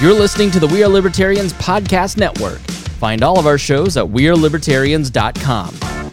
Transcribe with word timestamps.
You're 0.00 0.14
listening 0.14 0.50
to 0.52 0.60
the 0.60 0.66
We 0.66 0.82
Are 0.82 0.88
Libertarians 0.88 1.52
Podcast 1.52 2.16
Network. 2.16 2.60
Find 3.00 3.22
all 3.22 3.38
of 3.38 3.46
our 3.46 3.58
shows 3.58 3.98
at 3.98 4.06
WeareLibertarians.com. 4.06 6.12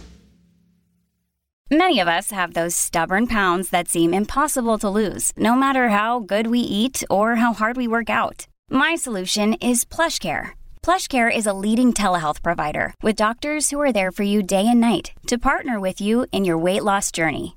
Many 1.72 2.00
of 2.02 2.10
us 2.10 2.32
have 2.32 2.54
those 2.54 2.76
stubborn 2.76 3.28
pounds 3.28 3.70
that 3.70 3.88
seem 3.88 4.14
impossible 4.14 4.78
to 4.80 4.90
lose, 4.90 5.32
no 5.38 5.56
matter 5.56 5.88
how 5.88 6.20
good 6.20 6.48
we 6.48 6.60
eat 6.60 7.02
or 7.10 7.38
how 7.38 7.54
hard 7.54 7.78
we 7.78 7.88
work 7.88 8.10
out. 8.10 8.46
My 8.70 8.96
solution 8.96 9.54
is 9.54 9.86
PlushCare. 9.86 10.50
PlushCare 10.84 11.34
is 11.34 11.46
a 11.46 11.54
leading 11.54 11.94
telehealth 11.94 12.44
provider 12.44 12.94
with 13.02 13.16
doctors 13.16 13.70
who 13.70 13.80
are 13.80 13.94
there 13.94 14.12
for 14.12 14.24
you 14.24 14.44
day 14.44 14.68
and 14.68 14.82
night 14.82 15.14
to 15.28 15.38
partner 15.38 15.80
with 15.80 16.02
you 16.02 16.26
in 16.34 16.44
your 16.44 16.58
weight 16.58 16.84
loss 16.84 17.10
journey. 17.10 17.57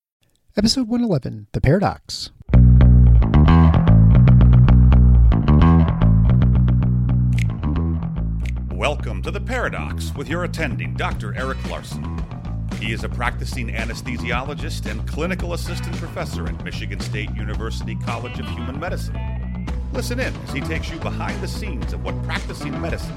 Episode 0.57 0.89
111 0.89 1.47
The 1.53 1.61
Paradox. 1.61 2.31
Welcome 8.75 9.21
to 9.21 9.31
The 9.31 9.39
Paradox 9.39 10.13
with 10.13 10.27
your 10.27 10.43
attending 10.43 10.93
Dr. 10.95 11.33
Eric 11.37 11.57
Larson. 11.69 12.21
He 12.81 12.91
is 12.91 13.05
a 13.05 13.09
practicing 13.09 13.69
anesthesiologist 13.69 14.91
and 14.91 15.07
clinical 15.07 15.53
assistant 15.53 15.95
professor 15.95 16.45
at 16.45 16.61
Michigan 16.65 16.99
State 16.99 17.33
University 17.33 17.95
College 17.95 18.37
of 18.41 18.49
Human 18.49 18.77
Medicine. 18.77 19.40
Listen 19.93 20.21
in 20.21 20.33
as 20.33 20.53
he 20.53 20.61
takes 20.61 20.89
you 20.89 20.97
behind 20.99 21.41
the 21.41 21.47
scenes 21.47 21.91
of 21.91 22.01
what 22.03 22.21
practicing 22.23 22.79
medicine 22.79 23.13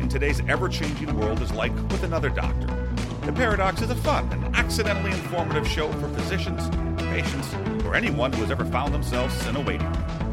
in 0.00 0.08
today's 0.08 0.40
ever 0.48 0.70
changing 0.70 1.14
world 1.18 1.42
is 1.42 1.52
like 1.52 1.74
with 1.90 2.02
another 2.02 2.30
doctor. 2.30 2.66
The 3.26 3.32
Paradox 3.32 3.82
is 3.82 3.90
a 3.90 3.94
fun 3.96 4.32
and 4.32 4.56
accidentally 4.56 5.10
informative 5.10 5.68
show 5.68 5.92
for 5.92 6.08
physicians, 6.08 6.70
patients, 7.10 7.54
or 7.84 7.94
anyone 7.94 8.32
who 8.32 8.40
has 8.40 8.50
ever 8.50 8.64
found 8.64 8.94
themselves 8.94 9.46
in 9.46 9.56
a 9.56 9.60
waiting 9.60 9.86
room. 9.86 10.23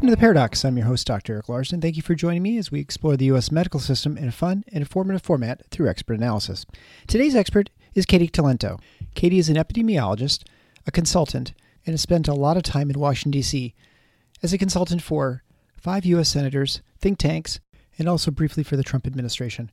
Welcome 0.00 0.12
to 0.12 0.16
The 0.16 0.20
Paradox. 0.20 0.64
I'm 0.64 0.78
your 0.78 0.86
host, 0.86 1.06
Dr. 1.06 1.34
Eric 1.34 1.50
Larson. 1.50 1.82
Thank 1.82 1.96
you 1.96 2.02
for 2.02 2.14
joining 2.14 2.42
me 2.42 2.56
as 2.56 2.72
we 2.72 2.80
explore 2.80 3.18
the 3.18 3.26
U.S. 3.26 3.52
medical 3.52 3.78
system 3.78 4.16
in 4.16 4.28
a 4.28 4.32
fun 4.32 4.64
and 4.68 4.78
informative 4.78 5.20
format 5.20 5.60
through 5.70 5.90
expert 5.90 6.14
analysis. 6.14 6.64
Today's 7.06 7.36
expert 7.36 7.68
is 7.94 8.06
Katy 8.06 8.28
Talento. 8.28 8.80
Katy 9.14 9.38
is 9.38 9.50
an 9.50 9.56
epidemiologist, 9.56 10.44
a 10.86 10.90
consultant, 10.90 11.52
and 11.84 11.92
has 11.92 12.00
spent 12.00 12.28
a 12.28 12.32
lot 12.32 12.56
of 12.56 12.62
time 12.62 12.88
in 12.88 12.98
Washington, 12.98 13.32
D.C. 13.32 13.74
as 14.42 14.54
a 14.54 14.58
consultant 14.58 15.02
for 15.02 15.42
five 15.76 16.06
U.S. 16.06 16.30
senators, 16.30 16.80
think 16.98 17.18
tanks, 17.18 17.60
and 17.98 18.08
also 18.08 18.30
briefly 18.30 18.62
for 18.62 18.78
the 18.78 18.82
Trump 18.82 19.06
administration. 19.06 19.70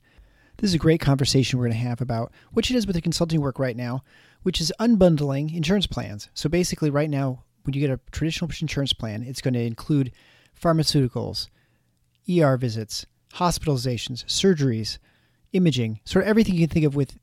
This 0.58 0.72
is 0.72 0.74
a 0.74 0.78
great 0.78 1.00
conversation 1.00 1.58
we're 1.58 1.68
going 1.68 1.80
to 1.80 1.88
have 1.88 2.02
about 2.02 2.32
what 2.52 2.66
she 2.66 2.74
does 2.74 2.86
with 2.86 2.96
her 2.96 3.00
consulting 3.00 3.40
work 3.40 3.58
right 3.58 3.78
now, 3.78 4.04
which 4.42 4.60
is 4.60 4.74
unbundling 4.78 5.56
insurance 5.56 5.86
plans. 5.86 6.28
So 6.34 6.50
basically, 6.50 6.90
right 6.90 7.08
now, 7.08 7.44
when 7.68 7.74
you 7.74 7.86
get 7.86 7.90
a 7.90 8.00
traditional 8.12 8.50
insurance 8.62 8.94
plan, 8.94 9.22
it's 9.22 9.42
going 9.42 9.52
to 9.52 9.60
include 9.60 10.10
pharmaceuticals, 10.58 11.50
ER 12.26 12.56
visits, 12.56 13.04
hospitalizations, 13.34 14.24
surgeries, 14.24 14.96
imaging, 15.52 16.00
sort 16.06 16.24
of 16.24 16.30
everything 16.30 16.54
you 16.54 16.66
can 16.66 16.72
think 16.72 16.86
of 16.86 16.96
with 16.96 17.18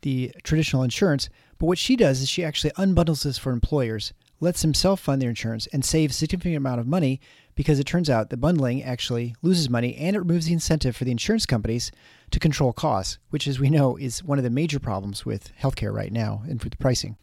the 0.00 0.32
traditional 0.42 0.82
insurance. 0.82 1.28
But 1.58 1.66
what 1.66 1.76
she 1.76 1.96
does 1.96 2.22
is 2.22 2.30
she 2.30 2.42
actually 2.42 2.70
unbundles 2.78 3.24
this 3.24 3.36
for 3.36 3.52
employers, 3.52 4.14
lets 4.40 4.62
them 4.62 4.72
self 4.72 5.00
fund 5.00 5.20
their 5.20 5.28
insurance, 5.28 5.66
and 5.66 5.84
saves 5.84 6.14
a 6.14 6.18
significant 6.20 6.56
amount 6.56 6.80
of 6.80 6.86
money 6.86 7.20
because 7.54 7.78
it 7.78 7.84
turns 7.84 8.08
out 8.08 8.30
that 8.30 8.38
bundling 8.38 8.82
actually 8.82 9.34
loses 9.42 9.68
money 9.68 9.94
and 9.96 10.16
it 10.16 10.20
removes 10.20 10.46
the 10.46 10.54
incentive 10.54 10.96
for 10.96 11.04
the 11.04 11.10
insurance 11.10 11.44
companies 11.44 11.92
to 12.30 12.40
control 12.40 12.72
costs, 12.72 13.18
which, 13.28 13.46
as 13.46 13.60
we 13.60 13.68
know, 13.68 13.98
is 13.98 14.24
one 14.24 14.38
of 14.38 14.44
the 14.44 14.48
major 14.48 14.80
problems 14.80 15.26
with 15.26 15.52
healthcare 15.60 15.92
right 15.92 16.10
now 16.10 16.40
and 16.48 16.64
with 16.64 16.72
the 16.72 16.78
pricing. 16.78 17.18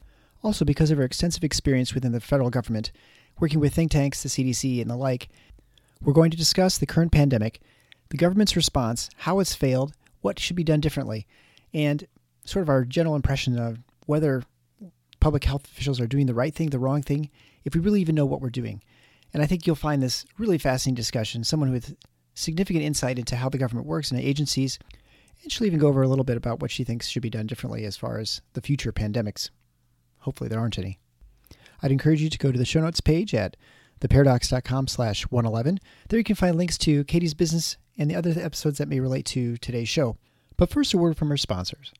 Also, 0.47 0.63
because 0.63 0.91
of 0.91 0.97
her 0.97 1.03
extensive 1.03 1.43
experience 1.43 1.93
within 1.93 2.13
the 2.13 2.21
federal 2.21 2.49
government, 2.49 2.93
working 3.37 3.59
with 3.59 3.73
think 3.73 3.91
tanks, 3.91 4.23
the 4.23 4.29
CDC, 4.29 4.79
and 4.79 4.89
the 4.89 4.95
like, 4.95 5.27
we're 6.01 6.13
going 6.13 6.31
to 6.31 6.37
discuss 6.37 6.77
the 6.77 6.85
current 6.85 7.11
pandemic, 7.11 7.59
the 8.11 8.17
government's 8.17 8.55
response, 8.55 9.09
how 9.17 9.41
it's 9.41 9.53
failed, 9.53 9.91
what 10.21 10.39
should 10.39 10.55
be 10.55 10.63
done 10.63 10.79
differently, 10.79 11.27
and 11.73 12.07
sort 12.45 12.63
of 12.63 12.69
our 12.69 12.85
general 12.85 13.17
impression 13.17 13.59
of 13.59 13.79
whether 14.05 14.41
public 15.19 15.43
health 15.43 15.65
officials 15.65 15.99
are 15.99 16.07
doing 16.07 16.27
the 16.27 16.33
right 16.33 16.55
thing, 16.55 16.69
the 16.69 16.79
wrong 16.79 17.01
thing, 17.01 17.29
if 17.65 17.75
we 17.75 17.81
really 17.81 17.99
even 17.99 18.15
know 18.15 18.25
what 18.25 18.39
we're 18.39 18.49
doing. 18.49 18.81
And 19.33 19.43
I 19.43 19.47
think 19.47 19.67
you'll 19.67 19.75
find 19.75 20.01
this 20.01 20.25
really 20.37 20.57
fascinating 20.57 20.95
discussion, 20.95 21.43
someone 21.43 21.73
with 21.73 21.93
significant 22.35 22.85
insight 22.85 23.19
into 23.19 23.35
how 23.35 23.49
the 23.49 23.57
government 23.57 23.85
works 23.85 24.11
and 24.11 24.19
agencies, 24.21 24.79
and 25.43 25.51
she'll 25.51 25.67
even 25.67 25.77
go 25.77 25.89
over 25.89 26.03
a 26.03 26.07
little 26.07 26.23
bit 26.23 26.37
about 26.37 26.61
what 26.61 26.71
she 26.71 26.85
thinks 26.85 27.09
should 27.09 27.21
be 27.21 27.29
done 27.29 27.47
differently 27.47 27.83
as 27.83 27.97
far 27.97 28.17
as 28.17 28.39
the 28.53 28.61
future 28.61 28.93
pandemics. 28.93 29.49
Hopefully 30.27 30.49
there 30.49 30.59
aren't 30.59 30.77
any. 30.77 30.99
I'd 31.81 31.93
encourage 31.93 32.21
you 32.21 32.29
to 32.29 32.37
go 32.37 32.51
to 32.51 32.57
the 32.57 32.65
show 32.65 32.81
notes 32.81 32.99
page 32.99 33.33
at 33.33 33.55
theparadox.com 34.01 34.89
slash 34.89 35.23
111. 35.23 35.79
There 36.09 36.19
you 36.19 36.23
can 36.25 36.35
find 36.35 36.57
links 36.57 36.77
to 36.79 37.05
Katy's 37.05 37.33
business 37.33 37.77
and 37.97 38.11
the 38.11 38.15
other 38.15 38.33
episodes 38.35 38.77
that 38.77 38.89
may 38.89 38.99
relate 38.99 39.25
to 39.27 39.55
today's 39.55 39.87
show. 39.87 40.17
But 40.57 40.69
first, 40.69 40.93
a 40.93 40.97
word 40.97 41.15
from 41.15 41.31
our 41.31 41.37
sponsors. 41.37 41.93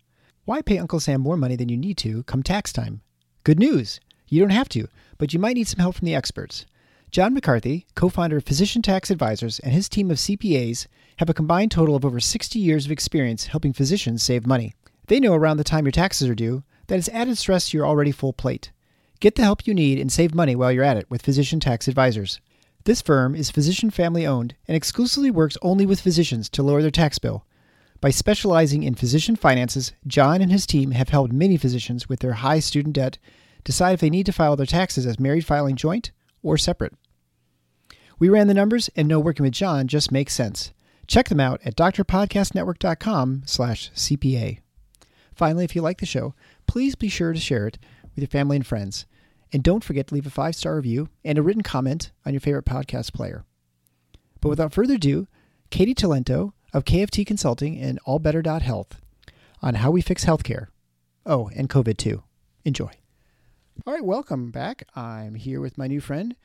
Why 0.44 0.62
pay 0.62 0.78
Uncle 0.78 1.00
Sam 1.00 1.22
more 1.22 1.38
money 1.38 1.56
than 1.56 1.70
you 1.70 1.78
need 1.78 1.98
to 2.00 2.24
come 2.24 2.44
tax 2.44 2.74
time? 2.74 3.00
Good 3.46 3.60
news! 3.60 4.02
You 4.28 4.42
don't 4.42 4.50
have 4.50 4.68
to, 4.70 4.90
but 5.18 5.32
you 5.32 5.40
might 5.40 5.56
need 5.56 5.70
some 5.70 5.80
help 5.80 5.96
from 5.96 6.06
the 6.06 6.16
experts. 6.16 6.66
John 7.12 7.34
McCarthy, 7.34 7.88
co 7.96 8.10
founder 8.10 8.36
of 8.36 8.44
Physician 8.44 8.82
Tax 8.82 9.10
Advisors, 9.10 9.60
and 9.60 9.72
his 9.72 9.88
team 9.88 10.12
of 10.12 10.18
CPAs 10.18 10.88
have 11.20 11.30
a 11.30 11.34
combined 11.34 11.72
total 11.72 11.96
of 11.96 12.04
over 12.04 12.20
60 12.20 12.60
years 12.60 12.84
of 12.84 12.92
experience 12.92 13.46
helping 13.46 13.72
physicians 13.72 14.22
save 14.22 14.46
money. 14.46 14.74
They 15.08 15.22
know 15.22 15.34
around 15.34 15.56
the 15.56 15.64
time 15.64 15.86
your 15.86 15.94
taxes 15.94 16.28
are 16.28 16.36
due 16.36 16.66
that 16.88 16.98
it's 16.98 17.10
added 17.10 17.38
stress 17.38 17.70
to 17.70 17.78
your 17.78 17.86
already 17.86 18.12
full 18.12 18.34
plate. 18.34 18.72
Get 19.20 19.36
the 19.36 19.44
help 19.44 19.66
you 19.66 19.74
need 19.74 20.00
and 20.00 20.12
save 20.12 20.36
money 20.36 20.56
while 20.56 20.72
you're 20.72 20.84
at 20.84 20.98
it 20.98 21.10
with 21.10 21.22
Physician 21.22 21.60
Tax 21.60 21.88
Advisors. 21.88 22.40
This 22.84 23.02
firm 23.02 23.36
is 23.36 23.52
physician 23.52 23.90
family 23.90 24.26
owned 24.26 24.56
and 24.68 24.78
exclusively 24.78 25.32
works 25.32 25.58
only 25.62 25.86
with 25.86 26.00
physicians 26.00 26.50
to 26.50 26.64
lower 26.64 26.82
their 26.82 26.92
tax 26.92 27.20
bill. 27.20 27.46
By 28.00 28.12
specializing 28.12 28.84
in 28.84 28.96
physician 28.96 29.36
finances, 29.36 29.92
John 30.06 30.42
and 30.42 30.52
his 30.52 30.66
team 30.66 30.92
have 30.92 31.10
helped 31.10 31.34
many 31.34 31.58
physicians 31.58 32.08
with 32.08 32.20
their 32.20 32.34
high 32.34 32.60
student 32.60 32.96
debt 32.96 33.18
decide 33.64 33.94
if 33.94 34.00
they 34.00 34.10
need 34.10 34.28
to 34.28 34.32
file 34.32 34.56
their 34.56 34.66
taxes 34.66 35.06
as 35.06 35.20
married 35.20 35.46
filing 35.46 35.76
joint 35.76 36.12
or 36.44 36.58
separate. 36.58 36.94
We 38.20 38.30
ran 38.30 38.48
the 38.48 38.54
numbers 38.54 38.90
and 38.96 39.08
know 39.08 39.20
working 39.20 39.44
with 39.44 39.54
John 39.54 39.88
just 39.88 40.12
makes 40.12 40.34
sense. 40.34 40.72
Check 41.08 41.30
them 41.30 41.40
out 41.40 41.60
at 41.66 41.76
drpodcastnetwork.com 41.76 43.44
slash 43.46 43.92
CPA. 43.94 44.60
Finally, 45.36 45.66
if 45.66 45.76
you 45.76 45.82
like 45.82 46.00
the 46.00 46.06
show, 46.06 46.34
please 46.68 46.96
be 46.96 47.10
sure 47.10 47.34
to 47.34 47.40
share 47.40 47.68
it 47.68 47.78
with 48.04 48.22
your 48.24 48.28
family 48.28 48.58
and 48.58 48.68
friends. 48.68 49.06
And 49.52 49.64
don't 49.64 49.84
forget 49.84 50.08
to 50.08 50.14
leave 50.14 50.28
a 50.28 50.30
five 50.30 50.56
star 50.56 50.76
review 50.76 51.10
and 51.24 51.38
a 51.38 51.42
written 51.42 51.64
comment 51.64 52.12
on 52.26 52.34
your 52.34 52.42
favorite 52.42 52.66
podcast 52.66 53.14
player. 53.14 53.46
But 54.42 54.50
without 54.50 54.74
further 54.74 54.96
ado, 54.96 55.28
Katy 55.70 55.96
Talento 55.96 56.52
of 56.74 56.86
KFT 56.86 57.26
Consulting 57.26 57.80
and 57.80 58.00
AllBetter.Health 58.06 59.02
on 59.62 59.76
how 59.76 59.92
we 59.92 60.02
fix 60.02 60.26
healthcare. 60.26 60.68
Oh, 61.26 61.50
and 61.56 61.70
COVID 61.70 61.98
too. 61.98 62.24
Enjoy. 62.66 62.92
All 63.86 63.94
right, 63.94 64.04
welcome 64.04 64.52
back. 64.52 64.84
I'm 64.96 65.36
here 65.36 65.62
with 65.62 65.78
my 65.78 65.88
new 65.88 66.02
friend, 66.02 66.36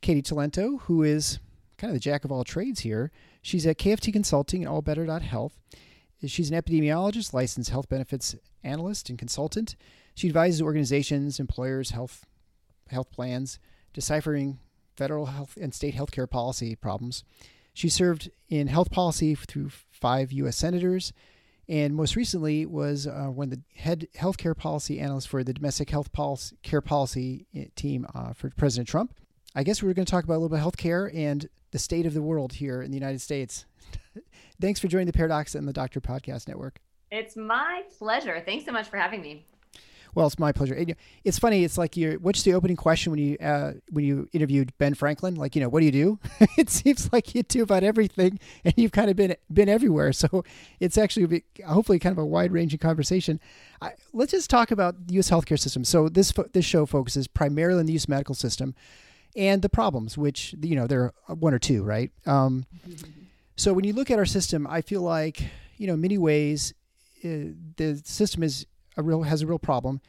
Katy 0.00 0.22
Talento, 0.22 0.80
who 0.82 1.02
is 1.02 1.38
kind 1.78 1.90
of 1.90 1.94
the 1.94 2.00
jack 2.00 2.24
of 2.24 2.32
all 2.32 2.44
trades 2.44 2.80
here. 2.80 3.10
She's 3.42 3.66
at 3.66 3.78
KFT 3.78 4.12
Consulting 4.12 4.66
and 4.66 4.72
AllBetter.Health. 4.72 5.58
She's 6.26 6.50
an 6.50 6.60
epidemiologist, 6.60 7.32
licensed 7.32 7.70
health 7.70 7.88
benefits 7.88 8.36
analyst, 8.62 9.08
and 9.08 9.18
consultant. 9.18 9.76
She 10.14 10.28
advises 10.28 10.60
organizations, 10.60 11.40
employers, 11.40 11.90
health 11.90 12.26
health 12.88 13.10
plans, 13.10 13.58
deciphering 13.92 14.58
federal 14.96 15.26
health 15.26 15.56
and 15.60 15.72
state 15.72 15.94
healthcare 15.94 16.28
policy 16.28 16.76
problems. 16.76 17.24
She 17.72 17.88
served 17.88 18.30
in 18.48 18.66
health 18.66 18.90
policy 18.90 19.34
through 19.34 19.70
five 19.90 20.32
U.S. 20.32 20.56
senators, 20.56 21.12
and 21.68 21.94
most 21.94 22.16
recently 22.16 22.66
was 22.66 23.06
uh, 23.06 23.26
when 23.26 23.50
the 23.50 23.62
head 23.76 24.08
healthcare 24.16 24.56
policy 24.56 24.98
analyst 24.98 25.28
for 25.28 25.44
the 25.44 25.54
domestic 25.54 25.90
health 25.90 26.12
policy, 26.12 26.56
care 26.62 26.80
policy 26.80 27.46
eh, 27.54 27.66
team 27.76 28.06
uh, 28.14 28.32
for 28.32 28.50
President 28.50 28.88
Trump. 28.88 29.14
I 29.54 29.64
guess 29.64 29.82
we 29.82 29.90
are 29.90 29.94
going 29.94 30.06
to 30.06 30.10
talk 30.10 30.24
about 30.24 30.34
a 30.34 30.40
little 30.40 30.48
bit 30.48 30.64
of 30.64 30.72
healthcare 30.72 31.10
and 31.14 31.48
the 31.72 31.78
state 31.78 32.06
of 32.06 32.14
the 32.14 32.22
world 32.22 32.54
here 32.54 32.82
in 32.82 32.90
the 32.90 32.96
United 32.96 33.20
States. 33.20 33.66
Thanks 34.60 34.78
for 34.78 34.86
joining 34.86 35.06
the 35.06 35.12
Paradox 35.12 35.54
and 35.54 35.66
the 35.66 35.72
Doctor 35.72 36.00
Podcast 36.00 36.46
Network. 36.46 36.80
It's 37.10 37.36
my 37.36 37.82
pleasure. 37.98 38.40
Thanks 38.44 38.64
so 38.64 38.72
much 38.72 38.88
for 38.88 38.96
having 38.96 39.22
me. 39.22 39.46
Well, 40.14 40.26
it's 40.26 40.38
my 40.38 40.52
pleasure. 40.52 40.76
It's 41.24 41.38
funny. 41.38 41.62
It's 41.64 41.78
like 41.78 41.96
you. 41.96 42.18
What's 42.20 42.42
the 42.42 42.54
opening 42.54 42.76
question 42.76 43.12
when 43.12 43.20
you 43.20 43.36
uh, 43.38 43.74
when 43.90 44.04
you 44.04 44.28
interviewed 44.32 44.72
Ben 44.76 44.94
Franklin? 44.94 45.36
Like, 45.36 45.54
you 45.54 45.62
know, 45.62 45.68
what 45.68 45.80
do 45.80 45.86
you 45.86 45.92
do? 45.92 46.18
it 46.58 46.68
seems 46.68 47.12
like 47.12 47.32
you 47.32 47.44
do 47.44 47.62
about 47.62 47.84
everything, 47.84 48.40
and 48.64 48.74
you've 48.76 48.90
kind 48.90 49.08
of 49.08 49.16
been 49.16 49.36
been 49.52 49.68
everywhere. 49.68 50.12
So 50.12 50.44
it's 50.80 50.98
actually 50.98 51.44
hopefully 51.64 52.00
kind 52.00 52.12
of 52.12 52.18
a 52.18 52.26
wide 52.26 52.50
ranging 52.50 52.80
conversation. 52.80 53.38
I, 53.80 53.92
let's 54.12 54.32
just 54.32 54.50
talk 54.50 54.72
about 54.72 55.06
the 55.06 55.14
U.S. 55.14 55.30
healthcare 55.30 55.58
system. 55.58 55.84
So 55.84 56.08
this 56.08 56.32
this 56.52 56.64
show 56.64 56.86
focuses 56.86 57.28
primarily 57.28 57.80
on 57.80 57.86
the 57.86 57.92
U.S. 57.92 58.08
medical 58.08 58.34
system 58.34 58.74
and 59.36 59.62
the 59.62 59.68
problems, 59.68 60.18
which 60.18 60.54
you 60.62 60.76
know 60.76 60.86
there 60.86 61.12
are 61.28 61.34
one 61.34 61.54
or 61.54 61.58
two, 61.58 61.82
right? 61.82 62.10
Um, 62.26 62.66
so 63.56 63.72
when 63.72 63.84
you 63.84 63.92
look 63.92 64.10
at 64.10 64.18
our 64.18 64.26
system, 64.26 64.66
I 64.66 64.80
feel 64.80 65.02
like 65.02 65.42
you 65.80 65.86
know, 65.86 65.94
in 65.94 66.00
many 66.02 66.18
ways, 66.18 66.74
uh, 67.24 67.56
the 67.76 68.00
system 68.04 68.42
is 68.42 68.66
a 68.96 69.02
real 69.02 69.22
has 69.22 69.42
a 69.42 69.46
real 69.46 69.58
problem. 69.58 70.00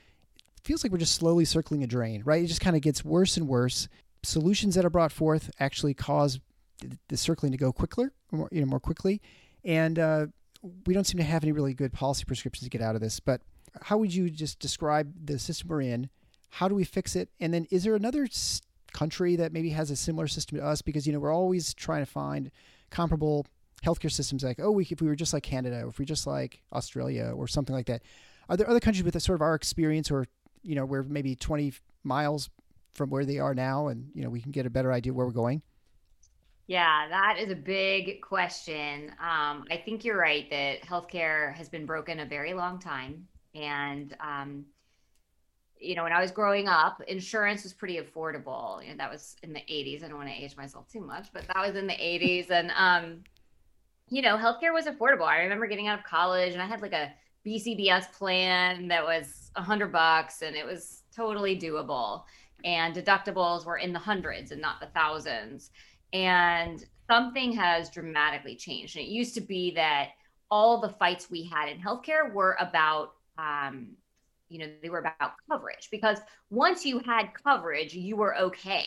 It 0.58 0.68
feels 0.68 0.84
like 0.84 0.92
we're 0.92 0.98
just 0.98 1.16
slowly 1.16 1.46
circling 1.46 1.82
a 1.82 1.88
drain, 1.88 2.22
right? 2.26 2.44
It 2.44 2.48
just 2.48 2.62
kind 2.62 2.76
of 2.76 2.82
gets 2.82 3.06
worse 3.06 3.38
and 3.38 3.48
worse. 3.48 3.88
Solutions 4.22 4.76
that 4.76 4.86
are 4.86 4.90
brought 4.90 5.12
forth 5.12 5.50
actually 5.60 5.94
cause 5.94 6.40
the 7.08 7.18
circling 7.18 7.52
to 7.54 7.58
go 7.58 7.72
quicker, 7.72 8.12
more, 8.32 8.50
you 8.52 8.60
know, 8.60 8.68
more 8.68 8.80
quickly, 8.80 9.22
and 9.64 9.98
uh, 9.98 10.28
we 10.86 10.94
don't 10.94 11.06
seem 11.06 11.18
to 11.18 11.24
have 11.24 11.44
any 11.44 11.52
really 11.52 11.74
good 11.74 11.94
policy 11.94 12.26
prescriptions 12.26 12.66
to 12.66 12.70
get 12.70 12.82
out 12.82 12.96
of 12.96 13.02
this. 13.02 13.20
But 13.20 13.42
how 13.82 13.98
would 13.98 14.14
you 14.14 14.30
just 14.30 14.60
describe 14.60 15.14
the 15.24 15.40
system 15.40 15.70
we're 15.70 15.82
in? 15.82 16.10
How 16.50 16.68
do 16.68 16.76
we 16.76 16.84
fix 16.84 17.16
it? 17.16 17.30
And 17.40 17.54
then, 17.54 17.66
is 17.72 17.86
there 17.86 17.96
another 17.96 18.28
country 18.94 19.36
that 19.38 19.54
maybe 19.54 19.70
has 19.70 19.92
a 19.92 19.96
similar 19.96 20.28
system 20.28 20.58
to 20.58 20.66
us? 20.66 20.82
Because 20.82 21.06
you 21.06 21.14
know 21.14 21.20
we're 21.20 21.34
always 21.34 21.74
trying 21.74 22.04
to 22.04 22.12
find 22.12 22.52
comparable 22.90 23.46
healthcare 23.84 24.12
systems. 24.12 24.44
Like, 24.44 24.60
oh, 24.60 24.72
we, 24.72 24.86
if 24.90 25.02
we 25.02 25.08
were 25.08 25.16
just 25.16 25.34
like 25.34 25.44
Canada, 25.44 25.84
or 25.84 25.90
if 25.90 26.00
we 26.00 26.06
just 26.06 26.28
like 26.28 26.62
Australia, 26.74 27.34
or 27.36 27.48
something 27.48 27.76
like 27.76 27.88
that. 27.88 28.02
Are 28.50 28.58
there 28.58 28.70
other 28.70 28.80
countries 28.80 29.04
with 29.04 29.16
a 29.16 29.20
sort 29.20 29.36
of 29.36 29.42
our 29.42 29.56
experience, 29.56 30.12
or 30.12 30.26
you 30.64 30.76
know, 30.76 30.86
we're 30.86 31.04
maybe 31.04 31.36
20 31.36 31.74
miles 32.04 32.50
from 32.94 33.10
where 33.10 33.26
they 33.26 33.40
are 33.40 33.54
now, 33.54 33.88
and 33.88 34.10
you 34.14 34.24
know, 34.24 34.30
we 34.30 34.42
can 34.42 34.52
get 34.52 34.66
a 34.66 34.70
better 34.70 34.92
idea 34.92 35.14
where 35.14 35.26
we're 35.26 35.32
going? 35.32 35.62
Yeah, 36.68 37.08
that 37.10 37.38
is 37.40 37.50
a 37.50 37.56
big 37.56 38.22
question. 38.22 39.10
Um, 39.20 39.66
I 39.70 39.82
think 39.84 40.06
you're 40.06 40.18
right 40.18 40.50
that 40.50 40.84
healthcare 40.84 41.54
has 41.56 41.68
been 41.68 41.86
broken 41.86 42.20
a 42.20 42.26
very 42.26 42.54
long 42.54 42.80
time, 42.80 43.28
and 43.56 44.16
um, 44.20 44.66
you 45.82 45.96
know, 45.96 46.04
when 46.04 46.14
I 46.14 46.22
was 46.22 46.32
growing 46.32 46.68
up, 46.68 47.02
insurance 47.08 47.64
was 47.64 47.74
pretty 47.74 48.00
affordable. 48.00 48.84
You 48.84 48.92
know, 48.92 48.98
that 48.98 49.12
was 49.12 49.36
in 49.44 49.52
the 49.52 49.60
80s. 49.60 50.04
I 50.04 50.08
don't 50.08 50.18
want 50.18 50.30
to 50.30 50.36
age 50.36 50.56
myself 50.56 50.88
too 50.88 51.02
much, 51.02 51.30
but 51.34 51.46
that 51.48 51.66
was 51.66 51.76
in 51.76 51.88
the 51.88 51.94
80s, 51.94 52.50
and 52.52 52.72
um, 52.78 53.24
you 54.10 54.22
know, 54.22 54.38
healthcare 54.38 54.74
was 54.74 54.86
affordable. 54.86 55.26
I 55.26 55.40
remember 55.40 55.68
getting 55.68 55.88
out 55.88 56.00
of 56.00 56.06
college, 56.06 56.54
and 56.54 56.62
I 56.62 56.66
had 56.66 56.82
like 56.82 56.94
a 56.94 57.14
BCBS 57.46 58.12
plan 58.12 58.88
that 58.88 59.04
was 59.04 59.52
a 59.56 59.62
hundred 59.62 59.92
bucks 59.92 60.42
and 60.42 60.56
it 60.56 60.66
was 60.66 61.04
totally 61.16 61.58
doable. 61.58 62.24
And 62.64 62.96
deductibles 62.96 63.66
were 63.66 63.78
in 63.78 63.92
the 63.92 64.00
hundreds 64.00 64.52
and 64.52 64.62
not 64.62 64.80
the 64.80 64.88
thousands. 64.88 65.72
And 66.14 66.84
something 67.10 67.52
has 67.54 67.90
dramatically 67.90 68.56
changed. 68.56 68.96
And 68.96 69.06
it 69.06 69.10
used 69.10 69.34
to 69.36 69.42
be 69.42 69.72
that 69.72 70.10
all 70.52 70.80
the 70.80 70.90
fights 70.90 71.32
we 71.32 71.44
had 71.44 71.70
in 71.70 71.80
healthcare 71.80 72.32
were 72.32 72.56
about, 72.60 73.14
um, 73.38 73.96
you 74.52 74.60
know, 74.60 74.68
they 74.82 74.90
were 74.90 75.00
about 75.00 75.34
coverage 75.50 75.90
because 75.92 76.20
once 76.50 76.86
you 76.86 77.00
had 77.00 77.30
coverage, 77.34 77.94
you 77.94 78.16
were 78.16 78.38
okay. 78.38 78.86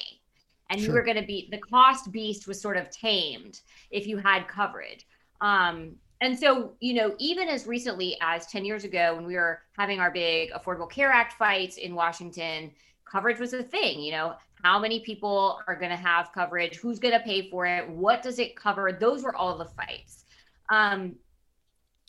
And 0.70 0.81
sure. 0.81 0.88
you 0.88 0.94
were 0.94 1.02
going 1.02 1.16
to 1.16 1.26
be 1.26 1.49
the 1.50 1.58
cost 1.58 2.11
beast 2.12 2.46
was 2.46 2.61
sort 2.61 2.76
of 2.76 2.90
tamed 2.90 3.61
if 3.90 4.06
you 4.06 4.19
had 4.19 4.46
coverage. 4.49 5.06
Um, 5.40 5.96
and 6.20 6.38
so, 6.38 6.72
you 6.81 6.94
know, 6.94 7.14
even 7.19 7.49
as 7.49 7.66
recently 7.66 8.16
as 8.22 8.46
10 8.46 8.64
years 8.64 8.84
ago, 8.84 9.14
when 9.14 9.26
we 9.26 9.34
were 9.34 9.61
having 9.76 10.00
our 10.00 10.11
big 10.11 10.50
Affordable 10.52 10.90
Care 10.90 11.11
Act 11.11 11.34
fights 11.34 11.76
in 11.76 11.94
Washington, 11.94 12.70
coverage 13.05 13.38
was 13.38 13.52
a 13.52 13.62
thing. 13.62 14.00
You 14.00 14.12
know, 14.12 14.34
how 14.62 14.78
many 14.78 15.00
people 15.00 15.60
are 15.67 15.76
going 15.76 15.90
to 15.90 15.96
have 15.96 16.32
coverage? 16.32 16.76
Who's 16.76 16.99
going 16.99 17.12
to 17.12 17.20
pay 17.20 17.50
for 17.50 17.67
it? 17.67 17.88
What 17.88 18.22
does 18.22 18.38
it 18.38 18.56
cover? 18.56 18.93
Those 18.93 19.22
were 19.22 19.37
all 19.37 19.58
the 19.58 19.67
fights. 19.67 20.25
Um, 20.70 21.17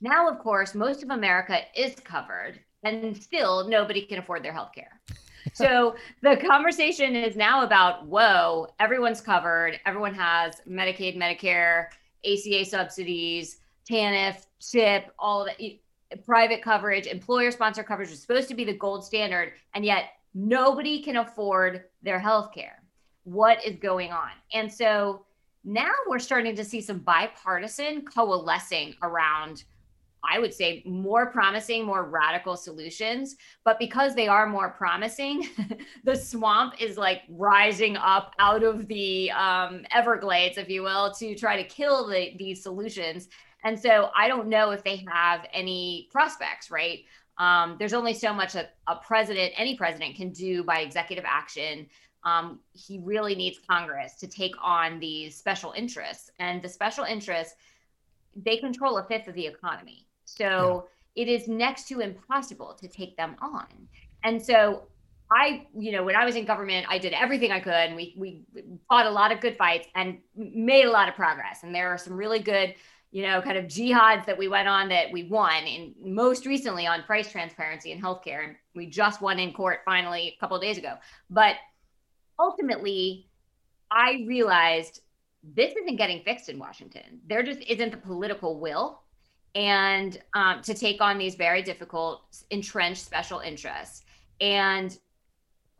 now, 0.01 0.30
of 0.30 0.40
course, 0.40 0.75
most 0.75 1.04
of 1.04 1.10
America 1.10 1.60
is 1.75 1.96
covered, 1.96 2.60
and 2.86 3.22
still 3.22 3.68
nobody 3.68 4.02
can 4.02 4.20
afford 4.20 4.44
their 4.44 4.54
health 4.54 4.72
care. 4.74 5.00
so 5.54 5.96
the 6.22 6.38
conversation 6.38 7.16
is 7.16 7.36
now 7.36 7.64
about 7.64 8.06
whoa, 8.06 8.68
everyone's 8.80 9.22
covered, 9.22 9.80
everyone 9.86 10.14
has 10.14 10.62
Medicaid, 10.68 11.18
Medicare, 11.18 11.88
ACA 12.26 12.66
subsidies 12.66 13.58
TANF, 13.90 14.46
CHIP, 14.60 15.12
all 15.20 15.46
that 15.46 15.62
private 16.26 16.62
coverage, 16.62 17.08
employer 17.08 17.52
sponsor 17.52 17.84
coverage 17.84 18.12
is 18.12 18.22
supposed 18.22 18.48
to 18.48 18.56
be 18.56 18.64
the 18.64 18.74
gold 18.74 19.06
standard, 19.06 19.54
and 19.74 19.86
yet 19.86 20.14
nobody 20.34 21.02
can 21.02 21.18
afford 21.18 21.84
their 22.02 22.20
health 22.20 22.52
care. 22.54 22.82
What 23.24 23.64
is 23.66 23.76
going 23.78 24.12
on? 24.12 24.32
And 24.54 24.72
so 24.72 25.26
now 25.64 25.92
we're 26.08 26.20
starting 26.20 26.56
to 26.56 26.64
see 26.64 26.82
some 26.82 27.00
bipartisan 27.00 28.06
coalescing 28.06 28.96
around 29.02 29.64
I 30.30 30.39
would 30.39 30.54
say 30.54 30.83
more 30.86 31.27
promising, 31.27 31.86
more 31.86 32.06
radical 32.06 32.56
solutions. 32.57 33.36
But 33.63 33.80
because 33.80 34.16
they 34.16 34.27
are 34.27 34.48
more 34.48 34.69
promising, 34.69 35.50
the 36.04 36.16
swamp 36.16 36.75
is 36.80 36.98
like 36.98 37.22
rising 37.30 37.98
up 37.98 38.33
out 38.39 38.63
of 38.63 38.88
the 38.88 39.31
um, 39.31 39.86
Everglades, 39.92 40.57
if 40.57 40.69
you 40.69 40.83
will, 40.83 41.13
to 41.16 41.36
try 41.36 41.62
to 41.62 41.68
kill 41.68 42.07
the, 42.07 42.36
these 42.38 42.63
solutions. 42.63 43.27
And 43.63 43.80
so 43.80 44.12
I 44.16 44.27
don't 44.27 44.48
know 44.48 44.72
if 44.72 44.83
they 44.83 45.04
have 45.12 45.48
any 45.51 46.07
prospects, 46.12 46.69
right? 46.69 47.00
Um, 47.38 47.75
there's 47.80 47.94
only 47.94 48.13
so 48.13 48.33
much 48.33 48.54
that 48.54 48.75
a 48.88 48.95
president, 48.95 49.54
any 49.57 49.75
president, 49.75 50.16
can 50.16 50.30
do 50.30 50.63
by 50.63 50.80
executive 50.80 51.25
action. 51.27 51.88
Um, 52.24 52.60
he 52.74 53.00
really 53.04 53.36
needs 53.36 53.60
Congress 53.69 54.16
to 54.16 54.27
take 54.27 54.54
on 54.62 55.00
these 55.00 55.36
special 55.36 55.74
interests. 55.74 56.30
And 56.39 56.62
the 56.62 56.69
special 56.69 57.04
interests, 57.04 57.56
they 58.36 58.57
control 58.57 58.98
a 58.98 59.04
fifth 59.04 59.27
of 59.27 59.36
the 59.36 59.45
economy. 59.45 60.05
So 60.25 60.88
yeah. 61.15 61.24
it 61.24 61.27
is 61.29 61.48
next 61.48 61.88
to 61.89 62.01
impossible 62.01 62.77
to 62.82 62.88
take 62.88 63.15
them 63.17 63.36
on. 63.41 63.67
And 64.24 64.41
so 64.41 64.84
I, 65.32 65.67
you 65.77 65.91
know, 65.91 66.03
when 66.03 66.15
I 66.15 66.25
was 66.25 66.36
in 66.36 66.46
government, 66.46 66.86
I 66.89 66.98
did 66.98 67.13
everything 67.13 67.51
I 67.51 67.60
could, 67.60 67.74
and 67.74 67.96
we 67.96 68.13
we 68.17 68.44
fought 68.89 69.05
a 69.05 69.12
lot 69.12 69.32
of 69.32 69.39
good 69.39 69.58
fights 69.58 69.88
and 69.96 70.20
made 70.36 70.86
a 70.86 70.91
lot 70.91 71.10
of 71.10 71.15
progress. 71.15 71.63
And 71.63 71.74
there 71.74 71.89
are 71.89 71.98
some 71.98 72.13
really 72.13 72.39
good 72.39 72.75
you 73.15 73.22
know, 73.22 73.41
kind 73.41 73.58
of 73.58 73.63
jihads 73.63 74.25
that 74.25 74.38
we 74.38 74.50
went 74.50 74.67
on 74.67 74.89
that 74.89 75.10
we 75.10 75.24
won, 75.24 75.63
and 75.63 75.96
most 76.03 76.46
recently 76.46 76.86
on 76.86 77.01
price 77.03 77.32
transparency 77.32 77.94
in 77.94 78.01
healthcare. 78.01 78.44
And 78.44 78.58
we 78.74 78.88
just 78.88 79.22
won 79.22 79.39
in 79.39 79.53
court 79.53 79.79
finally 79.86 80.36
a 80.36 80.39
couple 80.41 80.58
of 80.58 80.62
days 80.62 80.77
ago. 80.77 80.96
But 81.29 81.55
ultimately, 82.38 83.29
I 83.89 84.25
realized 84.27 85.00
this 85.44 85.74
isn't 85.77 85.96
getting 85.96 86.24
fixed 86.24 86.50
in 86.50 86.60
Washington. 86.60 87.22
There 87.25 87.41
just 87.41 87.62
isn't 87.62 87.91
the 87.91 87.98
political 87.98 88.60
will 88.60 89.00
and 89.55 90.19
um, 90.35 90.62
to 90.62 90.74
take 90.74 91.01
on 91.01 91.17
these 91.17 91.35
very 91.35 91.63
difficult 91.63 92.43
entrenched 92.51 93.03
special 93.03 93.39
interests. 93.39 94.03
And 94.41 94.97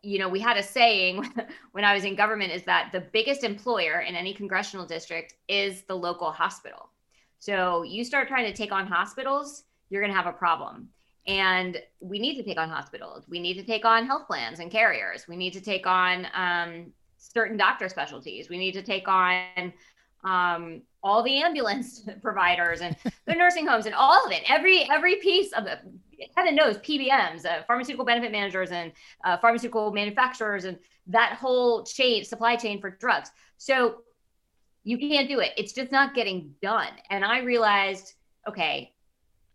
you 0.02 0.20
know, 0.20 0.30
we 0.30 0.40
had 0.40 0.56
a 0.56 0.64
saying 0.64 1.34
when 1.72 1.84
I 1.84 1.94
was 1.94 2.06
in 2.06 2.16
government 2.16 2.54
is 2.54 2.64
that 2.64 2.92
the 2.92 3.02
biggest 3.02 3.44
employer 3.44 4.02
in 4.02 4.16
any 4.16 4.34
congressional 4.34 4.86
district 4.86 5.34
is 5.48 5.82
the 5.84 5.96
local 5.96 6.32
hospital. 6.32 6.90
So 7.40 7.84
you 7.84 8.04
start 8.04 8.28
trying 8.28 8.46
to 8.46 8.54
take 8.54 8.72
on 8.72 8.88
hospitals, 8.88 9.64
you're 9.90 10.02
going 10.02 10.12
to 10.12 10.18
have 10.18 10.28
a 10.28 10.38
problem. 10.38 10.90
And 11.28 11.82
we 12.00 12.20
need 12.20 12.36
to 12.38 12.44
take 12.44 12.60
on 12.60 12.70
hospitals. 12.70 13.26
We 13.28 13.40
need 13.40 13.56
to 13.56 13.64
take 13.64 13.84
on 13.84 14.06
health 14.06 14.28
plans 14.28 14.60
and 14.60 14.70
carriers. 14.70 15.28
We 15.28 15.36
need 15.36 15.54
to 15.54 15.62
take 15.62 15.88
on 15.88 16.28
um, 16.36 16.94
certain 17.18 17.58
doctor 17.58 17.90
specialties. 17.90 18.48
We 18.48 18.60
need 18.60 18.74
to 18.74 18.84
take 18.84 19.08
on 19.08 19.74
um, 20.26 20.82
all 21.04 21.24
the 21.24 21.42
ambulance 21.42 22.02
providers 22.22 22.82
and 22.82 22.96
the 23.26 23.34
nursing 23.34 23.66
homes 23.66 23.86
and 23.86 23.96
all 23.96 24.26
of 24.26 24.32
it. 24.32 24.44
Every 24.50 24.90
every 24.90 25.16
piece 25.18 25.54
of 25.54 25.68
it. 25.68 25.80
Heaven 26.36 26.56
knows 26.56 26.78
PBMs, 26.78 27.46
uh, 27.46 27.64
pharmaceutical 27.68 28.06
benefit 28.06 28.32
managers, 28.32 28.72
and 28.72 28.92
uh, 29.26 29.38
pharmaceutical 29.38 29.92
manufacturers, 29.92 30.64
and 30.64 30.78
that 31.08 31.34
whole 31.34 31.84
chain, 31.84 32.24
supply 32.24 32.56
chain 32.56 32.80
for 32.80 32.90
drugs. 32.90 33.32
So 33.58 34.02
you 34.86 34.98
can't 34.98 35.28
do 35.28 35.40
it. 35.40 35.52
It's 35.58 35.74
just 35.74 35.92
not 35.92 36.16
getting 36.16 36.56
done. 36.62 36.94
And 37.10 37.26
I 37.26 37.40
realized, 37.40 38.14
okay, 38.48 38.94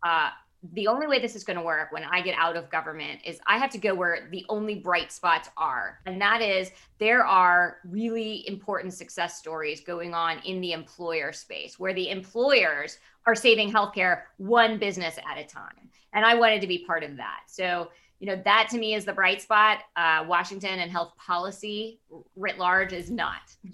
uh, 0.02 0.30
the 0.72 0.86
only 0.86 1.06
way 1.06 1.18
this 1.18 1.34
is 1.34 1.44
going 1.44 1.56
to 1.56 1.62
work 1.62 1.90
when 1.90 2.04
I 2.04 2.20
get 2.20 2.36
out 2.38 2.56
of 2.56 2.70
government 2.70 3.20
is 3.24 3.40
I 3.46 3.56
have 3.58 3.70
to 3.70 3.78
go 3.78 3.94
where 3.94 4.28
the 4.30 4.44
only 4.48 4.74
bright 4.74 5.10
spots 5.10 5.48
are. 5.56 6.00
And 6.04 6.20
that 6.20 6.42
is 6.42 6.70
there 6.98 7.24
are 7.24 7.78
really 7.84 8.46
important 8.46 8.92
success 8.92 9.38
stories 9.38 9.80
going 9.80 10.12
on 10.12 10.38
in 10.40 10.60
the 10.60 10.72
employer 10.72 11.32
space 11.32 11.78
where 11.78 11.94
the 11.94 12.10
employers 12.10 12.98
are 13.26 13.34
saving 13.34 13.72
healthcare 13.72 14.22
one 14.36 14.78
business 14.78 15.18
at 15.30 15.38
a 15.38 15.44
time. 15.44 15.88
And 16.12 16.26
I 16.26 16.34
wanted 16.34 16.60
to 16.60 16.66
be 16.66 16.84
part 16.84 17.04
of 17.04 17.16
that. 17.16 17.40
So, 17.46 17.90
you 18.18 18.26
know, 18.26 18.40
that 18.44 18.68
to 18.70 18.78
me 18.78 18.94
is 18.94 19.06
the 19.06 19.12
bright 19.14 19.40
spot. 19.40 19.78
Uh, 19.96 20.24
Washington 20.28 20.78
and 20.78 20.90
health 20.90 21.14
policy 21.16 22.00
writ 22.36 22.58
large 22.58 22.92
is 22.92 23.10
not. 23.10 23.56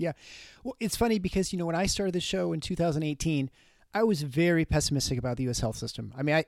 Yeah. 0.00 0.12
Well, 0.64 0.76
it's 0.80 0.96
funny 0.96 1.18
because, 1.18 1.52
you 1.52 1.58
know, 1.58 1.66
when 1.66 1.76
I 1.76 1.84
started 1.84 2.14
the 2.14 2.20
show 2.20 2.54
in 2.54 2.60
2018, 2.60 3.50
I 3.92 4.04
was 4.04 4.22
very 4.22 4.64
pessimistic 4.64 5.18
about 5.18 5.36
the 5.36 5.44
U.S. 5.44 5.60
health 5.60 5.76
system. 5.76 6.12
I 6.16 6.22
mean, 6.22 6.36
I, 6.36 6.44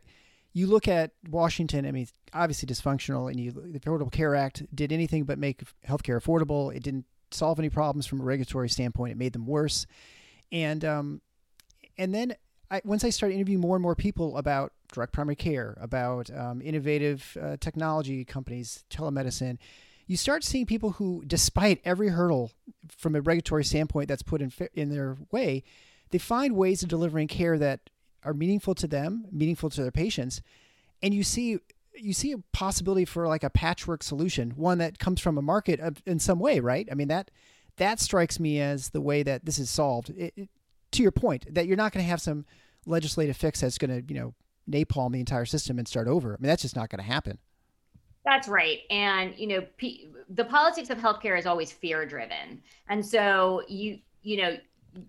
you 0.52 0.66
look 0.66 0.87
at 0.87 1.12
Washington, 1.28 1.87
I 1.87 1.92
mean, 1.92 2.06
obviously 2.32 2.66
dysfunctional, 2.66 3.30
and 3.30 3.40
you, 3.40 3.50
the 3.50 3.80
Affordable 3.80 4.12
Care 4.12 4.34
Act 4.34 4.64
did 4.75 4.92
anything 4.92 5.25
but 5.25 5.38
make 5.38 5.62
healthcare 5.87 6.20
affordable. 6.20 6.75
It 6.75 6.82
didn't 6.82 7.06
solve 7.30 7.58
any 7.58 7.70
problems 7.70 8.06
from 8.06 8.20
a 8.20 8.25
regulatory 8.25 8.68
standpoint. 8.68 9.12
It 9.12 9.18
made 9.18 9.32
them 9.32 9.46
worse. 9.46 9.87
And, 10.50 10.84
um, 10.84 11.22
and 11.96 12.14
then 12.14 12.34
I, 12.70 12.80
once 12.84 13.04
I 13.04 13.11
started 13.11 13.34
interviewing 13.34 13.61
more 13.61 13.76
and 13.76 13.82
more 13.82 13.94
people 13.94 14.37
about 14.37 14.72
direct 14.92 15.12
primary 15.12 15.37
care, 15.37 15.76
about 15.80 16.30
um, 16.30 16.61
innovative 16.62 17.37
uh, 17.40 17.56
technology 17.58 18.25
companies, 18.25 18.84
telemedicine, 18.90 19.58
you 20.06 20.16
start 20.16 20.44
seeing 20.44 20.66
people 20.66 20.92
who, 20.92 21.22
despite 21.26 21.80
every 21.84 22.08
hurdle 22.08 22.50
from 22.96 23.14
a 23.14 23.20
regulatory 23.20 23.64
standpoint 23.64 24.08
that's 24.08 24.22
put 24.22 24.42
in 24.42 24.52
in 24.75 24.90
their 24.90 25.16
way, 25.30 25.62
they 26.12 26.19
find 26.19 26.54
ways 26.54 26.83
of 26.83 26.88
delivering 26.88 27.26
care 27.26 27.59
that 27.59 27.90
are 28.25 28.35
meaningful 28.35 28.75
to 28.76 28.87
them, 28.87 29.25
meaningful 29.33 29.71
to 29.71 29.83
their 29.83 29.90
patients, 29.90 30.40
and 31.02 31.12
you 31.12 31.25
see 31.25 31.59
you 31.95 32.12
see 32.12 32.33
a 32.33 32.38
possibility 32.52 33.04
for 33.04 33.26
like 33.26 33.42
a 33.42 33.50
patchwork 33.50 34.02
solution, 34.02 34.50
one 34.50 34.78
that 34.78 34.99
comes 34.99 35.21
from 35.21 35.37
a 35.37 35.42
market 35.42 35.81
in 36.07 36.19
some 36.19 36.38
way, 36.38 36.61
right? 36.61 36.88
I 36.90 36.95
mean 36.95 37.09
that 37.09 37.31
that 37.76 38.00
strikes 38.00 38.38
me 38.38 38.61
as 38.61 38.90
the 38.90 39.00
way 39.00 39.23
that 39.23 39.45
this 39.45 39.59
is 39.59 39.71
solved. 39.71 40.11
It, 40.11 40.33
it, 40.37 40.49
to 40.92 41.02
your 41.02 41.12
point, 41.12 41.52
that 41.52 41.66
you're 41.66 41.76
not 41.76 41.92
going 41.92 42.04
to 42.04 42.11
have 42.11 42.21
some 42.21 42.45
legislative 42.87 43.37
fix 43.37 43.61
that's 43.61 43.78
going 43.78 43.90
to 43.90 44.14
you 44.14 44.21
know 44.21 44.35
napalm 44.71 45.12
the 45.12 45.21
entire 45.21 45.47
system 45.47 45.78
and 45.78 45.88
start 45.88 46.07
over. 46.07 46.35
I 46.35 46.37
mean 46.40 46.49
that's 46.49 46.62
just 46.62 46.76
not 46.76 46.90
going 46.90 47.02
to 47.02 47.11
happen. 47.11 47.38
That's 48.25 48.47
right. 48.47 48.81
And, 48.90 49.37
you 49.37 49.49
know, 49.49 49.66
P- 49.78 50.09
the 50.28 50.45
politics 50.45 50.90
of 50.90 50.99
healthcare 50.99 51.37
is 51.37 51.45
always 51.45 51.73
fear 51.73 52.07
driven. 52.07 52.62
And 52.88 53.04
so 53.04 53.62
you, 53.66 53.99
you 54.23 54.37
know, 54.37 54.57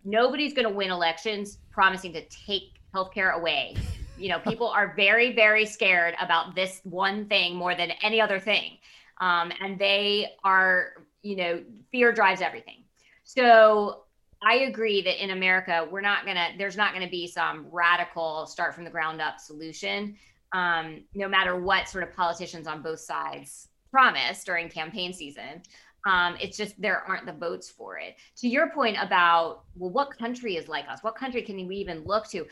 nobody's 0.03 0.53
going 0.53 0.67
to 0.67 0.73
win 0.73 0.91
elections 0.91 1.59
promising 1.71 2.13
to 2.13 2.21
take 2.29 2.79
healthcare 2.93 3.33
away. 3.33 3.75
You 4.17 4.29
know, 4.29 4.39
people 4.39 4.67
are 4.67 4.93
very, 4.95 5.33
very 5.33 5.65
scared 5.65 6.15
about 6.21 6.55
this 6.55 6.81
one 6.83 7.27
thing 7.27 7.55
more 7.55 7.75
than 7.75 7.91
any 8.01 8.21
other 8.21 8.39
thing. 8.39 8.77
Um, 9.19 9.51
and 9.61 9.79
they 9.79 10.33
are, 10.43 10.93
you 11.21 11.35
know, 11.35 11.63
fear 11.91 12.11
drives 12.11 12.41
everything. 12.41 12.83
So 13.23 14.03
I 14.45 14.55
agree 14.55 15.01
that 15.01 15.23
in 15.23 15.31
America, 15.31 15.87
we're 15.89 16.01
not 16.01 16.25
going 16.25 16.35
to, 16.35 16.47
there's 16.57 16.77
not 16.77 16.93
going 16.93 17.05
to 17.05 17.11
be 17.11 17.27
some 17.27 17.67
radical 17.71 18.45
start 18.45 18.75
from 18.75 18.83
the 18.83 18.89
ground 18.89 19.21
up 19.21 19.39
solution 19.39 20.15
um, 20.53 21.03
no 21.15 21.27
matter 21.27 21.59
what 21.59 21.89
sort 21.89 22.03
of 22.03 22.13
politicians 22.13 22.67
on 22.67 22.81
both 22.81 22.99
sides 22.99 23.69
promise 23.91 24.43
during 24.43 24.69
campaign 24.69 25.13
season. 25.13 25.61
Um, 26.05 26.35
it's 26.41 26.57
just 26.57 26.79
there 26.81 27.01
aren't 27.07 27.25
the 27.25 27.33
votes 27.33 27.69
for 27.69 27.97
it. 27.97 28.15
To 28.37 28.47
your 28.47 28.69
point 28.71 28.97
about, 28.99 29.63
well, 29.75 29.89
what 29.89 30.17
country 30.17 30.57
is 30.57 30.67
like 30.67 30.87
us? 30.89 30.99
What 31.01 31.15
country 31.15 31.41
can 31.41 31.67
we 31.67 31.75
even 31.77 32.03
look 32.03 32.27
to? 32.29 32.45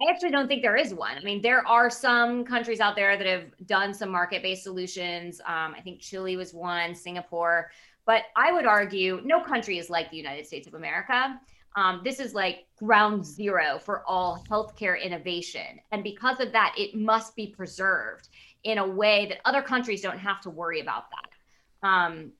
I 0.00 0.10
actually 0.10 0.30
don't 0.30 0.46
think 0.46 0.62
there 0.62 0.76
is 0.76 0.92
one. 0.92 1.16
I 1.16 1.22
mean, 1.22 1.40
there 1.40 1.66
are 1.66 1.88
some 1.88 2.44
countries 2.44 2.80
out 2.80 2.96
there 2.96 3.16
that 3.16 3.26
have 3.26 3.44
done 3.66 3.94
some 3.94 4.10
market 4.10 4.42
based 4.42 4.62
solutions. 4.62 5.40
Um, 5.40 5.74
I 5.76 5.80
think 5.82 6.00
Chile 6.00 6.36
was 6.36 6.52
one, 6.52 6.94
Singapore. 6.94 7.70
But 8.04 8.22
I 8.36 8.52
would 8.52 8.66
argue 8.66 9.20
no 9.24 9.42
country 9.42 9.78
is 9.78 9.88
like 9.90 10.10
the 10.10 10.16
United 10.16 10.46
States 10.46 10.66
of 10.66 10.74
America. 10.74 11.40
Um, 11.76 12.00
this 12.04 12.20
is 12.20 12.34
like 12.34 12.66
ground 12.76 13.24
zero 13.24 13.78
for 13.78 14.02
all 14.06 14.44
healthcare 14.48 15.00
innovation. 15.02 15.80
And 15.92 16.02
because 16.02 16.40
of 16.40 16.52
that, 16.52 16.74
it 16.76 16.94
must 16.94 17.36
be 17.36 17.48
preserved 17.48 18.28
in 18.64 18.78
a 18.78 18.86
way 18.86 19.26
that 19.26 19.38
other 19.44 19.62
countries 19.62 20.02
don't 20.02 20.18
have 20.18 20.40
to 20.42 20.50
worry 20.50 20.80
about 20.80 21.04
that. 21.10 21.88
Um, 21.88 22.32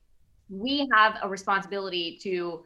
we 0.49 0.89
have 0.93 1.17
a 1.23 1.29
responsibility 1.29 2.19
to 2.23 2.65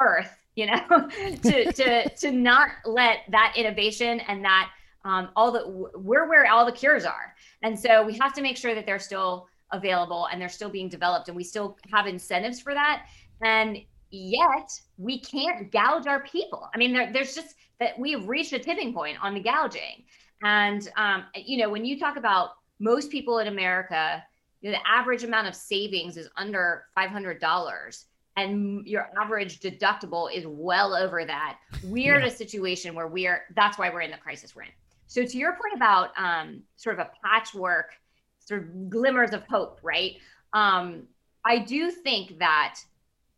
Earth, 0.00 0.36
you 0.56 0.66
know, 0.66 1.08
to, 1.42 1.72
to, 1.72 2.08
to 2.08 2.32
not 2.32 2.68
let 2.84 3.20
that 3.30 3.54
innovation 3.56 4.20
and 4.20 4.44
that 4.44 4.70
um, 5.04 5.30
all 5.36 5.50
the, 5.50 5.90
we're 5.98 6.28
where 6.28 6.50
all 6.50 6.66
the 6.66 6.72
cures 6.72 7.04
are. 7.04 7.34
And 7.62 7.78
so 7.78 8.04
we 8.04 8.16
have 8.18 8.34
to 8.34 8.42
make 8.42 8.56
sure 8.56 8.74
that 8.74 8.86
they're 8.86 8.98
still 8.98 9.48
available 9.72 10.28
and 10.30 10.40
they're 10.40 10.48
still 10.48 10.68
being 10.68 10.88
developed 10.88 11.28
and 11.28 11.36
we 11.36 11.44
still 11.44 11.76
have 11.92 12.06
incentives 12.06 12.60
for 12.60 12.74
that. 12.74 13.06
And 13.42 13.78
yet 14.10 14.70
we 14.98 15.20
can't 15.20 15.70
gouge 15.70 16.06
our 16.06 16.22
people. 16.24 16.68
I 16.74 16.78
mean, 16.78 16.92
there, 16.92 17.12
there's 17.12 17.34
just 17.34 17.54
that 17.78 17.98
we've 17.98 18.26
reached 18.28 18.52
a 18.52 18.58
tipping 18.58 18.92
point 18.92 19.16
on 19.22 19.34
the 19.34 19.40
gouging. 19.40 20.04
And, 20.42 20.88
um, 20.96 21.24
you 21.34 21.58
know, 21.58 21.70
when 21.70 21.84
you 21.84 21.98
talk 21.98 22.16
about 22.16 22.50
most 22.78 23.10
people 23.10 23.38
in 23.38 23.48
America, 23.48 24.22
you 24.60 24.70
know, 24.70 24.78
the 24.78 24.88
average 24.88 25.24
amount 25.24 25.48
of 25.48 25.54
savings 25.54 26.16
is 26.16 26.28
under 26.36 26.84
$500 26.96 28.04
and 28.36 28.86
your 28.86 29.10
average 29.20 29.60
deductible 29.60 30.32
is 30.34 30.46
well 30.46 30.94
over 30.94 31.24
that. 31.24 31.58
We're 31.84 32.14
yeah. 32.14 32.20
in 32.20 32.26
a 32.26 32.30
situation 32.30 32.94
where 32.94 33.08
we 33.08 33.26
are, 33.26 33.42
that's 33.56 33.78
why 33.78 33.90
we're 33.90 34.02
in 34.02 34.10
the 34.10 34.16
crisis 34.16 34.54
we're 34.54 34.62
in. 34.62 34.70
So 35.06 35.24
to 35.24 35.38
your 35.38 35.52
point 35.52 35.74
about 35.74 36.10
um, 36.16 36.62
sort 36.76 36.98
of 36.98 37.06
a 37.06 37.10
patchwork, 37.24 37.90
sort 38.38 38.62
of 38.62 38.90
glimmers 38.90 39.32
of 39.32 39.42
hope, 39.48 39.80
right? 39.82 40.16
Um, 40.52 41.04
I 41.44 41.58
do 41.58 41.90
think 41.90 42.38
that 42.38 42.76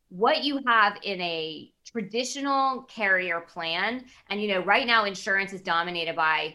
what 0.08 0.44
you 0.44 0.60
have 0.66 0.98
in 1.02 1.20
a 1.22 1.72
traditional 1.86 2.82
carrier 2.82 3.40
plan 3.40 4.04
and 4.28 4.42
you 4.42 4.48
know 4.48 4.60
right 4.60 4.86
now 4.86 5.04
insurance 5.04 5.52
is 5.52 5.62
dominated 5.62 6.14
by 6.14 6.54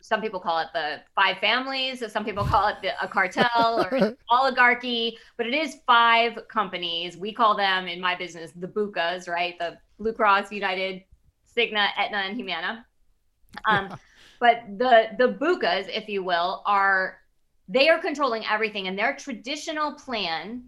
some 0.00 0.20
people 0.20 0.40
call 0.40 0.58
it 0.58 0.68
the 0.72 1.00
five 1.14 1.38
families 1.38 2.02
some 2.12 2.24
people 2.24 2.44
call 2.44 2.68
it 2.68 2.76
the, 2.82 2.90
a 3.02 3.08
cartel 3.08 3.86
or 3.90 4.16
oligarchy 4.30 5.18
but 5.36 5.46
it 5.46 5.54
is 5.54 5.78
five 5.86 6.38
companies. 6.48 7.16
We 7.16 7.32
call 7.32 7.56
them 7.56 7.86
in 7.86 8.00
my 8.00 8.14
business 8.14 8.52
the 8.54 8.68
bucas 8.68 9.28
right? 9.28 9.58
The 9.58 9.78
blue 9.98 10.12
cross 10.12 10.50
united 10.52 11.04
cigna 11.56 11.88
aetna 11.96 12.18
and 12.18 12.36
humana. 12.36 12.86
Um, 13.66 13.96
but 14.38 14.62
the 14.78 15.08
the 15.18 15.28
bucas 15.28 15.86
if 15.88 16.08
you 16.08 16.22
will 16.22 16.62
are 16.66 17.18
they 17.68 17.88
are 17.88 18.00
controlling 18.00 18.44
everything 18.50 18.88
and 18.88 18.98
their 18.98 19.14
traditional 19.16 19.94
plan 19.94 20.64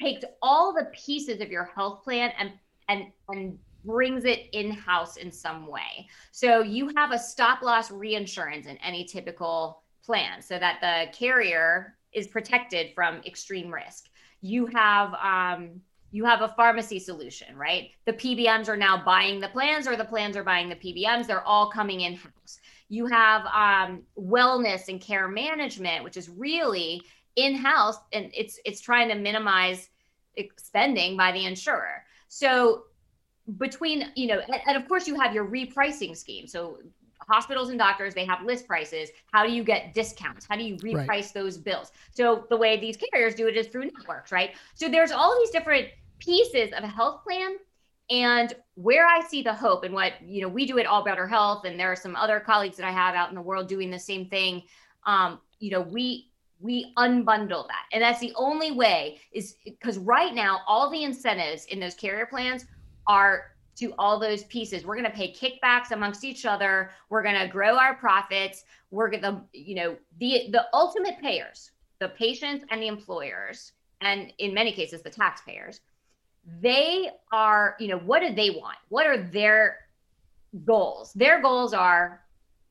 takes 0.00 0.24
all 0.40 0.72
the 0.72 0.86
pieces 0.92 1.40
of 1.40 1.50
your 1.50 1.64
health 1.74 2.04
plan 2.04 2.32
and 2.38 2.52
and 2.88 3.06
and 3.28 3.58
brings 3.84 4.24
it 4.24 4.48
in 4.52 4.70
house 4.70 5.16
in 5.16 5.30
some 5.32 5.66
way. 5.66 6.08
So 6.32 6.62
you 6.62 6.92
have 6.96 7.12
a 7.12 7.18
stop 7.18 7.62
loss 7.62 7.90
reinsurance 7.90 8.66
in 8.66 8.76
any 8.78 9.04
typical 9.04 9.82
plan 10.04 10.42
so 10.42 10.58
that 10.58 10.80
the 10.80 11.16
carrier 11.16 11.96
is 12.12 12.26
protected 12.26 12.94
from 12.94 13.20
extreme 13.26 13.72
risk. 13.72 14.08
You 14.40 14.66
have 14.66 15.14
um, 15.14 15.80
you 16.12 16.24
have 16.24 16.42
a 16.42 16.48
pharmacy 16.48 16.98
solution, 16.98 17.56
right? 17.56 17.90
The 18.04 18.14
PBMs 18.14 18.68
are 18.68 18.76
now 18.76 19.02
buying 19.04 19.38
the 19.38 19.48
plans, 19.48 19.86
or 19.86 19.96
the 19.96 20.04
plans 20.04 20.36
are 20.36 20.42
buying 20.42 20.68
the 20.68 20.74
PBMs. 20.74 21.26
They're 21.26 21.46
all 21.46 21.70
coming 21.70 22.00
in 22.00 22.14
house. 22.14 22.58
You 22.88 23.06
have 23.06 23.46
um, 23.46 24.02
wellness 24.18 24.88
and 24.88 25.00
care 25.00 25.28
management, 25.28 26.02
which 26.02 26.16
is 26.16 26.28
really 26.28 27.02
in 27.36 27.54
house, 27.54 27.96
and 28.12 28.30
it's 28.34 28.58
it's 28.64 28.80
trying 28.80 29.08
to 29.08 29.14
minimize 29.14 29.88
spending 30.56 31.16
by 31.16 31.32
the 31.32 31.44
insurer. 31.44 32.04
So 32.28 32.84
between 33.58 34.10
you 34.14 34.28
know, 34.28 34.40
and, 34.66 34.76
of 34.76 34.88
course 34.88 35.06
you 35.06 35.18
have 35.18 35.34
your 35.34 35.46
repricing 35.46 36.16
scheme. 36.16 36.46
So 36.46 36.78
hospitals 37.28 37.68
and 37.68 37.78
doctors 37.78 38.12
they 38.12 38.24
have 38.24 38.42
list 38.44 38.66
prices 38.66 39.10
how 39.30 39.46
do 39.46 39.52
you 39.52 39.62
get 39.62 39.94
discounts 39.94 40.46
how 40.48 40.56
do 40.56 40.64
you 40.64 40.74
reprice 40.76 41.06
right. 41.06 41.30
those 41.32 41.56
bills 41.56 41.92
so 42.10 42.44
the 42.50 42.56
way 42.56 42.80
these 42.80 42.96
carriers 42.96 43.36
do 43.36 43.46
it 43.46 43.56
is 43.56 43.68
through 43.68 43.84
networks 43.84 44.32
right 44.32 44.52
so 44.74 44.88
there's 44.88 45.12
all 45.12 45.38
these 45.38 45.50
different 45.50 45.86
pieces 46.18 46.72
of 46.72 46.82
a 46.82 46.88
health 46.88 47.22
plan 47.22 47.56
and 48.10 48.54
where 48.74 49.06
i 49.06 49.20
see 49.28 49.42
the 49.42 49.52
hope 49.52 49.84
and 49.84 49.94
what 49.94 50.14
you 50.22 50.42
know 50.42 50.48
we 50.48 50.66
do 50.66 50.78
at 50.78 50.86
all 50.86 51.04
better 51.04 51.26
health 51.26 51.64
and 51.66 51.78
there 51.78 51.92
are 51.92 51.94
some 51.94 52.16
other 52.16 52.40
colleagues 52.40 52.76
that 52.76 52.86
i 52.86 52.90
have 52.90 53.14
out 53.14 53.28
in 53.28 53.36
the 53.36 53.42
world 53.42 53.68
doing 53.68 53.90
the 53.90 53.98
same 53.98 54.26
thing 54.26 54.62
um, 55.06 55.38
you 55.60 55.70
know 55.70 55.82
we 55.82 56.30
we 56.60 56.92
unbundle 56.98 57.66
that. 57.66 57.86
And 57.92 58.02
that's 58.02 58.20
the 58.20 58.32
only 58.36 58.70
way 58.70 59.18
is 59.32 59.56
because 59.64 59.98
right 59.98 60.34
now, 60.34 60.60
all 60.66 60.90
the 60.90 61.02
incentives 61.02 61.64
in 61.66 61.80
those 61.80 61.94
carrier 61.94 62.26
plans 62.26 62.66
are 63.10 63.46
to 63.76 63.92
all 63.98 64.20
those 64.20 64.44
pieces. 64.44 64.84
We're 64.84 64.94
going 64.94 65.10
to 65.10 65.16
pay 65.16 65.32
kickbacks 65.32 65.90
amongst 65.90 66.22
each 66.22 66.44
other. 66.46 66.90
We're 67.08 67.24
going 67.24 67.40
to 67.40 67.48
grow 67.48 67.76
our 67.76 67.94
profits. 67.94 68.64
We're 68.90 69.10
going 69.10 69.22
to, 69.22 69.42
you 69.52 69.74
know, 69.74 69.96
the, 70.18 70.48
the 70.52 70.66
ultimate 70.72 71.18
payers, 71.20 71.72
the 71.98 72.10
patients 72.10 72.64
and 72.70 72.80
the 72.80 72.86
employers, 72.86 73.72
and 74.00 74.32
in 74.38 74.54
many 74.54 74.72
cases, 74.72 75.02
the 75.02 75.10
taxpayers, 75.10 75.80
they 76.60 77.10
are, 77.32 77.76
you 77.80 77.88
know, 77.88 77.98
what 77.98 78.20
do 78.20 78.32
they 78.32 78.50
want? 78.50 78.78
What 78.90 79.06
are 79.06 79.18
their 79.18 79.78
goals? 80.64 81.12
Their 81.14 81.42
goals 81.42 81.74
are 81.74 82.22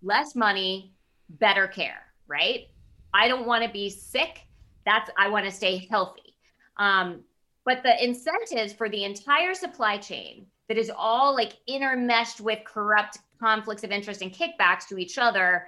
less 0.02 0.36
money, 0.36 0.94
better 1.30 1.68
care, 1.68 2.02
right? 2.28 2.68
I 3.14 3.28
don't 3.28 3.46
want 3.46 3.64
to 3.64 3.70
be 3.70 3.90
sick. 3.90 4.42
That's 4.86 5.10
I 5.18 5.28
want 5.28 5.46
to 5.46 5.52
stay 5.52 5.88
healthy. 5.90 6.36
Um, 6.78 7.22
but 7.70 7.84
the 7.84 8.04
incentives 8.04 8.74
for 8.74 8.90
the 8.90 9.04
entire 9.04 9.54
supply 9.54 9.96
chain 9.96 10.48
that 10.68 10.76
is 10.76 10.92
all 10.98 11.36
like 11.36 11.54
intermeshed 11.70 12.42
with 12.42 12.64
corrupt 12.66 13.20
conflicts 13.40 13.84
of 13.84 13.92
interest 13.92 14.24
and 14.24 14.34
kickbacks 14.34 14.88
to 14.88 14.98
each 14.98 15.20
other, 15.20 15.68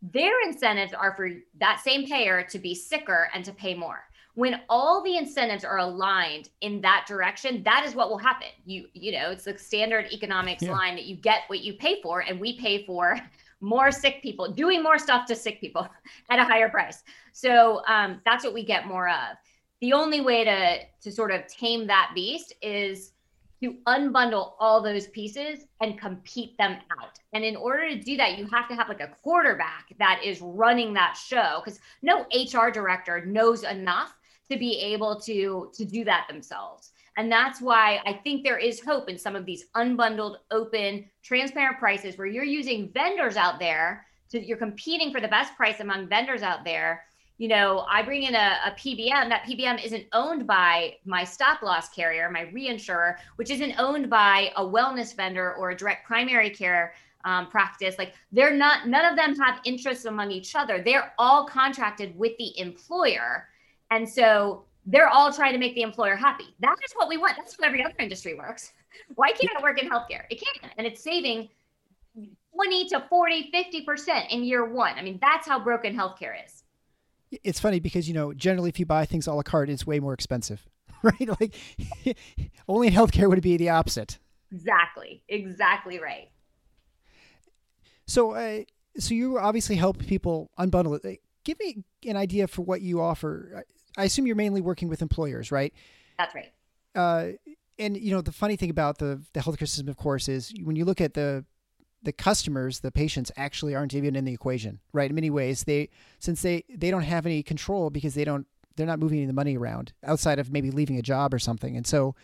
their 0.00 0.40
incentives 0.46 0.92
are 0.92 1.12
for 1.16 1.30
that 1.58 1.80
same 1.84 2.06
payer 2.06 2.44
to 2.44 2.60
be 2.60 2.72
sicker 2.72 3.30
and 3.34 3.44
to 3.44 3.52
pay 3.52 3.74
more. 3.74 4.04
When 4.34 4.60
all 4.68 5.02
the 5.02 5.16
incentives 5.16 5.64
are 5.64 5.78
aligned 5.78 6.50
in 6.60 6.80
that 6.82 7.04
direction, 7.08 7.64
that 7.64 7.84
is 7.84 7.96
what 7.96 8.10
will 8.10 8.18
happen. 8.18 8.50
You 8.64 8.86
you 8.92 9.10
know, 9.10 9.32
it's 9.32 9.42
the 9.42 9.58
standard 9.58 10.12
economics 10.12 10.62
yeah. 10.62 10.70
line 10.70 10.94
that 10.94 11.06
you 11.06 11.16
get 11.16 11.40
what 11.48 11.62
you 11.62 11.72
pay 11.72 12.00
for 12.00 12.20
and 12.20 12.38
we 12.38 12.60
pay 12.60 12.86
for 12.86 13.18
more 13.60 13.90
sick 13.90 14.22
people, 14.22 14.52
doing 14.52 14.84
more 14.84 14.98
stuff 14.98 15.26
to 15.26 15.34
sick 15.34 15.60
people 15.60 15.88
at 16.30 16.38
a 16.38 16.44
higher 16.44 16.68
price. 16.68 17.02
So 17.32 17.82
um, 17.88 18.20
that's 18.24 18.44
what 18.44 18.54
we 18.54 18.64
get 18.64 18.86
more 18.86 19.08
of. 19.08 19.36
The 19.84 19.92
only 19.92 20.22
way 20.22 20.44
to 20.44 20.78
to 21.02 21.12
sort 21.12 21.30
of 21.30 21.46
tame 21.46 21.86
that 21.88 22.12
beast 22.14 22.54
is 22.62 23.12
to 23.62 23.74
unbundle 23.86 24.52
all 24.58 24.80
those 24.80 25.08
pieces 25.08 25.66
and 25.82 26.00
compete 26.00 26.56
them 26.56 26.78
out. 26.98 27.18
And 27.34 27.44
in 27.44 27.54
order 27.54 27.90
to 27.90 28.00
do 28.00 28.16
that, 28.16 28.38
you 28.38 28.46
have 28.46 28.66
to 28.68 28.74
have 28.76 28.88
like 28.88 29.02
a 29.02 29.14
quarterback 29.22 29.94
that 29.98 30.22
is 30.24 30.40
running 30.40 30.94
that 30.94 31.18
show 31.22 31.60
because 31.62 31.80
no 32.00 32.24
HR 32.32 32.70
director 32.70 33.26
knows 33.26 33.62
enough 33.62 34.16
to 34.50 34.56
be 34.56 34.80
able 34.80 35.20
to 35.20 35.70
to 35.74 35.84
do 35.84 36.02
that 36.04 36.28
themselves. 36.30 36.92
And 37.18 37.30
that's 37.30 37.60
why 37.60 38.00
I 38.06 38.14
think 38.24 38.42
there 38.42 38.56
is 38.56 38.80
hope 38.80 39.10
in 39.10 39.18
some 39.18 39.36
of 39.36 39.44
these 39.44 39.66
unbundled, 39.76 40.36
open, 40.50 41.04
transparent 41.22 41.78
prices 41.78 42.16
where 42.16 42.26
you're 42.26 42.42
using 42.42 42.90
vendors 42.94 43.36
out 43.36 43.58
there 43.58 44.06
to 44.30 44.42
you're 44.42 44.56
competing 44.56 45.12
for 45.12 45.20
the 45.20 45.28
best 45.28 45.54
price 45.56 45.80
among 45.80 46.08
vendors 46.08 46.40
out 46.40 46.64
there 46.64 47.04
you 47.38 47.48
know, 47.48 47.84
I 47.88 48.02
bring 48.02 48.22
in 48.22 48.34
a, 48.34 48.58
a, 48.66 48.70
PBM, 48.72 49.28
that 49.28 49.44
PBM 49.44 49.84
isn't 49.84 50.04
owned 50.12 50.46
by 50.46 50.94
my 51.04 51.24
stop 51.24 51.62
loss 51.62 51.88
carrier, 51.88 52.30
my 52.30 52.44
reinsurer, 52.46 53.16
which 53.36 53.50
isn't 53.50 53.74
owned 53.78 54.08
by 54.08 54.52
a 54.56 54.64
wellness 54.64 55.14
vendor 55.16 55.54
or 55.54 55.70
a 55.70 55.76
direct 55.76 56.06
primary 56.06 56.50
care 56.50 56.94
um, 57.24 57.48
practice. 57.48 57.96
Like 57.98 58.14
they're 58.30 58.54
not, 58.54 58.86
none 58.86 59.04
of 59.04 59.16
them 59.16 59.34
have 59.36 59.58
interests 59.64 60.04
among 60.04 60.30
each 60.30 60.54
other. 60.54 60.80
They're 60.80 61.12
all 61.18 61.46
contracted 61.46 62.16
with 62.16 62.36
the 62.38 62.56
employer. 62.58 63.48
And 63.90 64.08
so 64.08 64.64
they're 64.86 65.08
all 65.08 65.32
trying 65.32 65.54
to 65.54 65.58
make 65.58 65.74
the 65.74 65.82
employer 65.82 66.14
happy. 66.14 66.54
That 66.60 66.76
is 66.84 66.92
what 66.92 67.08
we 67.08 67.16
want. 67.16 67.36
That's 67.36 67.56
how 67.58 67.66
every 67.66 67.84
other 67.84 67.94
industry 67.98 68.34
works. 68.34 68.72
Why 69.16 69.32
can't 69.32 69.50
it 69.56 69.62
work 69.62 69.82
in 69.82 69.90
healthcare? 69.90 70.24
It 70.30 70.40
can. 70.40 70.70
And 70.78 70.86
it's 70.86 71.02
saving 71.02 71.48
20 72.54 72.88
to 72.90 73.04
40, 73.08 73.50
50% 73.52 74.28
in 74.28 74.44
year 74.44 74.64
one. 74.66 74.96
I 74.96 75.02
mean, 75.02 75.18
that's 75.20 75.48
how 75.48 75.58
broken 75.58 75.96
healthcare 75.96 76.34
is 76.46 76.63
it's 77.42 77.58
funny 77.60 77.80
because 77.80 78.08
you 78.08 78.14
know 78.14 78.32
generally 78.32 78.68
if 78.68 78.78
you 78.78 78.86
buy 78.86 79.04
things 79.04 79.26
a 79.26 79.32
la 79.32 79.42
carte 79.42 79.70
it's 79.70 79.86
way 79.86 80.00
more 80.00 80.12
expensive 80.12 80.66
right? 81.04 81.40
Like 81.40 81.54
only 82.68 82.88
in 82.88 82.94
healthcare 82.94 83.28
would 83.28 83.38
it 83.38 83.42
be 83.42 83.56
the 83.56 83.68
opposite. 83.68 84.18
Exactly. 84.50 85.22
Exactly 85.28 85.98
right. 85.98 86.30
So 88.06 88.32
uh, 88.32 88.60
so 88.98 89.14
you 89.14 89.38
obviously 89.38 89.76
help 89.76 89.98
people 89.98 90.50
unbundle 90.58 91.02
it. 91.04 91.20
Give 91.44 91.58
me 91.60 91.84
an 92.06 92.16
idea 92.16 92.46
for 92.46 92.62
what 92.62 92.80
you 92.80 93.00
offer. 93.00 93.64
I 93.98 94.04
assume 94.04 94.26
you're 94.26 94.36
mainly 94.36 94.60
working 94.60 94.88
with 94.88 95.02
employers 95.02 95.52
right? 95.52 95.74
That's 96.18 96.34
right. 96.34 96.52
Uh, 96.94 97.32
and 97.78 97.96
you 97.96 98.12
know 98.12 98.20
the 98.20 98.32
funny 98.32 98.56
thing 98.56 98.70
about 98.70 98.98
the 98.98 99.20
the 99.32 99.40
healthcare 99.40 99.68
system 99.68 99.88
of 99.88 99.96
course 99.96 100.28
is 100.28 100.54
when 100.62 100.76
you 100.76 100.84
look 100.84 101.00
at 101.00 101.14
the 101.14 101.44
the 102.04 102.12
customers, 102.12 102.80
the 102.80 102.92
patients 102.92 103.32
actually 103.36 103.74
aren't 103.74 103.94
even 103.94 104.14
in 104.14 104.24
the 104.24 104.32
equation, 104.32 104.80
right? 104.92 105.10
In 105.10 105.14
many 105.14 105.30
ways, 105.30 105.64
they 105.64 105.88
since 106.18 106.42
they 106.42 106.64
they 106.68 106.90
don't 106.90 107.02
have 107.02 107.26
any 107.26 107.42
control 107.42 107.90
because 107.90 108.14
they 108.14 108.24
don't 108.24 108.46
they're 108.76 108.86
not 108.86 108.98
moving 108.98 109.26
the 109.26 109.32
money 109.32 109.56
around 109.56 109.92
outside 110.04 110.38
of 110.38 110.50
maybe 110.52 110.70
leaving 110.70 110.98
a 110.98 111.02
job 111.02 111.34
or 111.34 111.38
something, 111.38 111.76
and 111.76 111.86
so 111.86 112.14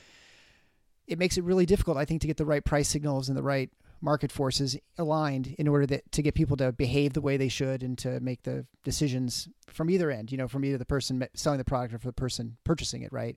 it 1.06 1.18
makes 1.18 1.36
it 1.36 1.44
really 1.44 1.66
difficult, 1.66 1.96
I 1.96 2.04
think, 2.04 2.20
to 2.20 2.28
get 2.28 2.36
the 2.36 2.46
right 2.46 2.64
price 2.64 2.88
signals 2.88 3.28
and 3.28 3.36
the 3.36 3.42
right 3.42 3.68
market 4.00 4.30
forces 4.32 4.76
aligned 4.96 5.54
in 5.58 5.68
order 5.68 5.84
that, 5.86 6.10
to 6.12 6.22
get 6.22 6.34
people 6.34 6.56
to 6.56 6.72
behave 6.72 7.12
the 7.12 7.20
way 7.20 7.36
they 7.36 7.48
should 7.48 7.82
and 7.82 7.98
to 7.98 8.20
make 8.20 8.42
the 8.44 8.64
decisions 8.84 9.48
from 9.68 9.90
either 9.90 10.10
end, 10.10 10.30
you 10.32 10.38
know, 10.38 10.48
from 10.48 10.64
either 10.64 10.78
the 10.78 10.84
person 10.84 11.26
selling 11.34 11.58
the 11.58 11.64
product 11.64 11.92
or 11.92 11.98
for 11.98 12.06
the 12.06 12.12
person 12.12 12.56
purchasing 12.64 13.02
it, 13.02 13.12
right? 13.12 13.36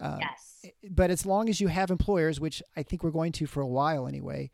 Uh, 0.00 0.18
yes. 0.20 0.72
But 0.90 1.10
as 1.10 1.24
long 1.26 1.48
as 1.48 1.60
you 1.60 1.68
have 1.68 1.90
employers, 1.90 2.40
which 2.40 2.62
I 2.76 2.82
think 2.82 3.04
we're 3.04 3.10
going 3.10 3.32
to 3.32 3.46
for 3.46 3.60
a 3.60 3.66
while 3.66 4.08
anyway, 4.08 4.50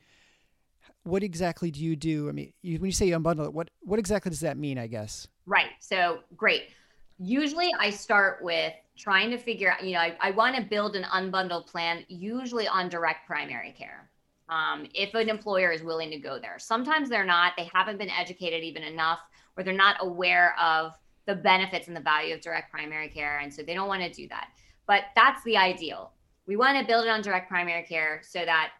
what 1.08 1.22
exactly 1.22 1.70
do 1.70 1.82
you 1.82 1.96
do? 1.96 2.28
I 2.28 2.32
mean, 2.32 2.52
you, 2.62 2.78
when 2.78 2.86
you 2.86 2.92
say 2.92 3.06
you 3.06 3.18
unbundle 3.18 3.46
it, 3.46 3.52
what 3.52 3.70
what 3.80 3.98
exactly 3.98 4.30
does 4.30 4.40
that 4.40 4.56
mean? 4.56 4.78
I 4.78 4.86
guess. 4.86 5.26
Right. 5.46 5.70
So 5.80 6.20
great. 6.36 6.70
Usually, 7.18 7.70
I 7.80 7.90
start 7.90 8.42
with 8.42 8.74
trying 8.96 9.30
to 9.30 9.38
figure 9.38 9.72
out. 9.72 9.82
You 9.82 9.94
know, 9.94 10.00
I, 10.00 10.16
I 10.20 10.30
want 10.32 10.56
to 10.56 10.62
build 10.62 10.94
an 10.96 11.04
unbundled 11.04 11.66
plan, 11.66 12.04
usually 12.08 12.68
on 12.68 12.88
direct 12.88 13.26
primary 13.26 13.72
care. 13.72 14.10
Um, 14.48 14.86
if 14.94 15.14
an 15.14 15.28
employer 15.28 15.72
is 15.72 15.82
willing 15.82 16.10
to 16.10 16.18
go 16.18 16.38
there, 16.38 16.58
sometimes 16.58 17.08
they're 17.08 17.24
not. 17.24 17.52
They 17.56 17.68
haven't 17.72 17.98
been 17.98 18.10
educated 18.10 18.62
even 18.62 18.82
enough, 18.82 19.20
or 19.56 19.64
they're 19.64 19.74
not 19.74 19.96
aware 20.00 20.54
of 20.60 20.92
the 21.26 21.34
benefits 21.34 21.88
and 21.88 21.96
the 21.96 22.00
value 22.00 22.34
of 22.34 22.40
direct 22.40 22.70
primary 22.70 23.08
care, 23.08 23.38
and 23.38 23.52
so 23.52 23.62
they 23.62 23.74
don't 23.74 23.88
want 23.88 24.02
to 24.02 24.10
do 24.10 24.28
that. 24.28 24.48
But 24.86 25.04
that's 25.14 25.42
the 25.44 25.56
ideal. 25.56 26.12
We 26.46 26.56
want 26.56 26.78
to 26.78 26.86
build 26.86 27.04
it 27.04 27.10
on 27.10 27.20
direct 27.20 27.48
primary 27.48 27.82
care 27.82 28.22
so 28.24 28.44
that 28.44 28.70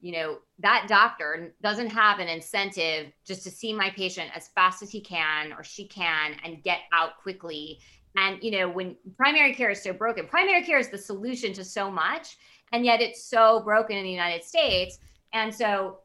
you 0.00 0.12
know 0.12 0.38
that 0.58 0.86
doctor 0.88 1.54
doesn't 1.62 1.88
have 1.88 2.18
an 2.18 2.28
incentive 2.28 3.12
just 3.24 3.42
to 3.44 3.50
see 3.50 3.72
my 3.72 3.90
patient 3.90 4.30
as 4.34 4.48
fast 4.48 4.82
as 4.82 4.90
he 4.90 5.00
can 5.00 5.52
or 5.52 5.62
she 5.62 5.86
can 5.86 6.34
and 6.44 6.62
get 6.62 6.80
out 6.92 7.18
quickly. 7.18 7.78
And 8.16 8.42
you 8.42 8.50
know 8.52 8.68
when 8.68 8.96
primary 9.16 9.54
care 9.54 9.70
is 9.70 9.82
so 9.82 9.92
broken 9.92 10.26
primary 10.26 10.62
care 10.62 10.78
is 10.78 10.88
the 10.88 10.98
solution 10.98 11.52
to 11.54 11.64
so 11.64 11.90
much 11.90 12.38
and 12.72 12.84
yet 12.84 13.02
it's 13.02 13.22
so 13.24 13.60
broken 13.60 13.96
in 13.96 14.04
the 14.04 14.10
united 14.10 14.44
states. 14.44 14.98
And 15.32 15.54
so 15.54 15.98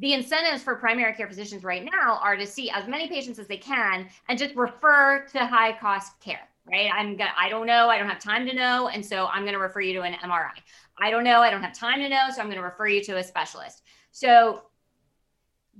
the 0.00 0.12
incentives 0.12 0.62
for 0.62 0.76
primary 0.76 1.14
care 1.14 1.26
physicians 1.26 1.64
right 1.64 1.82
now 1.82 2.20
are 2.22 2.36
to 2.36 2.46
see 2.46 2.70
as 2.70 2.86
many 2.86 3.08
patients 3.08 3.38
as 3.38 3.46
they 3.46 3.56
can 3.56 4.06
and 4.28 4.38
just 4.38 4.54
refer 4.54 5.26
to 5.32 5.46
high 5.46 5.72
cost 5.78 6.20
care 6.20 6.48
right? 6.70 6.90
I'm 6.92 7.16
gonna 7.16 7.30
i 7.38 7.48
don't 7.48 7.66
know 7.66 7.88
i 7.88 7.98
don't 7.98 8.08
have 8.08 8.18
time 8.18 8.46
to 8.46 8.54
know 8.54 8.88
and 8.88 9.04
so 9.04 9.26
i'm 9.26 9.46
to 9.46 9.56
refer 9.56 9.80
you 9.80 9.94
to 9.94 10.02
an 10.02 10.14
mri 10.14 10.50
I 11.00 11.10
don't 11.10 11.24
know. 11.24 11.40
I 11.40 11.50
don't 11.50 11.62
have 11.62 11.76
time 11.76 12.00
to 12.00 12.08
know. 12.08 12.26
So 12.34 12.40
I'm 12.40 12.46
going 12.46 12.58
to 12.58 12.62
refer 12.62 12.88
you 12.88 13.02
to 13.04 13.18
a 13.18 13.22
specialist. 13.22 13.82
So 14.10 14.62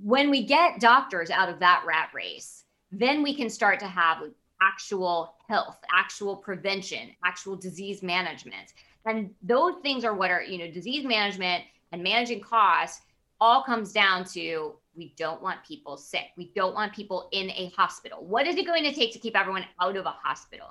when 0.03 0.31
we 0.31 0.45
get 0.45 0.81
doctors 0.81 1.31
out 1.31 1.49
of 1.49 1.59
that 1.61 1.83
rat 1.87 2.11
race, 2.15 2.65
then 2.93 3.23
we 3.23 3.35
can 3.35 3.51
start 3.51 3.81
to 3.81 3.87
have 3.87 4.19
actual 4.63 5.35
health, 5.49 5.79
actual 5.93 6.37
prevention, 6.37 7.11
actual 7.25 7.57
disease 7.57 8.03
management. 8.03 8.73
And 9.05 9.31
those 9.43 9.75
things 9.83 10.05
are 10.05 10.15
what 10.15 10.31
are, 10.31 10.43
you 10.43 10.59
know, 10.59 10.71
disease 10.71 11.05
management 11.05 11.65
and 11.93 12.03
managing 12.03 12.41
costs 12.41 13.03
all 13.41 13.63
comes 13.63 13.93
down 13.93 14.25
to 14.25 14.75
we 14.97 15.15
don't 15.17 15.41
want 15.41 15.65
people 15.65 15.97
sick. 15.97 16.27
We 16.37 16.53
don't 16.57 16.75
want 16.75 16.93
people 16.93 17.29
in 17.33 17.51
a 17.51 17.73
hospital. 17.77 18.25
What 18.25 18.47
is 18.47 18.57
it 18.57 18.67
going 18.67 18.83
to 18.83 18.93
take 18.93 19.13
to 19.13 19.19
keep 19.19 19.37
everyone 19.37 19.65
out 19.81 19.97
of 19.97 20.07
a 20.07 20.11
hospital? 20.11 20.69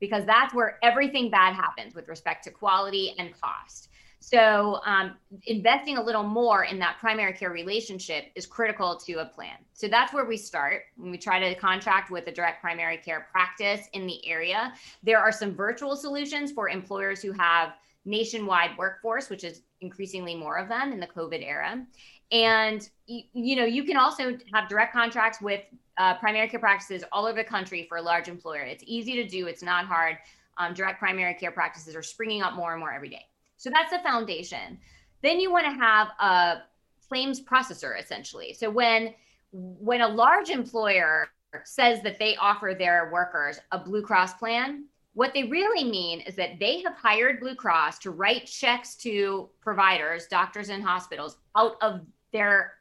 Because 0.00 0.24
that's 0.24 0.54
where 0.54 0.78
everything 0.82 1.30
bad 1.30 1.54
happens 1.54 1.94
with 1.94 2.08
respect 2.08 2.44
to 2.44 2.50
quality 2.50 3.14
and 3.18 3.38
cost. 3.40 3.90
So, 4.22 4.80
um, 4.84 5.16
investing 5.46 5.96
a 5.96 6.02
little 6.02 6.22
more 6.22 6.64
in 6.64 6.78
that 6.78 6.98
primary 7.00 7.32
care 7.32 7.50
relationship 7.50 8.26
is 8.34 8.46
critical 8.46 8.96
to 9.06 9.14
a 9.14 9.24
plan. 9.24 9.56
So, 9.72 9.88
that's 9.88 10.12
where 10.12 10.26
we 10.26 10.36
start 10.36 10.82
when 10.96 11.10
we 11.10 11.16
try 11.16 11.40
to 11.40 11.54
contract 11.54 12.10
with 12.10 12.26
a 12.26 12.32
direct 12.32 12.60
primary 12.60 12.98
care 12.98 13.26
practice 13.32 13.88
in 13.94 14.06
the 14.06 14.26
area. 14.28 14.74
There 15.02 15.18
are 15.18 15.32
some 15.32 15.54
virtual 15.54 15.96
solutions 15.96 16.52
for 16.52 16.68
employers 16.68 17.22
who 17.22 17.32
have 17.32 17.72
nationwide 18.04 18.76
workforce, 18.76 19.30
which 19.30 19.42
is 19.42 19.62
increasingly 19.80 20.34
more 20.34 20.58
of 20.58 20.68
them 20.68 20.92
in 20.92 21.00
the 21.00 21.06
COVID 21.06 21.42
era. 21.42 21.84
And 22.30 22.88
you 23.06 23.56
know, 23.56 23.64
you 23.64 23.84
can 23.84 23.96
also 23.96 24.38
have 24.52 24.68
direct 24.68 24.92
contracts 24.92 25.40
with 25.40 25.62
uh, 26.00 26.14
primary 26.14 26.48
care 26.48 26.58
practices 26.58 27.04
all 27.12 27.26
over 27.26 27.36
the 27.36 27.44
country 27.44 27.84
for 27.86 27.98
a 27.98 28.02
large 28.02 28.26
employer. 28.26 28.62
It's 28.62 28.82
easy 28.86 29.14
to 29.16 29.28
do. 29.28 29.46
It's 29.48 29.62
not 29.62 29.84
hard. 29.84 30.16
Um, 30.56 30.72
direct 30.72 30.98
primary 30.98 31.34
care 31.34 31.50
practices 31.50 31.94
are 31.94 32.02
springing 32.02 32.40
up 32.40 32.54
more 32.54 32.72
and 32.72 32.80
more 32.80 32.90
every 32.90 33.10
day. 33.10 33.26
So 33.58 33.68
that's 33.68 33.90
the 33.92 33.98
foundation. 33.98 34.78
Then 35.22 35.38
you 35.38 35.52
want 35.52 35.66
to 35.66 35.72
have 35.72 36.08
a 36.18 36.62
claims 37.06 37.38
processor 37.42 38.00
essentially. 38.00 38.54
So 38.54 38.70
when 38.70 39.14
when 39.52 40.00
a 40.00 40.08
large 40.08 40.48
employer 40.48 41.28
says 41.64 42.02
that 42.02 42.18
they 42.18 42.34
offer 42.36 42.74
their 42.78 43.10
workers 43.12 43.58
a 43.70 43.78
Blue 43.78 44.00
Cross 44.00 44.34
plan, 44.34 44.86
what 45.12 45.34
they 45.34 45.42
really 45.44 45.84
mean 45.84 46.20
is 46.20 46.34
that 46.36 46.58
they 46.58 46.80
have 46.80 46.94
hired 46.94 47.40
Blue 47.40 47.56
Cross 47.56 47.98
to 48.00 48.10
write 48.10 48.46
checks 48.46 48.94
to 48.96 49.50
providers, 49.60 50.28
doctors 50.30 50.70
and 50.70 50.82
hospitals 50.82 51.36
out 51.54 51.76
of 51.82 52.00
their 52.32 52.74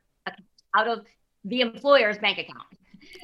out 0.74 0.88
of 0.88 1.06
the 1.44 1.60
employer's 1.60 2.18
bank 2.18 2.38
account. 2.38 2.79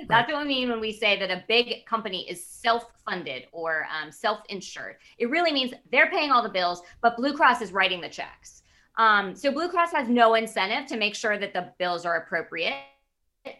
That's 0.07 0.31
what 0.31 0.41
we 0.41 0.47
mean 0.47 0.69
when 0.69 0.79
we 0.79 0.91
say 0.91 1.19
that 1.19 1.31
a 1.31 1.43
big 1.47 1.85
company 1.85 2.29
is 2.29 2.45
self-funded 2.45 3.47
or 3.51 3.87
um, 3.91 4.11
self-insured. 4.11 4.97
It 5.17 5.29
really 5.29 5.51
means 5.51 5.73
they're 5.91 6.09
paying 6.09 6.31
all 6.31 6.43
the 6.43 6.49
bills, 6.49 6.81
but 7.01 7.17
Blue 7.17 7.33
Cross 7.33 7.61
is 7.61 7.71
writing 7.71 8.01
the 8.01 8.09
checks. 8.09 8.63
Um, 8.97 9.35
so 9.35 9.51
Blue 9.51 9.69
Cross 9.69 9.91
has 9.93 10.07
no 10.07 10.35
incentive 10.35 10.85
to 10.87 10.97
make 10.97 11.15
sure 11.15 11.37
that 11.37 11.53
the 11.53 11.71
bills 11.77 12.05
are 12.05 12.17
appropriate 12.17 12.75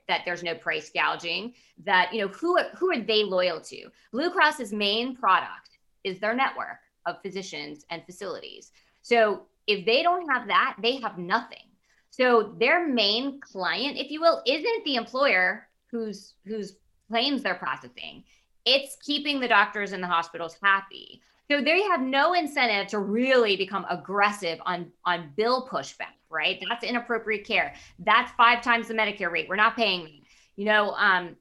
that 0.08 0.22
there's 0.26 0.42
no 0.42 0.56
price 0.56 0.90
gouging 0.90 1.54
that 1.84 2.12
you 2.12 2.20
know 2.20 2.28
who 2.30 2.58
who 2.76 2.92
are 2.92 3.00
they 3.00 3.24
loyal 3.24 3.62
to 3.62 3.88
blue 4.12 4.32
cross's 4.32 4.74
main 4.74 5.16
product 5.16 5.78
is 6.04 6.18
their 6.20 6.34
network 6.34 6.80
of 7.06 7.22
physicians 7.22 7.86
and 7.92 8.04
facilities 8.04 8.72
so 9.06 9.46
If 9.68 9.86
they 9.86 10.02
don't 10.04 10.28
have 10.30 10.48
that, 10.48 10.78
they 10.82 10.98
have 10.98 11.18
nothing. 11.18 11.68
So 12.10 12.56
their 12.60 12.88
main 12.88 13.40
client, 13.40 13.98
if 13.98 14.10
you 14.10 14.20
will, 14.20 14.42
isn't 14.46 14.84
the 14.84 14.96
employer 14.96 15.68
whose 15.92 16.34
whose 16.46 16.78
claims 17.10 17.44
they're 17.44 17.56
processing. 17.56 18.24
It's 18.66 18.98
keeping 19.02 19.40
the 19.40 19.48
doctors 19.48 19.92
and 19.92 20.02
the 20.02 20.08
hospitals 20.08 20.58
happy. 20.62 21.22
So 21.50 21.62
they 21.62 21.84
have 21.84 22.02
no 22.02 22.34
incentive 22.34 22.88
to 22.88 23.00
really 23.00 23.56
become 23.56 23.86
aggressive 23.90 24.60
on 24.66 24.92
on 25.06 25.32
bill 25.38 25.68
pushback, 25.72 26.18
right? 26.30 26.62
That's 26.68 26.84
inappropriate 26.84 27.46
care. 27.46 27.76
That's 28.00 28.32
five 28.32 28.64
times 28.64 28.88
the 28.88 28.96
Medicare 28.96 29.32
rate. 29.32 29.48
We're 29.48 29.56
not 29.56 29.76
paying. 29.76 30.22
You 30.56 30.66
know, 30.66 30.92
um, 30.92 31.36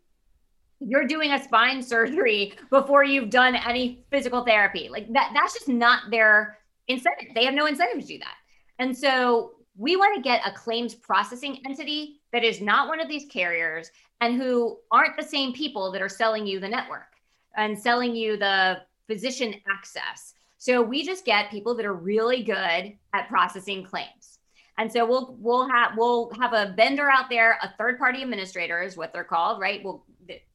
you're 0.81 1.07
doing 1.07 1.33
a 1.33 1.43
spine 1.43 1.83
surgery 1.95 2.55
before 2.69 3.05
you've 3.05 3.31
done 3.31 3.55
any 3.55 4.05
physical 4.11 4.45
therapy. 4.45 4.89
Like 4.91 5.11
that. 5.13 5.31
That's 5.35 5.55
just 5.55 5.69
not 5.69 6.11
their 6.11 6.59
incentive. 6.89 7.29
They 7.35 7.45
have 7.47 7.55
no 7.55 7.67
incentive 7.67 8.03
to 8.03 8.07
do 8.07 8.19
that. 8.19 8.35
And 8.79 8.97
so 8.97 9.53
we 9.77 9.97
want 9.97 10.15
to 10.17 10.23
get 10.23 10.47
a 10.47 10.53
claims 10.53 10.95
processing 10.95 11.61
entity 11.67 12.21
that 12.33 12.45
is 12.45 12.61
not 12.61 12.89
one 12.89 13.01
of 13.01 13.09
these 13.09 13.27
carriers 13.31 13.91
and 14.21 14.41
who 14.41 14.79
aren't 14.91 15.17
the 15.17 15.27
same 15.27 15.53
people 15.53 15.91
that 15.93 16.03
are 16.03 16.09
selling 16.09 16.47
you 16.47 16.61
the 16.61 16.69
network 16.69 17.15
and 17.57 17.79
selling 17.79 18.15
you 18.15 18.37
the 18.37 18.79
physician 19.07 19.55
access. 19.71 20.35
So 20.59 20.81
we 20.81 21.05
just 21.05 21.25
get 21.25 21.51
people 21.51 21.75
that 21.75 21.85
are 21.85 21.95
really 21.95 22.43
good 22.43 22.97
at 23.13 23.29
processing 23.29 23.85
claims. 23.85 24.39
And 24.79 24.91
so 24.91 25.07
we'll 25.07 25.37
we'll 25.39 25.69
have 25.69 25.93
we'll 25.97 26.31
have 26.41 26.53
a 26.53 26.75
vendor 26.77 27.09
out 27.09 27.31
there, 27.31 27.59
a 27.63 27.73
third 27.79 27.99
party 27.99 28.23
administrator 28.23 28.83
is 28.83 28.97
what 28.97 29.13
they're 29.13 29.23
called, 29.23 29.61
right? 29.61 29.81
We'll 29.85 30.05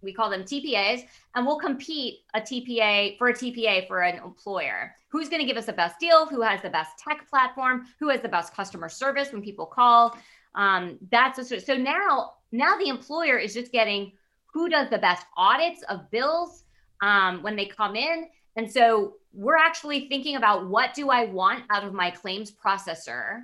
we 0.02 0.14
call 0.14 0.30
them 0.30 0.44
TPAs, 0.44 1.06
and 1.36 1.46
we'll 1.46 1.60
compete 1.60 2.20
a 2.34 2.42
TPA 2.42 3.18
for 3.18 3.30
a 3.30 3.34
TPA 3.34 3.88
for 3.88 4.02
an 4.02 4.18
employer. 4.24 4.96
Who's 5.10 5.30
going 5.30 5.42
to 5.42 5.48
give 5.48 5.58
us 5.58 5.66
the 5.66 5.74
best 5.74 6.00
deal? 6.00 6.26
Who 6.26 6.42
has 6.42 6.62
the 6.62 6.70
best 6.70 6.98
tech 6.98 7.30
platform? 7.30 7.86
Who 8.00 8.10
has 8.10 8.22
the 8.22 8.30
best 8.30 8.54
customer 8.54 8.90
service 8.90 9.32
when 9.32 9.42
people 9.42 9.66
call? 9.66 10.18
Um, 10.56 10.98
that's 11.12 11.40
a, 11.40 11.60
so 11.60 11.76
now 11.76 12.34
now 12.52 12.78
the 12.78 12.90
employer 12.90 13.38
is 13.38 13.54
just 13.54 13.72
getting 13.72 14.14
who 14.52 14.68
does 14.70 14.90
the 14.90 14.98
best 14.98 15.26
audits 15.38 15.84
of 15.84 16.10
bills 16.10 16.64
um, 17.02 17.44
when 17.44 17.56
they 17.56 17.66
come 17.66 17.96
in, 17.96 18.28
and 18.56 18.70
so 18.72 19.16
we're 19.32 19.58
actually 19.58 20.10
thinking 20.10 20.36
about 20.36 20.68
what 20.68 20.94
do 20.94 21.10
I 21.10 21.26
want 21.26 21.64
out 21.70 21.84
of 21.84 21.94
my 21.94 22.10
claims 22.10 22.52
processor, 22.52 23.44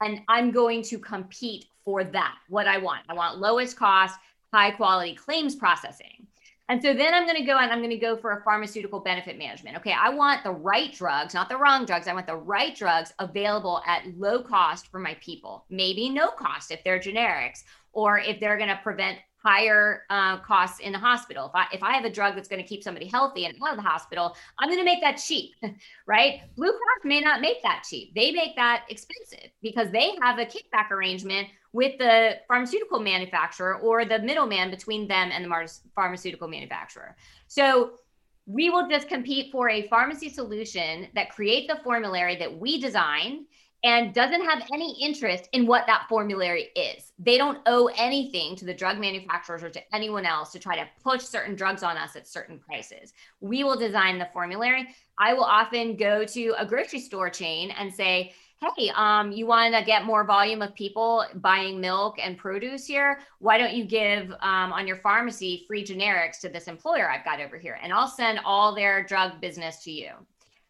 and 0.00 0.20
I'm 0.28 0.50
going 0.50 0.82
to 0.84 0.98
compete 0.98 1.66
for 1.84 2.04
that. 2.04 2.34
What 2.48 2.66
I 2.66 2.78
want, 2.78 3.02
I 3.08 3.14
want 3.14 3.38
lowest 3.38 3.76
cost 3.76 4.18
high 4.54 4.70
quality 4.70 5.16
claims 5.16 5.56
processing. 5.56 6.28
And 6.68 6.80
so 6.80 6.94
then 6.94 7.12
I'm 7.12 7.26
going 7.26 7.38
to 7.38 7.44
go 7.44 7.58
and 7.58 7.72
I'm 7.72 7.80
going 7.80 7.90
to 7.90 7.96
go 7.96 8.16
for 8.16 8.30
a 8.30 8.42
pharmaceutical 8.44 9.00
benefit 9.00 9.36
management. 9.36 9.76
Okay, 9.78 9.92
I 9.92 10.10
want 10.10 10.44
the 10.44 10.52
right 10.52 10.92
drugs, 10.92 11.34
not 11.34 11.48
the 11.48 11.56
wrong 11.56 11.84
drugs. 11.84 12.06
I 12.06 12.14
want 12.14 12.28
the 12.28 12.36
right 12.36 12.74
drugs 12.74 13.12
available 13.18 13.82
at 13.84 14.06
low 14.16 14.42
cost 14.42 14.86
for 14.92 15.00
my 15.00 15.16
people. 15.20 15.66
Maybe 15.70 16.08
no 16.08 16.28
cost 16.28 16.70
if 16.70 16.84
they're 16.84 17.00
generics 17.00 17.64
or 17.92 18.20
if 18.20 18.38
they're 18.38 18.56
going 18.56 18.68
to 18.68 18.80
prevent 18.82 19.18
higher 19.44 20.04
uh, 20.10 20.38
costs 20.38 20.80
in 20.80 20.92
the 20.92 20.98
hospital. 20.98 21.46
If 21.46 21.54
I 21.54 21.66
if 21.72 21.82
I 21.82 21.92
have 21.92 22.04
a 22.04 22.10
drug 22.10 22.34
that's 22.34 22.48
going 22.48 22.62
to 22.62 22.68
keep 22.68 22.82
somebody 22.82 23.06
healthy 23.06 23.44
and 23.44 23.56
out 23.62 23.70
of 23.70 23.76
the 23.76 23.88
hospital, 23.88 24.36
I'm 24.58 24.68
going 24.68 24.80
to 24.80 24.84
make 24.84 25.00
that 25.02 25.16
cheap, 25.16 25.54
right? 26.06 26.40
Blue 26.56 26.70
Cross 26.70 27.04
may 27.04 27.20
not 27.20 27.40
make 27.40 27.62
that 27.62 27.84
cheap. 27.88 28.14
They 28.14 28.32
make 28.32 28.56
that 28.56 28.84
expensive 28.88 29.50
because 29.62 29.90
they 29.90 30.12
have 30.22 30.38
a 30.38 30.46
kickback 30.46 30.90
arrangement 30.90 31.48
with 31.72 31.98
the 31.98 32.38
pharmaceutical 32.48 33.00
manufacturer 33.00 33.76
or 33.76 34.04
the 34.04 34.20
middleman 34.20 34.70
between 34.70 35.08
them 35.08 35.30
and 35.32 35.44
the 35.44 35.78
pharmaceutical 35.94 36.48
manufacturer. 36.48 37.16
So 37.48 37.98
we 38.46 38.70
will 38.70 38.88
just 38.88 39.08
compete 39.08 39.50
for 39.50 39.68
a 39.68 39.88
pharmacy 39.88 40.28
solution 40.28 41.08
that 41.14 41.30
creates 41.30 41.72
the 41.72 41.80
formulary 41.82 42.36
that 42.36 42.58
we 42.58 42.80
design 42.80 43.46
and 43.84 44.14
doesn't 44.14 44.44
have 44.44 44.66
any 44.72 44.96
interest 45.00 45.48
in 45.52 45.66
what 45.66 45.86
that 45.86 46.06
formulary 46.08 46.70
is. 46.74 47.12
They 47.18 47.36
don't 47.36 47.58
owe 47.66 47.90
anything 47.98 48.56
to 48.56 48.64
the 48.64 48.72
drug 48.72 48.98
manufacturers 48.98 49.62
or 49.62 49.68
to 49.68 49.94
anyone 49.94 50.24
else 50.24 50.50
to 50.52 50.58
try 50.58 50.74
to 50.74 50.88
push 51.02 51.22
certain 51.22 51.54
drugs 51.54 51.82
on 51.82 51.98
us 51.98 52.16
at 52.16 52.26
certain 52.26 52.58
prices. 52.58 53.12
We 53.40 53.62
will 53.62 53.78
design 53.78 54.18
the 54.18 54.28
formulary. 54.32 54.88
I 55.18 55.34
will 55.34 55.44
often 55.44 55.96
go 55.96 56.24
to 56.24 56.54
a 56.58 56.64
grocery 56.64 56.98
store 56.98 57.28
chain 57.28 57.72
and 57.72 57.92
say, 57.92 58.32
hey, 58.76 58.90
um, 58.96 59.30
you 59.32 59.46
want 59.46 59.74
to 59.74 59.84
get 59.84 60.06
more 60.06 60.24
volume 60.24 60.62
of 60.62 60.74
people 60.74 61.26
buying 61.34 61.78
milk 61.78 62.16
and 62.22 62.38
produce 62.38 62.86
here? 62.86 63.20
Why 63.38 63.58
don't 63.58 63.74
you 63.74 63.84
give 63.84 64.30
um, 64.40 64.72
on 64.72 64.86
your 64.86 64.96
pharmacy 64.96 65.64
free 65.68 65.84
generics 65.84 66.40
to 66.40 66.48
this 66.48 66.68
employer 66.68 67.10
I've 67.10 67.24
got 67.26 67.40
over 67.40 67.58
here? 67.58 67.78
And 67.82 67.92
I'll 67.92 68.08
send 68.08 68.40
all 68.46 68.74
their 68.74 69.04
drug 69.04 69.42
business 69.42 69.84
to 69.84 69.92
you. 69.92 70.12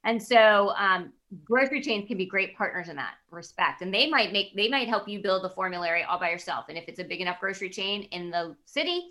And 0.03 0.22
so 0.22 0.74
um, 0.77 1.12
grocery 1.44 1.81
chains 1.81 2.07
can 2.07 2.16
be 2.16 2.27
great 2.27 2.57
partners 2.57 2.88
in 2.88 2.97
that 2.97 3.14
respect. 3.31 3.83
And 3.83 3.92
they 3.92 4.09
might 4.09 4.33
make 4.33 4.55
they 4.55 4.68
might 4.68 4.88
help 4.88 5.09
you 5.09 5.20
build 5.20 5.44
the 5.44 5.51
formulary 5.51 6.03
all 6.03 6.18
by 6.18 6.31
yourself. 6.31 6.66
And 6.68 6.79
if 6.79 6.85
it's 6.88 7.01
a 7.01 7.05
big 7.05 7.20
enough 7.20 7.40
grocery 7.40 7.70
chain 7.70 8.03
in 8.12 8.31
the 8.31 8.57
city, 8.66 9.09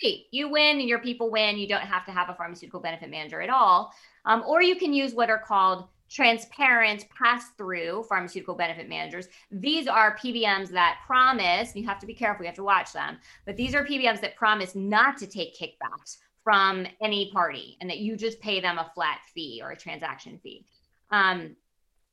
great, 0.00 0.26
you 0.30 0.50
win 0.50 0.80
and 0.80 0.88
your 0.88 0.98
people 0.98 1.30
win. 1.30 1.58
You 1.58 1.68
don't 1.68 1.82
have 1.82 2.04
to 2.06 2.12
have 2.12 2.28
a 2.30 2.34
pharmaceutical 2.34 2.80
benefit 2.80 3.10
manager 3.10 3.40
at 3.40 3.50
all. 3.50 3.92
Um, 4.24 4.42
or 4.46 4.62
you 4.62 4.76
can 4.76 4.92
use 4.92 5.14
what 5.14 5.30
are 5.30 5.38
called 5.38 5.88
transparent 6.10 7.06
pass 7.16 7.50
through 7.56 8.04
pharmaceutical 8.08 8.54
benefit 8.54 8.88
managers. 8.88 9.28
These 9.52 9.86
are 9.86 10.16
PBMs 10.16 10.68
that 10.70 10.98
promise, 11.06 11.74
you 11.76 11.86
have 11.86 12.00
to 12.00 12.06
be 12.06 12.14
careful, 12.14 12.44
you 12.44 12.48
have 12.48 12.56
to 12.56 12.64
watch 12.64 12.92
them, 12.92 13.18
but 13.46 13.56
these 13.56 13.76
are 13.76 13.84
PBMs 13.84 14.20
that 14.22 14.34
promise 14.34 14.74
not 14.74 15.16
to 15.18 15.26
take 15.28 15.56
kickbacks 15.56 16.16
from 16.42 16.84
any 17.00 17.30
party 17.32 17.76
and 17.80 17.88
that 17.88 17.98
you 17.98 18.16
just 18.16 18.40
pay 18.40 18.60
them 18.60 18.78
a 18.78 18.90
flat 18.92 19.20
fee 19.32 19.60
or 19.62 19.70
a 19.70 19.76
transaction 19.76 20.38
fee. 20.42 20.66
Um, 21.10 21.56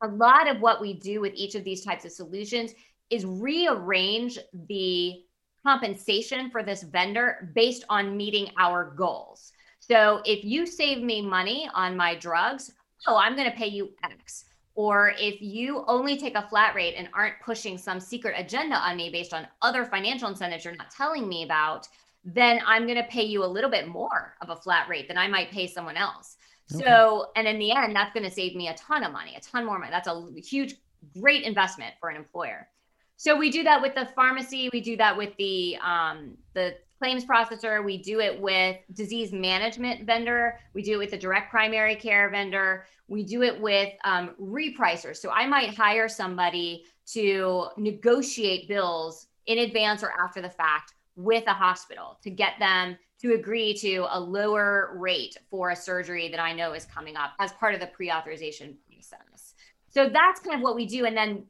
a 0.02 0.08
lot 0.08 0.48
of 0.48 0.62
what 0.62 0.82
we 0.82 0.94
do 0.94 1.22
with 1.22 1.34
each 1.36 1.56
of 1.56 1.64
these 1.64 1.84
types 1.84 2.06
of 2.06 2.12
solutions 2.12 2.74
is 3.10 3.26
rearrange 3.26 4.38
the 4.68 5.24
compensation 5.66 6.50
for 6.50 6.64
this 6.64 6.84
vendor 6.84 7.52
based 7.56 7.84
on 7.90 8.16
meeting 8.16 8.50
our 8.58 8.94
goals. 8.96 9.52
So 9.80 10.22
if 10.26 10.44
you 10.44 10.66
save 10.66 11.02
me 11.02 11.22
money 11.22 11.70
on 11.74 11.96
my 11.96 12.16
drugs, 12.16 12.72
oh, 13.08 13.18
I'm 13.18 13.36
going 13.36 13.50
to 13.50 13.58
pay 13.58 13.68
you 13.68 13.92
X. 14.04 14.46
Or 14.76 15.14
if 15.18 15.42
you 15.42 15.84
only 15.88 16.18
take 16.18 16.36
a 16.36 16.48
flat 16.48 16.76
rate 16.76 16.94
and 16.96 17.10
aren't 17.14 17.40
pushing 17.44 17.78
some 17.78 18.00
secret 18.00 18.36
agenda 18.38 18.76
on 18.76 18.96
me 18.96 19.10
based 19.10 19.34
on 19.34 19.48
other 19.62 19.86
financial 19.86 20.30
incentives 20.30 20.66
you're 20.66 20.76
not 20.76 20.92
telling 20.92 21.28
me 21.28 21.44
about, 21.44 21.88
then 22.24 22.60
I'm 22.66 22.86
going 22.86 22.98
to 22.98 23.10
pay 23.10 23.24
you 23.24 23.44
a 23.44 23.48
little 23.48 23.70
bit 23.70 23.88
more 23.88 24.36
of 24.42 24.50
a 24.50 24.56
flat 24.56 24.88
rate 24.88 25.08
than 25.08 25.18
I 25.18 25.28
might 25.28 25.50
pay 25.50 25.66
someone 25.66 25.98
else. 25.98 26.38
Okay. 26.74 26.84
So, 26.84 27.28
and 27.36 27.48
in 27.48 27.60
the 27.60 27.72
end, 27.72 27.96
that's 27.96 28.14
going 28.14 28.26
to 28.26 28.32
save 28.32 28.56
me 28.56 28.68
a 28.68 28.74
ton 28.74 29.04
of 29.04 29.12
money, 29.12 29.36
a 29.36 29.40
ton 29.40 29.66
more 29.66 29.80
money. 29.80 29.92
That's 29.92 30.08
a 30.08 30.26
huge, 30.36 30.76
great 31.20 31.44
investment 31.44 31.96
for 32.00 32.10
an 32.10 32.18
employer. 32.18 32.68
So 33.16 33.36
we 33.36 33.50
do 33.50 33.64
that 33.64 33.82
with 33.82 33.96
the 33.96 34.08
pharmacy. 34.16 34.70
We 34.72 34.82
do 34.82 34.96
that 34.98 35.18
with 35.18 35.36
the 35.38 35.78
um, 35.78 36.38
the 36.54 36.76
claims 37.00 37.26
processor. 37.26 37.84
We 37.84 37.98
do 37.98 38.20
it 38.20 38.40
with 38.40 38.78
disease 38.94 39.32
management 39.32 40.06
vendor. 40.06 40.60
We 40.74 40.82
do 40.82 40.94
it 40.94 40.98
with 40.98 41.12
the 41.12 41.18
direct 41.18 41.52
primary 41.52 41.96
care 41.96 42.30
vendor. 42.30 42.86
We 43.08 43.24
do 43.24 43.44
it 43.44 43.60
with 43.60 43.94
um, 44.04 44.36
repricers. 44.42 45.18
So 45.18 45.30
I 45.30 45.48
might 45.48 45.76
hire 45.76 46.10
somebody 46.10 46.86
to 47.14 47.68
negotiate 47.78 48.68
bills 48.68 49.28
in 49.46 49.60
advance 49.60 50.04
or 50.04 50.12
after 50.20 50.42
the 50.42 50.50
fact 50.50 50.94
with 51.16 51.46
a 51.48 51.54
hospital 51.54 52.20
to 52.24 52.30
get 52.30 52.54
them 52.60 52.98
to 53.22 53.34
agree 53.34 53.74
to 53.76 54.06
a 54.12 54.20
lower 54.20 54.96
rate 54.98 55.38
for 55.50 55.72
a 55.72 55.76
surgery 55.76 56.30
that 56.30 56.40
I 56.40 56.54
know 56.54 56.74
is 56.74 56.86
coming 56.86 57.16
up 57.16 57.32
as 57.40 57.52
part 57.54 57.74
of 57.74 57.80
the 57.80 57.88
pre 57.88 58.12
authorization 58.12 58.78
process. 59.10 59.54
So 59.90 60.10
that's 60.10 60.40
kind 60.40 60.56
of 60.56 60.62
what 60.62 60.76
we 60.76 60.86
do. 60.86 61.06
And 61.06 61.16
then 61.16 61.46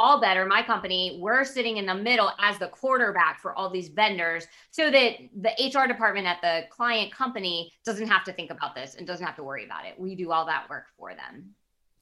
all 0.00 0.20
better 0.20 0.46
my 0.46 0.62
company 0.62 1.18
we're 1.20 1.42
sitting 1.42 1.78
in 1.78 1.84
the 1.84 1.94
middle 1.94 2.30
as 2.38 2.56
the 2.58 2.68
quarterback 2.68 3.40
for 3.40 3.52
all 3.54 3.68
these 3.68 3.88
vendors 3.88 4.46
so 4.70 4.92
that 4.92 5.14
the 5.40 5.50
hr 5.74 5.88
department 5.88 6.24
at 6.24 6.40
the 6.40 6.62
client 6.70 7.12
company 7.12 7.72
doesn't 7.84 8.06
have 8.06 8.22
to 8.22 8.32
think 8.32 8.52
about 8.52 8.76
this 8.76 8.94
and 8.94 9.08
doesn't 9.08 9.26
have 9.26 9.34
to 9.34 9.42
worry 9.42 9.64
about 9.64 9.84
it 9.84 9.98
we 9.98 10.14
do 10.14 10.30
all 10.30 10.46
that 10.46 10.70
work 10.70 10.84
for 10.96 11.14
them 11.16 11.52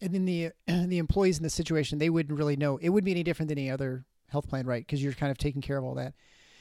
and 0.02 0.12
then 0.12 0.26
the 0.26 0.50
the 0.66 0.98
employees 0.98 1.38
in 1.38 1.42
the 1.42 1.48
situation 1.48 1.98
they 1.98 2.10
wouldn't 2.10 2.38
really 2.38 2.54
know 2.54 2.76
it 2.82 2.90
wouldn't 2.90 3.06
be 3.06 3.12
any 3.12 3.22
different 3.22 3.48
than 3.48 3.56
any 3.56 3.70
other 3.70 4.04
health 4.28 4.46
plan 4.46 4.66
right 4.66 4.86
because 4.86 5.02
you're 5.02 5.14
kind 5.14 5.30
of 5.30 5.38
taking 5.38 5.62
care 5.62 5.78
of 5.78 5.84
all 5.84 5.94
that 5.94 6.12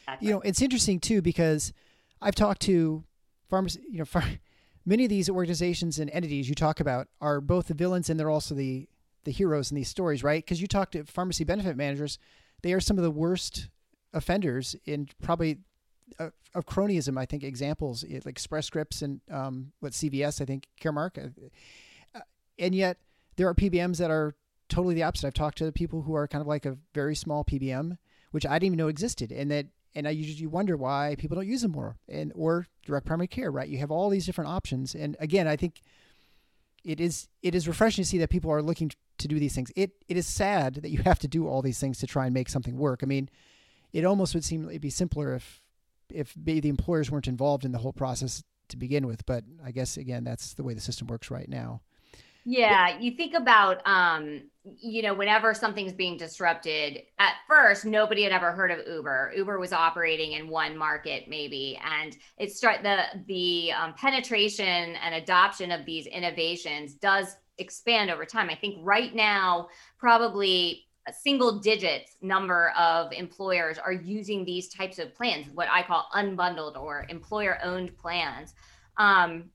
that's 0.08 0.22
you 0.22 0.30
right. 0.30 0.36
know, 0.36 0.42
it's 0.42 0.62
interesting 0.62 1.02
too 1.02 1.22
because 1.22 1.74
I've 2.26 2.36
talked 2.36 2.64
to 2.64 3.04
farmers. 3.48 3.78
You 3.90 4.00
know, 4.00 4.22
many 4.86 5.06
of 5.06 5.10
these 5.10 5.30
organizations 5.30 6.00
and 6.00 6.10
entities 6.10 6.50
you 6.50 6.56
talk 6.56 6.80
about 6.80 7.08
are 7.22 7.40
both 7.40 7.68
the 7.68 7.76
villains 7.76 8.10
and 8.10 8.20
they're 8.20 8.32
also 8.32 8.56
the 8.56 8.90
the 9.24 9.32
heroes 9.32 9.72
in 9.72 9.76
these 9.76 9.90
stories, 9.90 10.24
right? 10.24 10.44
Because 10.44 10.62
you 10.62 10.68
talk 10.68 10.92
to 10.92 11.04
pharmacy 11.04 11.44
benefit 11.44 11.76
managers, 11.76 12.20
they 12.62 12.74
are 12.74 12.80
some 12.80 12.98
of 12.98 13.04
the 13.04 13.12
worst 13.12 13.70
offenders 14.14 14.76
in 14.86 15.08
probably 15.22 15.60
uh, 16.20 16.30
of 16.54 16.66
cronyism. 16.66 17.18
I 17.18 17.26
think 17.26 17.44
examples 17.44 18.04
like 18.04 18.28
Express 18.28 18.68
Scripts 18.68 19.02
and 19.02 19.22
um, 19.32 19.72
what 19.80 19.94
CVS, 19.94 20.42
I 20.42 20.46
think 20.46 20.68
Caremark, 20.82 21.34
uh, 22.16 22.20
and 22.58 22.74
yet 22.74 22.98
there 23.36 23.48
are 23.48 23.54
PBMs 23.54 23.98
that 23.98 24.12
are 24.12 24.36
totally 24.70 24.96
the 24.96 25.04
opposite. 25.04 25.28
I've 25.28 25.34
talked 25.34 25.60
to 25.60 25.72
people 25.72 26.04
who 26.04 26.16
are 26.16 26.28
kind 26.28 26.42
of 26.42 26.48
like 26.48 26.66
a 26.66 26.78
very 26.94 27.16
small 27.16 27.44
PBM, 27.44 27.98
which 28.32 28.46
I 28.46 28.54
didn't 28.54 28.66
even 28.68 28.78
know 28.78 28.88
existed, 28.88 29.32
and 29.32 29.52
that 29.52 29.68
and 29.96 30.08
I 30.08 30.12
usually 30.12 30.48
wonder 30.48 30.76
why 30.78 31.16
people 31.18 31.36
don't 31.36 31.48
use 31.48 31.62
them 31.62 31.72
more 31.72 31.96
and 32.08 32.32
or 32.36 32.68
direct 32.86 33.06
primary 33.06 33.28
care 33.28 33.52
right 33.52 33.68
you 33.68 33.78
have 33.80 33.92
all 33.92 34.10
these 34.10 34.26
different 34.26 34.50
options 34.50 34.94
and 34.94 35.16
again 35.20 35.48
I 35.48 35.56
think 35.56 35.82
it 36.86 37.02
is 37.02 37.28
it 37.42 37.56
is 37.56 37.68
refreshing 37.68 38.04
to 38.04 38.10
see 38.10 38.20
that 38.20 38.30
people 38.30 38.52
are 38.52 38.62
looking 38.62 38.92
to 39.18 39.28
do 39.28 39.40
these 39.40 39.56
things. 39.56 39.72
It 39.76 39.92
it 40.08 40.18
is 40.18 40.28
sad 40.28 40.76
that 40.76 40.92
you 40.92 41.00
have 41.00 41.20
to 41.20 41.28
do 41.28 41.48
all 41.48 41.62
these 41.62 41.80
things 41.80 42.00
to 42.00 42.08
try 42.08 42.26
and 42.26 42.34
make 42.34 42.50
something 42.50 42.78
work. 42.78 43.02
I 43.04 43.08
mean, 43.08 43.30
it 43.92 44.06
almost 44.06 44.34
would 44.34 44.44
seem 44.44 44.70
it'd 44.70 44.82
be 44.82 44.90
simpler 44.90 45.34
if 45.34 45.62
if 46.10 46.34
the 46.38 46.70
employers 46.70 47.10
weren't 47.10 47.28
involved 47.28 47.66
in 47.66 47.72
the 47.72 47.80
whole 47.80 47.94
process 47.94 48.44
to 48.70 48.78
begin 48.78 49.08
with. 49.08 49.26
But 49.26 49.44
I 49.64 49.72
guess 49.72 49.98
again, 49.98 50.24
that's 50.24 50.54
the 50.54 50.64
way 50.64 50.74
the 50.74 50.82
system 50.82 51.08
works 51.08 51.32
right 51.32 51.50
now. 51.50 51.82
Yeah, 52.48 53.00
you 53.00 53.12
think 53.12 53.34
about, 53.34 53.82
um, 53.88 54.44
you 54.78 55.02
know, 55.02 55.16
whenever 55.16 55.56
something's 55.56 55.94
being 55.94 56.16
disrupted, 56.16 57.02
at 57.18 57.34
first 57.48 57.86
nobody 57.86 58.22
had 58.22 58.32
ever 58.32 58.52
heard 58.52 58.70
of 58.70 58.88
Uber. 58.88 59.34
Uber 59.36 59.60
was 59.60 59.74
operating 59.74 60.34
in 60.34 60.48
one 60.48 60.78
market, 60.78 61.28
maybe, 61.28 61.80
and 61.84 62.16
it 62.38 62.52
start 62.52 62.84
the 62.84 63.00
the 63.28 63.72
um, 63.72 63.96
penetration 63.96 64.96
and 64.96 65.16
adoption 65.16 65.72
of 65.72 65.86
these 65.88 66.06
innovations 66.06 66.94
does 66.94 67.36
expand 67.58 68.12
over 68.12 68.26
time. 68.26 68.50
I 68.52 68.56
think 68.56 68.78
right 68.82 69.16
now, 69.16 69.70
probably 69.98 70.86
a 71.08 71.14
single 71.14 71.60
digit 71.60 72.12
number 72.22 72.72
of 72.78 73.12
employers 73.12 73.80
are 73.80 73.92
using 73.92 74.46
these 74.46 74.70
types 74.70 75.00
of 75.00 75.16
plans, 75.16 75.48
what 75.54 75.68
I 75.72 75.82
call 75.82 76.08
unbundled 76.16 76.76
or 76.78 77.08
employer 77.10 77.58
owned 77.64 77.98
plans. 77.98 78.54
Um, 78.98 79.50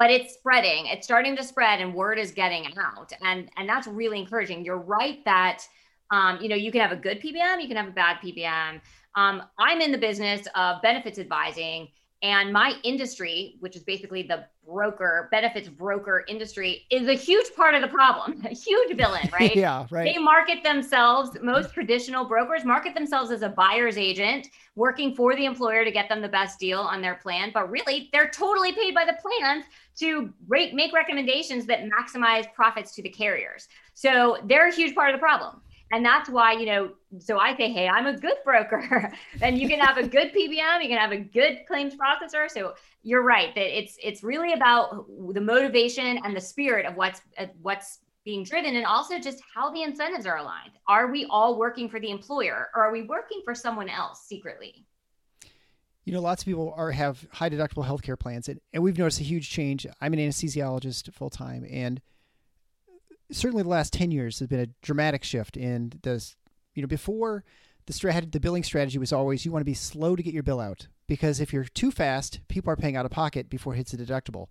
but 0.00 0.10
it's 0.10 0.34
spreading. 0.34 0.86
It's 0.86 1.06
starting 1.06 1.36
to 1.36 1.44
spread 1.44 1.80
and 1.80 1.94
word 1.94 2.18
is 2.18 2.32
getting 2.32 2.66
out. 2.76 3.12
And 3.22 3.48
and 3.56 3.68
that's 3.68 3.86
really 3.86 4.18
encouraging. 4.18 4.64
You're 4.64 4.78
right 4.78 5.24
that 5.24 5.62
um, 6.10 6.38
you 6.40 6.48
know 6.48 6.56
you 6.56 6.72
can 6.72 6.80
have 6.80 6.92
a 6.92 6.96
good 6.96 7.20
pbm 7.20 7.60
you 7.60 7.68
can 7.68 7.76
have 7.76 7.88
a 7.88 7.92
bad 7.92 8.16
pbm 8.16 8.80
um, 9.14 9.42
i'm 9.58 9.80
in 9.80 9.92
the 9.92 9.98
business 9.98 10.46
of 10.54 10.82
benefits 10.82 11.18
advising 11.18 11.88
and 12.22 12.52
my 12.52 12.74
industry, 12.84 13.56
which 13.60 13.76
is 13.76 13.82
basically 13.82 14.22
the 14.22 14.44
broker, 14.66 15.28
benefits 15.30 15.68
broker 15.68 16.24
industry, 16.28 16.86
is 16.90 17.08
a 17.08 17.14
huge 17.14 17.46
part 17.56 17.74
of 17.74 17.80
the 17.80 17.88
problem, 17.88 18.42
a 18.44 18.54
huge 18.54 18.94
villain, 18.96 19.28
right? 19.32 19.56
yeah, 19.56 19.86
right. 19.90 20.14
They 20.14 20.20
market 20.20 20.62
themselves, 20.62 21.36
most 21.42 21.72
traditional 21.72 22.26
brokers 22.26 22.64
market 22.64 22.94
themselves 22.94 23.30
as 23.30 23.40
a 23.42 23.48
buyer's 23.48 23.96
agent 23.96 24.48
working 24.76 25.14
for 25.14 25.34
the 25.34 25.46
employer 25.46 25.84
to 25.84 25.90
get 25.90 26.08
them 26.08 26.20
the 26.20 26.28
best 26.28 26.58
deal 26.58 26.80
on 26.80 27.00
their 27.00 27.16
plan. 27.16 27.50
But 27.54 27.70
really, 27.70 28.10
they're 28.12 28.30
totally 28.30 28.72
paid 28.72 28.94
by 28.94 29.06
the 29.06 29.16
plans 29.20 29.64
to 30.00 30.32
rate, 30.46 30.74
make 30.74 30.92
recommendations 30.92 31.64
that 31.66 31.80
maximize 31.88 32.52
profits 32.52 32.94
to 32.96 33.02
the 33.02 33.08
carriers. 33.08 33.68
So 33.94 34.38
they're 34.44 34.68
a 34.68 34.74
huge 34.74 34.94
part 34.94 35.10
of 35.10 35.14
the 35.14 35.20
problem. 35.20 35.62
And 35.92 36.04
that's 36.04 36.30
why, 36.30 36.52
you 36.52 36.66
know, 36.66 36.92
so 37.18 37.38
I 37.38 37.56
say, 37.56 37.72
hey, 37.72 37.88
I'm 37.88 38.06
a 38.06 38.16
good 38.16 38.36
broker. 38.44 39.12
and 39.42 39.58
you 39.58 39.68
can 39.68 39.80
have 39.80 39.96
a 39.96 40.06
good 40.06 40.32
PBM, 40.32 40.82
you 40.82 40.88
can 40.88 40.98
have 40.98 41.12
a 41.12 41.18
good 41.18 41.60
claims 41.66 41.94
processor. 41.94 42.48
So 42.48 42.74
you're 43.02 43.22
right 43.22 43.54
that 43.54 43.78
it's 43.78 43.96
it's 44.02 44.22
really 44.22 44.52
about 44.52 45.06
the 45.32 45.40
motivation 45.40 46.20
and 46.24 46.36
the 46.36 46.40
spirit 46.40 46.86
of 46.86 46.96
what's 46.96 47.22
what's 47.62 47.98
being 48.24 48.44
driven 48.44 48.76
and 48.76 48.84
also 48.84 49.18
just 49.18 49.42
how 49.54 49.70
the 49.72 49.82
incentives 49.82 50.26
are 50.26 50.36
aligned. 50.36 50.72
Are 50.86 51.10
we 51.10 51.26
all 51.30 51.58
working 51.58 51.88
for 51.88 51.98
the 51.98 52.10
employer 52.10 52.68
or 52.74 52.84
are 52.84 52.92
we 52.92 53.02
working 53.02 53.40
for 53.44 53.54
someone 53.54 53.88
else 53.88 54.26
secretly? 54.26 54.84
You 56.04 56.12
know, 56.12 56.20
lots 56.20 56.42
of 56.42 56.46
people 56.46 56.72
are 56.76 56.90
have 56.90 57.26
high 57.32 57.50
deductible 57.50 57.86
healthcare 57.86 58.18
plans, 58.18 58.48
and, 58.48 58.60
and 58.72 58.82
we've 58.82 58.98
noticed 58.98 59.20
a 59.20 59.24
huge 59.24 59.50
change. 59.50 59.86
I'm 60.00 60.12
an 60.12 60.18
anesthesiologist 60.18 61.12
full 61.12 61.30
time, 61.30 61.66
and 61.70 62.00
certainly 63.32 63.62
the 63.62 63.68
last 63.68 63.92
10 63.92 64.10
years 64.10 64.38
has 64.38 64.48
been 64.48 64.60
a 64.60 64.66
dramatic 64.82 65.24
shift 65.24 65.56
in 65.56 65.92
this 66.02 66.36
you 66.74 66.82
know 66.82 66.88
before 66.88 67.44
the 67.86 67.92
strat- 67.92 68.32
the 68.32 68.40
billing 68.40 68.62
strategy 68.62 68.98
was 68.98 69.12
always 69.12 69.44
you 69.44 69.52
want 69.52 69.60
to 69.60 69.64
be 69.64 69.74
slow 69.74 70.16
to 70.16 70.22
get 70.22 70.34
your 70.34 70.42
bill 70.42 70.60
out 70.60 70.88
because 71.06 71.40
if 71.40 71.52
you're 71.52 71.64
too 71.64 71.90
fast 71.90 72.40
people 72.48 72.72
are 72.72 72.76
paying 72.76 72.96
out 72.96 73.04
of 73.04 73.10
pocket 73.10 73.48
before 73.48 73.74
it 73.74 73.78
hits 73.78 73.92
the 73.92 74.04
deductible. 74.04 74.46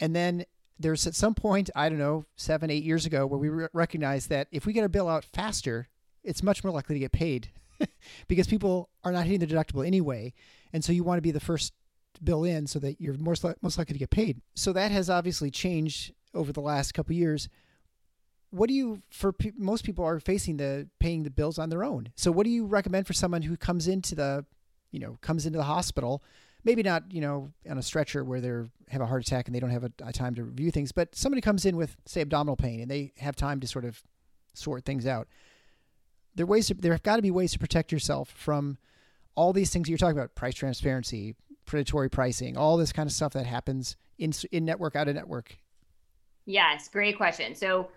And 0.00 0.16
then 0.16 0.44
there's 0.78 1.06
at 1.06 1.14
some 1.14 1.34
point 1.34 1.70
i 1.76 1.88
don't 1.88 1.98
know 1.98 2.24
seven 2.34 2.70
eight 2.70 2.82
years 2.82 3.06
ago 3.06 3.26
where 3.26 3.38
we 3.38 3.48
re- 3.48 3.68
recognized 3.72 4.30
that 4.30 4.48
if 4.50 4.66
we 4.66 4.72
get 4.72 4.82
our 4.82 4.88
bill 4.88 5.08
out 5.08 5.24
faster 5.24 5.86
it's 6.24 6.42
much 6.42 6.64
more 6.64 6.72
likely 6.72 6.94
to 6.94 7.00
get 7.00 7.12
paid 7.12 7.50
because 8.28 8.46
people 8.46 8.88
are 9.04 9.12
not 9.12 9.26
hitting 9.26 9.40
the 9.40 9.46
deductible 9.46 9.86
anyway. 9.86 10.32
And 10.72 10.84
so 10.84 10.92
you 10.92 11.04
want 11.04 11.18
to 11.18 11.22
be 11.22 11.30
the 11.30 11.40
first 11.40 11.72
bill 12.22 12.44
in 12.44 12.66
so 12.66 12.78
that 12.78 13.00
you're 13.00 13.14
most, 13.14 13.44
li- 13.44 13.54
most 13.62 13.78
likely 13.78 13.94
to 13.94 13.98
get 13.98 14.10
paid. 14.10 14.40
So 14.54 14.72
that 14.72 14.90
has 14.90 15.10
obviously 15.10 15.50
changed 15.50 16.12
over 16.34 16.52
the 16.52 16.60
last 16.60 16.92
couple 16.94 17.14
years 17.14 17.48
what 18.52 18.68
do 18.68 18.74
you 18.74 19.02
for 19.10 19.32
pe- 19.32 19.52
most 19.56 19.82
people 19.82 20.04
are 20.04 20.20
facing 20.20 20.58
the 20.58 20.86
paying 21.00 21.22
the 21.22 21.30
bills 21.30 21.58
on 21.58 21.70
their 21.70 21.82
own. 21.82 22.12
So 22.14 22.30
what 22.30 22.44
do 22.44 22.50
you 22.50 22.66
recommend 22.66 23.06
for 23.06 23.14
someone 23.14 23.42
who 23.42 23.56
comes 23.56 23.88
into 23.88 24.14
the 24.14 24.44
you 24.92 25.00
know 25.00 25.18
comes 25.22 25.46
into 25.46 25.56
the 25.56 25.64
hospital? 25.64 26.22
Maybe 26.62 26.82
not 26.82 27.04
you 27.10 27.22
know 27.22 27.50
on 27.68 27.78
a 27.78 27.82
stretcher 27.82 28.22
where 28.22 28.40
they 28.40 28.52
have 28.90 29.00
a 29.00 29.06
heart 29.06 29.26
attack 29.26 29.48
and 29.48 29.54
they 29.54 29.60
don't 29.60 29.70
have 29.70 29.84
a, 29.84 29.92
a, 30.04 30.12
time 30.12 30.34
to 30.34 30.44
review 30.44 30.70
things 30.70 30.92
but 30.92 31.14
somebody 31.14 31.40
comes 31.40 31.64
in 31.64 31.78
with 31.78 31.96
say 32.04 32.20
abdominal 32.20 32.56
pain 32.56 32.80
and 32.80 32.90
they 32.90 33.12
have 33.16 33.34
time 33.34 33.58
to 33.60 33.66
sort 33.66 33.86
of 33.86 34.02
sort 34.52 34.84
things 34.84 35.06
out. 35.06 35.28
There 36.34 36.46
ways 36.46 36.66
to, 36.66 36.74
there 36.74 36.92
have 36.92 37.02
got 37.02 37.16
to 37.16 37.22
be 37.22 37.30
ways 37.30 37.52
to 37.52 37.58
protect 37.58 37.90
yourself 37.90 38.28
from 38.28 38.76
all 39.34 39.54
these 39.54 39.70
things 39.70 39.86
that 39.86 39.90
you're 39.90 39.98
talking 39.98 40.18
about 40.18 40.34
price 40.34 40.54
transparency 40.54 41.34
predatory 41.64 42.10
pricing 42.10 42.56
all 42.56 42.76
this 42.76 42.92
kind 42.92 43.06
of 43.06 43.12
stuff 43.12 43.32
that 43.32 43.46
happens 43.46 43.96
in 44.18 44.32
in 44.50 44.66
network 44.66 44.94
out 44.94 45.08
of 45.08 45.14
network. 45.14 45.56
Yes 46.44 46.88
great 46.88 47.16
question. 47.16 47.54
So 47.54 47.88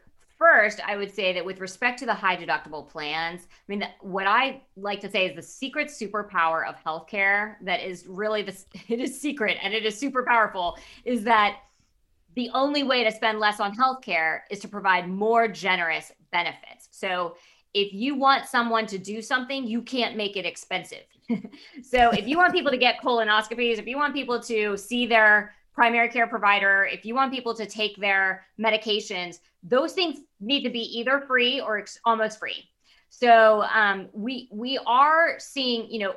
First, 0.46 0.80
I 0.86 0.96
would 0.96 1.14
say 1.14 1.34
that 1.34 1.44
with 1.44 1.60
respect 1.60 1.98
to 2.00 2.06
the 2.06 2.14
high 2.14 2.38
deductible 2.38 2.88
plans, 2.88 3.48
I 3.48 3.64
mean, 3.68 3.88
what 4.02 4.28
I 4.28 4.62
like 4.78 5.00
to 5.02 5.10
say 5.10 5.26
is 5.26 5.36
the 5.36 5.42
secret 5.42 5.88
superpower 5.88 6.68
of 6.68 6.76
healthcare 6.84 7.56
that 7.62 7.82
is 7.82 8.06
really 8.06 8.44
the 8.44 8.56
it 8.88 9.00
is 9.00 9.20
secret 9.20 9.58
and 9.64 9.74
it 9.74 9.86
is 9.86 9.98
super 9.98 10.24
powerful 10.24 10.78
is 11.04 11.24
that 11.24 11.62
the 12.36 12.52
only 12.54 12.84
way 12.84 13.04
to 13.04 13.12
spend 13.12 13.40
less 13.40 13.60
on 13.60 13.76
healthcare 13.76 14.42
is 14.52 14.60
to 14.60 14.68
provide 14.68 15.10
more 15.10 15.48
generous 15.48 16.12
benefits. 16.32 16.90
So 16.92 17.38
if 17.74 17.92
you 17.92 18.14
want 18.14 18.46
someone 18.46 18.86
to 18.88 19.00
do 19.00 19.24
something, 19.24 19.66
you 19.66 19.82
can't 19.82 20.16
make 20.16 20.38
it 20.38 20.46
expensive. 20.46 21.06
so 21.82 22.12
if 22.12 22.28
you 22.28 22.38
want 22.38 22.54
people 22.54 22.72
to 22.72 22.78
get 22.78 23.02
colonoscopies, 23.02 23.80
if 23.80 23.88
you 23.88 23.98
want 23.98 24.14
people 24.14 24.40
to 24.44 24.78
see 24.78 25.08
their 25.08 25.56
primary 25.76 26.10
care 26.10 26.26
provider, 26.26 26.86
if 26.86 27.06
you 27.06 27.14
want 27.14 27.34
people 27.34 27.54
to 27.54 27.66
take 27.66 27.98
their 27.98 28.46
medications, 28.60 29.40
those 29.62 29.94
things 29.94 30.20
need 30.40 30.64
to 30.64 30.70
be 30.70 30.80
either 31.00 31.22
free 31.28 31.60
or 31.60 31.80
ex- 31.80 32.00
almost 32.06 32.40
free. 32.40 32.64
So 33.10 33.64
um, 33.64 34.10
we 34.14 34.50
we 34.52 34.80
are 34.86 35.36
seeing, 35.38 35.90
you 35.92 36.00
know, 36.00 36.16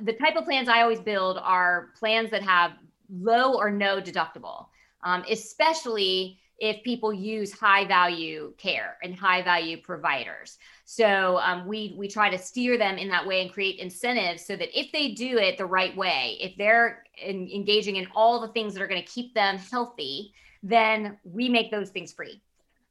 the 0.00 0.12
type 0.12 0.36
of 0.36 0.44
plans 0.44 0.68
I 0.68 0.82
always 0.82 1.00
build 1.00 1.38
are 1.38 1.90
plans 1.98 2.30
that 2.30 2.42
have 2.42 2.72
low 3.10 3.54
or 3.54 3.70
no 3.70 4.00
deductible, 4.00 4.66
um, 5.02 5.24
especially 5.30 6.38
if 6.58 6.82
people 6.84 7.12
use 7.12 7.52
high 7.52 7.86
value 7.86 8.52
care 8.56 8.96
and 9.02 9.14
high 9.14 9.42
value 9.42 9.80
providers. 9.80 10.58
So 10.84 11.38
um, 11.38 11.66
we 11.66 11.94
we 11.98 12.08
try 12.08 12.30
to 12.30 12.38
steer 12.38 12.78
them 12.78 12.96
in 12.96 13.08
that 13.08 13.26
way 13.26 13.42
and 13.42 13.52
create 13.52 13.78
incentives 13.78 14.44
so 14.46 14.56
that 14.56 14.78
if 14.78 14.90
they 14.92 15.12
do 15.12 15.38
it 15.38 15.58
the 15.58 15.66
right 15.66 15.94
way, 15.96 16.38
if 16.40 16.56
they're 16.56 17.04
in, 17.22 17.48
engaging 17.48 17.96
in 17.96 18.06
all 18.14 18.40
the 18.40 18.48
things 18.48 18.74
that 18.74 18.82
are 18.82 18.88
going 18.88 19.02
to 19.02 19.08
keep 19.08 19.34
them 19.34 19.58
healthy, 19.58 20.32
then 20.62 21.18
we 21.24 21.48
make 21.48 21.70
those 21.70 21.90
things 21.90 22.12
free. 22.12 22.40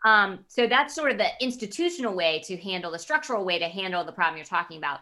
Um, 0.06 0.45
so 0.47 0.67
that's 0.67 0.93
sort 0.93 1.12
of 1.12 1.17
the 1.17 1.30
institutional 1.41 2.13
way 2.13 2.41
to 2.45 2.56
handle 2.58 2.91
the 2.91 2.99
structural 2.99 3.43
way 3.43 3.58
to 3.58 3.65
handle 3.65 4.04
the 4.04 4.12
problem 4.12 4.38
you're 4.38 4.45
talking 4.45 4.78
about. 4.78 4.99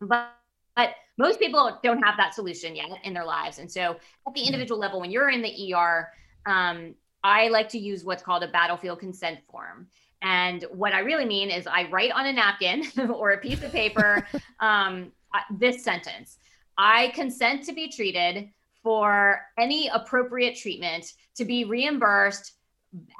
But 0.00 0.30
but 0.76 0.94
most 1.18 1.38
people 1.38 1.78
don't 1.82 2.02
have 2.02 2.16
that 2.16 2.34
solution 2.34 2.74
yet 2.74 2.88
in 3.04 3.12
their 3.12 3.26
lives. 3.26 3.58
And 3.58 3.70
so 3.70 3.96
at 4.26 4.34
the 4.34 4.42
individual 4.42 4.80
level, 4.80 5.00
when 5.00 5.10
you're 5.10 5.28
in 5.28 5.42
the 5.42 5.74
ER, 5.74 6.08
um, 6.46 6.94
I 7.22 7.48
like 7.48 7.68
to 7.70 7.78
use 7.78 8.04
what's 8.04 8.22
called 8.22 8.42
a 8.42 8.48
battlefield 8.48 9.00
consent 9.00 9.40
form. 9.50 9.88
And 10.22 10.64
what 10.70 10.92
I 10.92 11.00
really 11.00 11.24
mean 11.24 11.50
is 11.50 11.66
I 11.66 11.88
write 11.90 12.12
on 12.12 12.26
a 12.26 12.32
napkin 12.32 12.84
or 13.14 13.32
a 13.32 13.38
piece 13.38 13.62
of 13.62 13.72
paper 13.72 14.26
um, 14.60 15.12
uh, 15.34 15.40
this 15.58 15.84
sentence 15.84 16.38
I 16.76 17.08
consent 17.08 17.64
to 17.64 17.74
be 17.74 17.88
treated 17.88 18.48
for 18.82 19.42
any 19.58 19.88
appropriate 19.88 20.56
treatment 20.56 21.12
to 21.36 21.44
be 21.44 21.64
reimbursed 21.64 22.54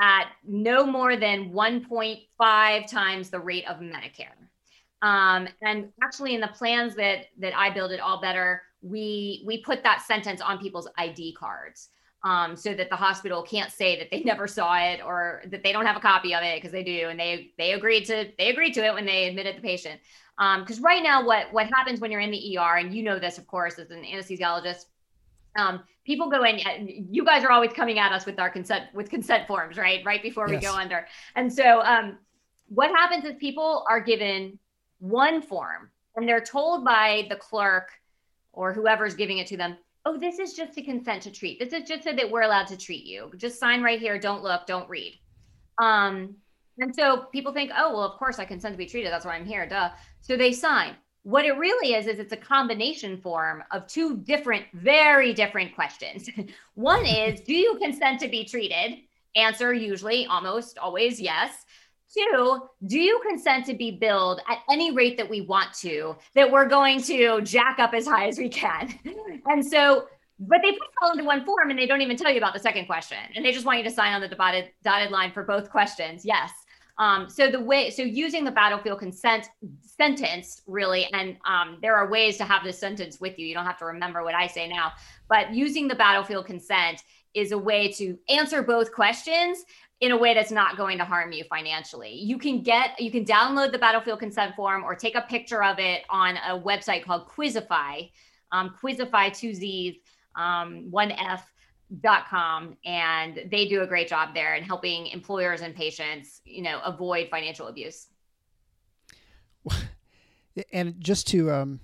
at 0.00 0.28
no 0.44 0.86
more 0.86 1.16
than 1.16 1.52
1.5 1.52 2.90
times 2.90 3.28
the 3.28 3.38
rate 3.38 3.68
of 3.68 3.76
Medicare. 3.76 4.28
Um, 5.02 5.46
and 5.62 5.90
actually, 6.02 6.34
in 6.34 6.40
the 6.40 6.48
plans 6.48 6.94
that 6.96 7.26
that 7.38 7.54
I 7.54 7.70
build 7.70 7.90
it 7.90 8.00
all 8.00 8.20
better, 8.20 8.62
we 8.80 9.42
we 9.46 9.58
put 9.58 9.82
that 9.82 10.02
sentence 10.02 10.40
on 10.40 10.58
people's 10.58 10.88
ID 10.96 11.34
cards 11.38 11.90
um, 12.22 12.54
so 12.56 12.74
that 12.74 12.90
the 12.90 12.96
hospital 12.96 13.42
can't 13.42 13.70
say 13.70 13.98
that 13.98 14.10
they 14.10 14.20
never 14.24 14.46
saw 14.46 14.76
it 14.76 15.00
or 15.04 15.42
that 15.46 15.62
they 15.62 15.72
don't 15.72 15.86
have 15.86 15.96
a 15.96 16.00
copy 16.00 16.34
of 16.34 16.42
it 16.42 16.56
because 16.56 16.72
they 16.72 16.84
do 16.84 17.08
and 17.08 17.18
they 17.18 17.52
they 17.58 17.72
agreed 17.72 18.04
to 18.06 18.30
they 18.38 18.50
agreed 18.50 18.74
to 18.74 18.84
it 18.84 18.94
when 18.94 19.06
they 19.06 19.28
admitted 19.28 19.56
the 19.56 19.62
patient. 19.62 20.00
Because 20.36 20.78
um, 20.78 20.84
right 20.84 21.02
now 21.02 21.24
what 21.24 21.52
what 21.52 21.66
happens 21.66 22.00
when 22.00 22.10
you're 22.10 22.20
in 22.20 22.30
the 22.30 22.58
er 22.58 22.76
and 22.76 22.94
you 22.94 23.02
know 23.02 23.18
this 23.18 23.38
of 23.38 23.46
course 23.46 23.78
as 23.78 23.90
an 23.90 24.02
anesthesiologist 24.02 24.86
um, 25.56 25.82
people 26.04 26.30
go 26.30 26.44
in 26.44 26.60
you 27.10 27.24
guys 27.24 27.44
are 27.44 27.50
always 27.50 27.72
coming 27.72 27.98
at 27.98 28.12
us 28.12 28.24
with 28.24 28.38
our 28.38 28.50
consent 28.50 28.84
with 28.94 29.10
consent 29.10 29.46
forms 29.46 29.76
right? 29.76 30.04
Right 30.04 30.22
before 30.22 30.48
yes. 30.48 30.60
we 30.60 30.66
go 30.66 30.74
under. 30.74 31.06
And 31.36 31.52
so 31.52 31.80
um, 31.82 32.18
what 32.68 32.90
happens 32.90 33.24
is 33.24 33.34
people 33.38 33.84
are 33.88 34.00
given 34.00 34.58
one 35.00 35.42
form 35.42 35.90
and 36.16 36.28
they're 36.28 36.40
told 36.40 36.84
by 36.84 37.26
the 37.28 37.36
clerk 37.36 37.90
or 38.52 38.72
whoever's 38.72 39.14
giving 39.14 39.38
it 39.38 39.46
to 39.48 39.56
them 39.56 39.76
oh, 40.06 40.18
this 40.18 40.38
is 40.38 40.54
just 40.54 40.78
a 40.78 40.82
consent 40.82 41.22
to 41.24 41.30
treat. 41.30 41.58
This 41.58 41.72
is 41.72 41.88
just 41.88 42.04
so 42.04 42.12
that 42.12 42.30
we're 42.30 42.42
allowed 42.42 42.66
to 42.68 42.76
treat 42.76 43.04
you. 43.04 43.30
Just 43.36 43.58
sign 43.58 43.82
right 43.82 44.00
here. 44.00 44.18
Don't 44.18 44.42
look, 44.42 44.66
don't 44.66 44.88
read. 44.88 45.18
Um, 45.78 46.36
And 46.78 46.94
so 46.94 47.26
people 47.32 47.52
think, 47.52 47.70
oh, 47.76 47.92
well, 47.92 48.02
of 48.02 48.18
course 48.18 48.38
I 48.38 48.44
consent 48.46 48.72
to 48.74 48.78
be 48.78 48.86
treated. 48.86 49.12
That's 49.12 49.26
why 49.26 49.34
I'm 49.36 49.44
here. 49.44 49.68
Duh. 49.68 49.90
So 50.20 50.36
they 50.36 50.52
sign. 50.52 50.96
What 51.22 51.44
it 51.44 51.52
really 51.52 51.94
is, 51.94 52.06
is 52.06 52.18
it's 52.18 52.32
a 52.32 52.36
combination 52.36 53.18
form 53.20 53.62
of 53.70 53.86
two 53.86 54.16
different, 54.16 54.64
very 54.72 55.34
different 55.34 55.74
questions. 55.74 56.30
One 56.74 57.04
is, 57.04 57.42
do 57.42 57.52
you 57.54 57.76
consent 57.76 58.20
to 58.20 58.28
be 58.28 58.46
treated? 58.46 59.00
Answer 59.36 59.74
usually, 59.74 60.24
almost 60.26 60.78
always 60.78 61.20
yes. 61.20 61.66
Two, 62.12 62.62
do 62.86 62.98
you 62.98 63.20
consent 63.26 63.66
to 63.66 63.74
be 63.74 63.92
billed 63.92 64.40
at 64.48 64.58
any 64.68 64.90
rate 64.90 65.16
that 65.16 65.30
we 65.30 65.42
want 65.42 65.72
to, 65.74 66.16
that 66.34 66.50
we're 66.50 66.66
going 66.66 67.00
to 67.02 67.40
jack 67.42 67.78
up 67.78 67.94
as 67.94 68.06
high 68.06 68.26
as 68.26 68.38
we 68.38 68.48
can? 68.48 68.98
And 69.46 69.64
so, 69.64 70.06
but 70.38 70.60
they 70.62 70.72
put 70.72 70.82
it 70.82 70.94
all 71.00 71.12
into 71.12 71.24
one 71.24 71.44
form 71.46 71.70
and 71.70 71.78
they 71.78 71.86
don't 71.86 72.02
even 72.02 72.16
tell 72.16 72.30
you 72.30 72.36
about 72.36 72.52
the 72.52 72.60
second 72.60 72.86
question. 72.86 73.16
And 73.34 73.44
they 73.44 73.52
just 73.52 73.64
want 73.64 73.78
you 73.78 73.84
to 73.84 73.90
sign 73.90 74.12
on 74.12 74.20
the 74.20 74.28
dotted, 74.28 74.70
dotted 74.84 75.10
line 75.10 75.32
for 75.32 75.44
both 75.44 75.70
questions. 75.70 76.24
Yes. 76.24 76.50
Um, 76.98 77.30
so 77.30 77.50
the 77.50 77.58
way, 77.58 77.90
so 77.90 78.02
using 78.02 78.44
the 78.44 78.50
battlefield 78.50 78.98
consent 78.98 79.48
sentence 79.80 80.60
really, 80.66 81.08
and 81.14 81.38
um, 81.46 81.78
there 81.80 81.96
are 81.96 82.10
ways 82.10 82.36
to 82.36 82.44
have 82.44 82.62
this 82.62 82.78
sentence 82.78 83.18
with 83.18 83.38
you. 83.38 83.46
You 83.46 83.54
don't 83.54 83.64
have 83.64 83.78
to 83.78 83.86
remember 83.86 84.22
what 84.22 84.34
I 84.34 84.46
say 84.46 84.68
now, 84.68 84.92
but 85.28 85.54
using 85.54 85.88
the 85.88 85.94
battlefield 85.94 86.44
consent 86.44 87.02
is 87.32 87.52
a 87.52 87.58
way 87.58 87.90
to 87.92 88.18
answer 88.28 88.62
both 88.62 88.92
questions 88.92 89.64
in 90.00 90.12
a 90.12 90.16
way 90.16 90.32
that's 90.32 90.50
not 90.50 90.76
going 90.76 90.96
to 90.98 91.04
harm 91.04 91.30
you 91.32 91.44
financially. 91.44 92.14
You 92.14 92.38
can 92.38 92.62
get, 92.62 92.98
you 92.98 93.10
can 93.10 93.24
download 93.24 93.70
the 93.70 93.78
battlefield 93.78 94.18
consent 94.18 94.54
form 94.54 94.82
or 94.82 94.94
take 94.94 95.14
a 95.14 95.22
picture 95.22 95.62
of 95.62 95.78
it 95.78 96.02
on 96.08 96.36
a 96.38 96.58
website 96.58 97.04
called 97.04 97.28
Quizzify, 97.28 98.10
um, 98.50 98.74
Quizzify 98.82 99.36
two 99.36 99.54
Z's, 99.54 99.96
um, 100.36 100.90
one 100.90 101.10
F 101.12 101.50
dot 102.00 102.28
com 102.28 102.76
and 102.84 103.40
they 103.50 103.66
do 103.66 103.82
a 103.82 103.86
great 103.86 104.06
job 104.06 104.32
there 104.32 104.54
in 104.54 104.62
helping 104.62 105.08
employers 105.08 105.60
and 105.60 105.74
patients 105.74 106.40
you 106.44 106.62
know 106.62 106.80
avoid 106.84 107.28
financial 107.28 107.66
abuse 107.66 108.06
and 110.72 110.94
just 111.00 111.26
to 111.26 111.50
um 111.50 111.80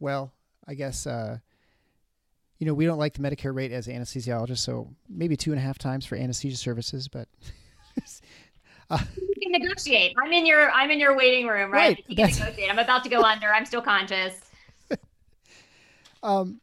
well 0.00 0.32
i 0.66 0.74
guess 0.74 1.06
uh 1.06 1.38
you 2.58 2.66
know 2.66 2.74
we 2.74 2.86
don't 2.86 2.98
like 2.98 3.14
the 3.14 3.20
medicare 3.20 3.54
rate 3.54 3.72
as 3.72 3.86
anesthesiologists 3.86 4.58
so 4.58 4.88
maybe 5.08 5.36
two 5.36 5.52
and 5.52 5.58
a 5.58 5.62
half 5.62 5.78
times 5.78 6.06
for 6.06 6.16
anesthesia 6.16 6.56
services 6.56 7.08
but 7.08 7.28
uh, 8.90 8.98
you 9.16 9.34
can 9.42 9.52
negotiate. 9.52 10.14
I'm 10.22 10.32
in 10.32 10.46
your 10.46 10.70
i'm 10.70 10.90
in 10.90 11.00
your 11.00 11.16
waiting 11.16 11.46
room 11.46 11.70
right, 11.70 11.96
right 11.96 12.04
you 12.08 12.16
can 12.16 12.26
negotiate. 12.26 12.70
I'm 12.70 12.78
about 12.78 13.04
to 13.04 13.10
go 13.10 13.22
under. 13.22 13.48
I'm 13.48 13.66
still 13.66 13.82
conscious. 13.82 14.40
Um 16.22 16.60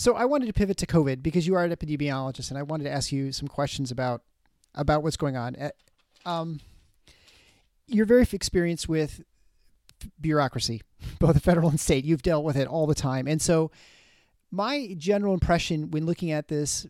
so 0.00 0.14
I 0.14 0.24
wanted 0.24 0.46
to 0.46 0.54
pivot 0.54 0.78
to 0.78 0.86
COVID 0.86 1.22
because 1.22 1.46
you 1.46 1.54
are 1.56 1.62
an 1.62 1.76
epidemiologist, 1.76 2.48
and 2.48 2.56
I 2.56 2.62
wanted 2.62 2.84
to 2.84 2.90
ask 2.90 3.12
you 3.12 3.32
some 3.32 3.46
questions 3.48 3.90
about 3.90 4.22
about 4.74 5.02
what's 5.02 5.18
going 5.18 5.36
on. 5.36 5.54
Um, 6.24 6.60
you're 7.86 8.06
very 8.06 8.26
experienced 8.32 8.88
with 8.88 9.22
bureaucracy, 10.18 10.80
both 11.18 11.34
the 11.34 11.40
federal 11.40 11.68
and 11.68 11.78
state. 11.78 12.06
You've 12.06 12.22
dealt 12.22 12.46
with 12.46 12.56
it 12.56 12.66
all 12.66 12.86
the 12.86 12.94
time, 12.94 13.28
and 13.28 13.42
so 13.42 13.70
my 14.50 14.94
general 14.98 15.34
impression 15.34 15.90
when 15.90 16.06
looking 16.06 16.30
at 16.30 16.48
this 16.48 16.86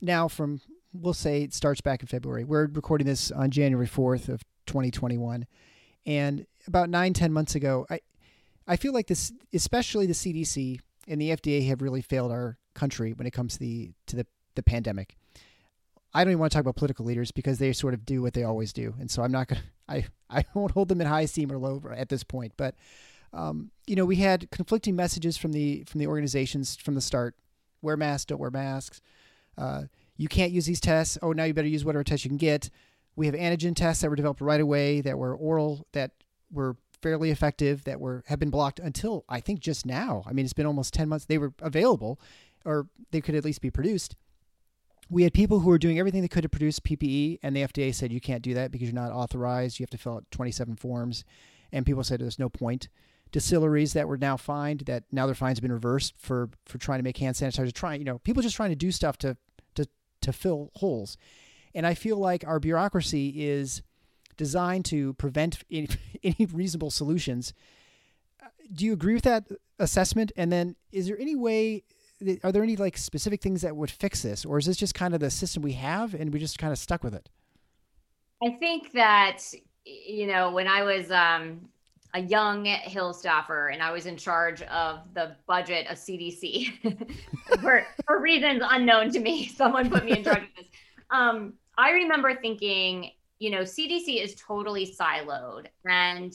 now, 0.00 0.28
from 0.28 0.60
we'll 0.92 1.14
say 1.14 1.42
it 1.42 1.54
starts 1.54 1.80
back 1.80 2.02
in 2.02 2.06
February. 2.06 2.44
We're 2.44 2.66
recording 2.66 3.06
this 3.06 3.30
on 3.30 3.50
January 3.50 3.86
4th 3.86 4.28
of 4.28 4.42
2021, 4.66 5.46
and 6.06 6.46
about 6.66 6.90
nine 6.90 7.12
ten 7.12 7.32
months 7.32 7.54
ago, 7.54 7.86
I 7.90 8.00
I 8.66 8.76
feel 8.76 8.92
like 8.92 9.06
this, 9.08 9.32
especially 9.52 10.06
the 10.06 10.12
CDC 10.12 10.80
and 11.08 11.20
the 11.20 11.30
FDA 11.30 11.66
have 11.68 11.82
really 11.82 12.02
failed 12.02 12.30
our 12.30 12.58
country 12.74 13.12
when 13.12 13.26
it 13.26 13.32
comes 13.32 13.54
to 13.54 13.58
the 13.58 13.92
to 14.06 14.16
the, 14.16 14.26
the 14.54 14.62
pandemic. 14.62 15.16
I 16.14 16.24
don't 16.24 16.32
even 16.32 16.40
want 16.40 16.52
to 16.52 16.56
talk 16.56 16.62
about 16.62 16.76
political 16.76 17.06
leaders 17.06 17.32
because 17.32 17.58
they 17.58 17.72
sort 17.72 17.94
of 17.94 18.04
do 18.04 18.20
what 18.20 18.34
they 18.34 18.44
always 18.44 18.72
do, 18.72 18.94
and 18.98 19.10
so 19.10 19.22
I'm 19.22 19.32
not 19.32 19.48
gonna 19.48 19.62
I 19.88 20.06
I 20.30 20.44
won't 20.54 20.72
hold 20.72 20.88
them 20.88 21.00
in 21.00 21.06
high 21.06 21.22
esteem 21.22 21.52
or 21.52 21.58
low 21.58 21.82
at 21.94 22.08
this 22.08 22.24
point. 22.24 22.52
But 22.56 22.74
um, 23.32 23.70
you 23.86 23.96
know, 23.96 24.04
we 24.04 24.16
had 24.16 24.50
conflicting 24.50 24.96
messages 24.96 25.36
from 25.36 25.52
the 25.52 25.84
from 25.84 25.98
the 25.98 26.06
organizations 26.06 26.76
from 26.76 26.94
the 26.94 27.00
start: 27.00 27.34
wear 27.80 27.96
masks, 27.96 28.26
don't 28.26 28.40
wear 28.40 28.50
masks. 28.50 29.00
Uh, 29.56 29.82
you 30.16 30.28
can't 30.28 30.52
use 30.52 30.66
these 30.66 30.80
tests. 30.80 31.18
Oh, 31.22 31.32
now 31.32 31.44
you 31.44 31.54
better 31.54 31.68
use 31.68 31.84
whatever 31.84 32.04
test 32.04 32.24
you 32.24 32.30
can 32.30 32.38
get. 32.38 32.70
We 33.16 33.26
have 33.26 33.34
antigen 33.34 33.74
tests 33.74 34.02
that 34.02 34.10
were 34.10 34.16
developed 34.16 34.40
right 34.40 34.60
away 34.60 35.00
that 35.00 35.18
were 35.18 35.34
oral 35.34 35.86
that 35.92 36.12
were 36.50 36.76
fairly 37.02 37.30
effective 37.30 37.84
that 37.84 38.00
were 38.00 38.22
have 38.28 38.38
been 38.38 38.50
blocked 38.50 38.78
until 38.78 39.24
I 39.28 39.40
think 39.40 39.60
just 39.60 39.84
now. 39.84 40.22
I 40.26 40.32
mean, 40.32 40.44
it's 40.44 40.54
been 40.54 40.66
almost 40.66 40.94
10 40.94 41.08
months. 41.08 41.24
They 41.24 41.38
were 41.38 41.52
available 41.60 42.20
or 42.64 42.86
they 43.10 43.20
could 43.20 43.34
at 43.34 43.44
least 43.44 43.60
be 43.60 43.70
produced. 43.70 44.16
We 45.10 45.24
had 45.24 45.34
people 45.34 45.60
who 45.60 45.68
were 45.68 45.78
doing 45.78 45.98
everything 45.98 46.22
they 46.22 46.28
could 46.28 46.44
to 46.44 46.48
produce 46.48 46.80
PPE, 46.80 47.40
and 47.42 47.54
the 47.54 47.62
FDA 47.62 47.94
said 47.94 48.12
you 48.12 48.20
can't 48.20 48.42
do 48.42 48.54
that 48.54 48.70
because 48.70 48.88
you're 48.88 48.94
not 48.94 49.12
authorized. 49.12 49.78
You 49.78 49.84
have 49.84 49.90
to 49.90 49.98
fill 49.98 50.14
out 50.14 50.30
27 50.30 50.76
forms. 50.76 51.24
And 51.70 51.84
people 51.84 52.04
said 52.04 52.20
there's 52.20 52.38
no 52.38 52.48
point. 52.48 52.88
Distilleries 53.32 53.94
that 53.94 54.08
were 54.08 54.18
now 54.18 54.36
fined, 54.36 54.80
that 54.80 55.04
now 55.10 55.26
their 55.26 55.34
fines 55.34 55.58
have 55.58 55.62
been 55.62 55.72
reversed 55.72 56.14
for 56.18 56.50
for 56.66 56.78
trying 56.78 56.98
to 56.98 57.02
make 57.02 57.16
hand 57.16 57.34
sanitizer, 57.34 57.72
trying, 57.72 58.00
you 58.00 58.04
know, 58.04 58.18
people 58.18 58.42
just 58.42 58.56
trying 58.56 58.70
to 58.70 58.76
do 58.76 58.92
stuff 58.92 59.16
to 59.18 59.36
to 59.74 59.86
to 60.20 60.32
fill 60.32 60.70
holes. 60.76 61.16
And 61.74 61.86
I 61.86 61.94
feel 61.94 62.18
like 62.18 62.46
our 62.46 62.60
bureaucracy 62.60 63.42
is 63.42 63.82
designed 64.36 64.84
to 64.86 65.14
prevent 65.14 65.62
any, 65.70 65.88
any 66.22 66.46
reasonable 66.52 66.90
solutions. 66.90 67.54
Uh, 68.42 68.48
do 68.72 68.84
you 68.84 68.92
agree 68.92 69.14
with 69.14 69.24
that 69.24 69.48
assessment? 69.78 70.32
And 70.36 70.52
then, 70.52 70.76
is 70.90 71.06
there 71.06 71.18
any 71.18 71.34
way? 71.34 71.84
Are 72.44 72.52
there 72.52 72.62
any 72.62 72.76
like 72.76 72.96
specific 72.96 73.40
things 73.40 73.62
that 73.62 73.74
would 73.74 73.90
fix 73.90 74.22
this, 74.22 74.44
or 74.44 74.58
is 74.58 74.66
this 74.66 74.76
just 74.76 74.94
kind 74.94 75.12
of 75.12 75.20
the 75.20 75.30
system 75.30 75.62
we 75.62 75.72
have 75.72 76.14
and 76.14 76.32
we 76.32 76.38
just 76.38 76.58
kind 76.58 76.72
of 76.72 76.78
stuck 76.78 77.02
with 77.02 77.14
it? 77.14 77.28
I 78.42 78.50
think 78.50 78.92
that 78.92 79.38
you 79.84 80.26
know 80.26 80.52
when 80.52 80.68
I 80.68 80.82
was 80.84 81.10
um, 81.10 81.68
a 82.14 82.20
young 82.20 82.64
Hill 82.64 83.12
staffer 83.14 83.68
and 83.68 83.82
I 83.82 83.90
was 83.90 84.06
in 84.06 84.16
charge 84.16 84.62
of 84.62 85.00
the 85.14 85.36
budget 85.46 85.86
of 85.88 85.96
CDC 85.96 87.08
for, 87.60 87.86
for 88.06 88.20
reasons 88.20 88.62
unknown 88.64 89.10
to 89.12 89.20
me. 89.20 89.48
Someone 89.56 89.90
put 89.90 90.04
me 90.04 90.18
in 90.18 90.24
charge 90.24 90.42
of 90.42 90.48
this. 90.56 90.66
Um, 91.10 91.54
I 91.78 91.90
remember 91.90 92.34
thinking 92.34 93.12
you 93.42 93.50
know, 93.50 93.62
CDC 93.62 94.22
is 94.22 94.36
totally 94.36 94.86
siloed. 94.86 95.66
And 95.84 96.32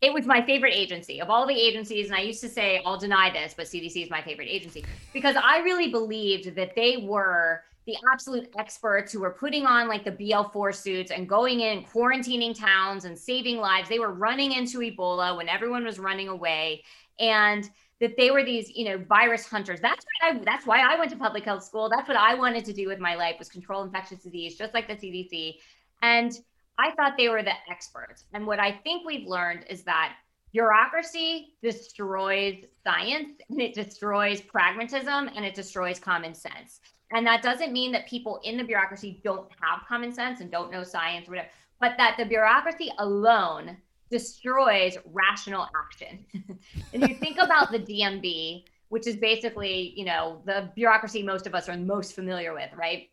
it 0.00 0.12
was 0.12 0.24
my 0.24 0.44
favorite 0.44 0.74
agency 0.74 1.20
of 1.20 1.28
all 1.28 1.46
the 1.46 1.54
agencies. 1.54 2.06
And 2.06 2.16
I 2.16 2.22
used 2.22 2.40
to 2.40 2.48
say, 2.48 2.80
I'll 2.86 2.96
deny 2.96 3.30
this, 3.30 3.52
but 3.54 3.66
CDC 3.66 4.04
is 4.04 4.10
my 4.10 4.22
favorite 4.22 4.48
agency 4.48 4.86
because 5.12 5.36
I 5.36 5.58
really 5.58 5.90
believed 5.90 6.54
that 6.54 6.74
they 6.74 6.96
were 6.96 7.62
the 7.88 7.96
absolute 8.12 8.50
experts 8.58 9.10
who 9.10 9.20
were 9.20 9.30
putting 9.30 9.64
on 9.64 9.88
like 9.88 10.04
the 10.04 10.12
BL4 10.12 10.74
suits 10.74 11.10
and 11.10 11.26
going 11.26 11.60
in, 11.60 11.82
quarantining 11.84 12.54
towns 12.54 13.06
and 13.06 13.18
saving 13.18 13.56
lives. 13.56 13.88
They 13.88 13.98
were 13.98 14.12
running 14.12 14.52
into 14.52 14.80
Ebola 14.80 15.34
when 15.34 15.48
everyone 15.48 15.86
was 15.86 15.98
running 15.98 16.28
away. 16.28 16.84
And 17.18 17.68
that 18.00 18.14
they 18.18 18.30
were 18.30 18.44
these, 18.44 18.70
you 18.76 18.84
know, 18.84 18.98
virus 19.08 19.46
hunters. 19.46 19.80
That's 19.80 20.04
why 20.04 20.28
I 20.28 20.38
that's 20.44 20.66
why 20.66 20.80
I 20.80 20.98
went 20.98 21.10
to 21.12 21.16
public 21.16 21.44
health 21.44 21.64
school. 21.64 21.88
That's 21.88 22.06
what 22.06 22.16
I 22.18 22.34
wanted 22.34 22.66
to 22.66 22.74
do 22.74 22.86
with 22.88 23.00
my 23.00 23.14
life 23.14 23.36
was 23.38 23.48
control 23.48 23.82
infectious 23.82 24.22
disease, 24.22 24.56
just 24.56 24.74
like 24.74 24.86
the 24.86 24.94
CDC. 24.94 25.54
And 26.02 26.38
I 26.78 26.90
thought 26.92 27.14
they 27.16 27.30
were 27.30 27.42
the 27.42 27.54
experts. 27.70 28.24
And 28.34 28.46
what 28.46 28.60
I 28.60 28.70
think 28.84 29.06
we've 29.06 29.26
learned 29.26 29.64
is 29.70 29.82
that 29.84 30.14
bureaucracy 30.52 31.54
destroys 31.62 32.56
science 32.84 33.40
and 33.48 33.60
it 33.62 33.72
destroys 33.74 34.42
pragmatism 34.42 35.30
and 35.34 35.44
it 35.44 35.54
destroys 35.54 35.98
common 35.98 36.34
sense. 36.34 36.80
And 37.12 37.26
that 37.26 37.42
doesn't 37.42 37.72
mean 37.72 37.92
that 37.92 38.06
people 38.06 38.40
in 38.44 38.56
the 38.56 38.64
bureaucracy 38.64 39.20
don't 39.24 39.48
have 39.60 39.86
common 39.88 40.12
sense 40.12 40.40
and 40.40 40.50
don't 40.50 40.70
know 40.70 40.84
science 40.84 41.26
or 41.26 41.32
whatever, 41.32 41.48
but 41.80 41.94
that 41.96 42.16
the 42.18 42.24
bureaucracy 42.24 42.90
alone 42.98 43.76
destroys 44.10 44.96
rational 45.12 45.66
action. 45.76 46.24
and 46.92 47.08
you 47.08 47.14
think 47.14 47.38
about 47.38 47.70
the 47.70 47.78
DMV, 47.78 48.64
which 48.88 49.06
is 49.06 49.16
basically, 49.16 49.92
you 49.96 50.04
know, 50.04 50.42
the 50.44 50.70
bureaucracy 50.74 51.22
most 51.22 51.46
of 51.46 51.54
us 51.54 51.68
are 51.68 51.76
most 51.76 52.14
familiar 52.14 52.52
with, 52.54 52.70
right? 52.76 53.10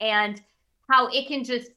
And 0.00 0.40
how 0.88 1.08
it 1.08 1.28
can 1.28 1.44
just 1.44 1.70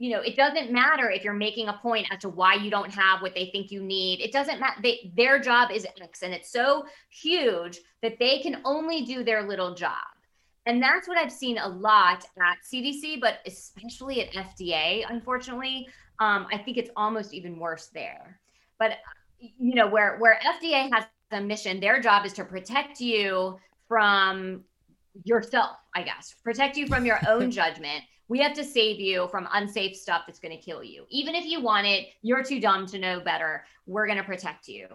you 0.00 0.08
know, 0.08 0.22
it 0.22 0.34
doesn't 0.34 0.72
matter 0.72 1.10
if 1.10 1.22
you're 1.22 1.34
making 1.34 1.68
a 1.68 1.74
point 1.74 2.06
as 2.10 2.20
to 2.20 2.30
why 2.30 2.54
you 2.54 2.70
don't 2.70 2.90
have 2.90 3.20
what 3.20 3.34
they 3.34 3.50
think 3.52 3.70
you 3.70 3.82
need. 3.82 4.22
It 4.22 4.32
doesn't 4.32 4.58
matter. 4.58 4.80
They, 4.82 5.12
their 5.14 5.38
job 5.38 5.70
is 5.70 5.86
X 6.00 6.22
and 6.22 6.32
it's 6.32 6.50
so 6.50 6.86
huge 7.10 7.80
that 8.00 8.18
they 8.18 8.38
can 8.38 8.62
only 8.64 9.04
do 9.04 9.22
their 9.22 9.46
little 9.46 9.74
job. 9.74 10.06
And 10.66 10.82
that's 10.82 11.08
what 11.08 11.16
I've 11.16 11.32
seen 11.32 11.58
a 11.58 11.68
lot 11.68 12.24
at 12.38 12.58
CDC, 12.70 13.20
but 13.20 13.38
especially 13.46 14.20
at 14.22 14.32
FDA, 14.32 15.04
unfortunately. 15.08 15.88
Um, 16.18 16.46
I 16.52 16.58
think 16.58 16.76
it's 16.76 16.90
almost 16.96 17.32
even 17.32 17.58
worse 17.58 17.86
there. 17.86 18.38
But 18.78 18.98
you 19.38 19.74
know, 19.74 19.88
where 19.88 20.18
where 20.18 20.38
FDA 20.44 20.92
has 20.92 21.04
a 21.32 21.40
mission, 21.40 21.80
their 21.80 22.00
job 22.00 22.26
is 22.26 22.32
to 22.34 22.44
protect 22.44 23.00
you 23.00 23.58
from 23.88 24.64
yourself, 25.24 25.76
I 25.94 26.02
guess, 26.02 26.34
protect 26.44 26.76
you 26.76 26.86
from 26.86 27.06
your 27.06 27.18
own 27.28 27.50
judgment 27.50 28.04
we 28.30 28.38
have 28.38 28.54
to 28.54 28.64
save 28.64 29.00
you 29.00 29.26
from 29.26 29.48
unsafe 29.52 29.96
stuff 29.96 30.22
that's 30.24 30.38
going 30.38 30.56
to 30.56 30.64
kill 30.64 30.84
you. 30.84 31.04
Even 31.10 31.34
if 31.34 31.44
you 31.44 31.60
want 31.60 31.84
it, 31.84 32.06
you're 32.22 32.44
too 32.44 32.60
dumb 32.60 32.86
to 32.86 32.96
know 32.96 33.18
better. 33.18 33.64
We're 33.86 34.06
going 34.06 34.18
to 34.18 34.24
protect 34.24 34.68
you. 34.68 34.86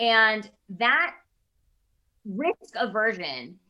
And 0.00 0.50
that 0.70 1.14
risk 2.24 2.74
aversion 2.74 3.60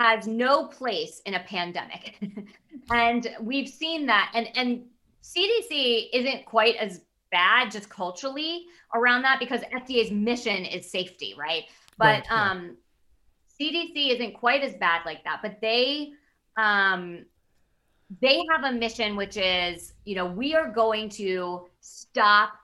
has 0.00 0.26
no 0.26 0.64
place 0.64 1.20
in 1.26 1.34
a 1.34 1.40
pandemic. 1.40 2.16
and 2.90 3.28
we've 3.40 3.68
seen 3.68 4.06
that 4.06 4.32
and 4.34 4.48
and 4.56 4.84
CDC 5.22 6.08
isn't 6.14 6.46
quite 6.46 6.76
as 6.76 7.02
bad 7.30 7.70
just 7.70 7.90
culturally 7.90 8.64
around 8.94 9.22
that 9.22 9.38
because 9.38 9.60
FDA's 9.60 10.10
mission 10.10 10.64
is 10.64 10.90
safety, 10.90 11.34
right? 11.38 11.64
But 11.98 12.04
right, 12.04 12.24
yeah. 12.30 12.50
um, 12.50 12.76
CDC 13.60 14.14
isn't 14.14 14.34
quite 14.34 14.62
as 14.62 14.74
bad 14.74 15.02
like 15.04 15.22
that, 15.24 15.40
but 15.42 15.60
they 15.60 16.12
um, 16.56 17.26
they 18.22 18.40
have 18.50 18.64
a 18.64 18.72
mission 18.72 19.16
which 19.16 19.36
is, 19.36 19.92
you 20.04 20.16
know, 20.16 20.26
we 20.26 20.54
are 20.54 20.70
going 20.70 21.10
to 21.10 21.66
stop 21.80 22.54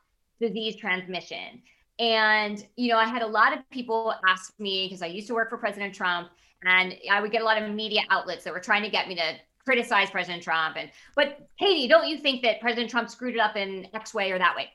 disease 0.41 0.77
transmission. 0.77 1.63
And, 1.99 2.67
you 2.77 2.89
know, 2.89 2.99
I 2.99 3.07
had 3.07 3.23
a 3.23 3.27
lot 3.27 3.57
of 3.57 3.69
people 3.71 4.15
ask 4.27 4.59
me 4.59 4.87
because 4.87 5.03
I 5.03 5.07
used 5.07 5.29
to 5.29 5.35
work 5.35 5.51
for 5.51 5.57
President 5.57 5.95
Trump 5.95 6.31
and 6.67 6.95
I 7.11 7.21
would 7.21 7.31
get 7.31 7.43
a 7.43 7.45
lot 7.45 7.61
of 7.63 7.71
media 7.73 8.03
outlets 8.11 8.45
that 8.45 8.53
were 8.53 8.61
trying 8.61 8.83
to 8.83 8.91
get 8.91 9.09
me 9.09 9.15
to 9.15 9.35
criticize 9.65 10.11
President 10.11 10.43
Trump. 10.43 10.77
And, 10.77 10.91
but 11.15 11.49
Katy, 11.59 11.89
don't 11.89 12.09
you 12.09 12.19
think 12.19 12.43
that 12.43 12.61
President 12.61 12.91
Trump 12.91 13.09
screwed 13.09 13.35
it 13.35 13.41
up 13.41 13.57
in 13.57 13.89
X 13.95 14.13
way 14.13 14.33
or 14.33 14.39
that 14.39 14.57
way? 14.57 14.71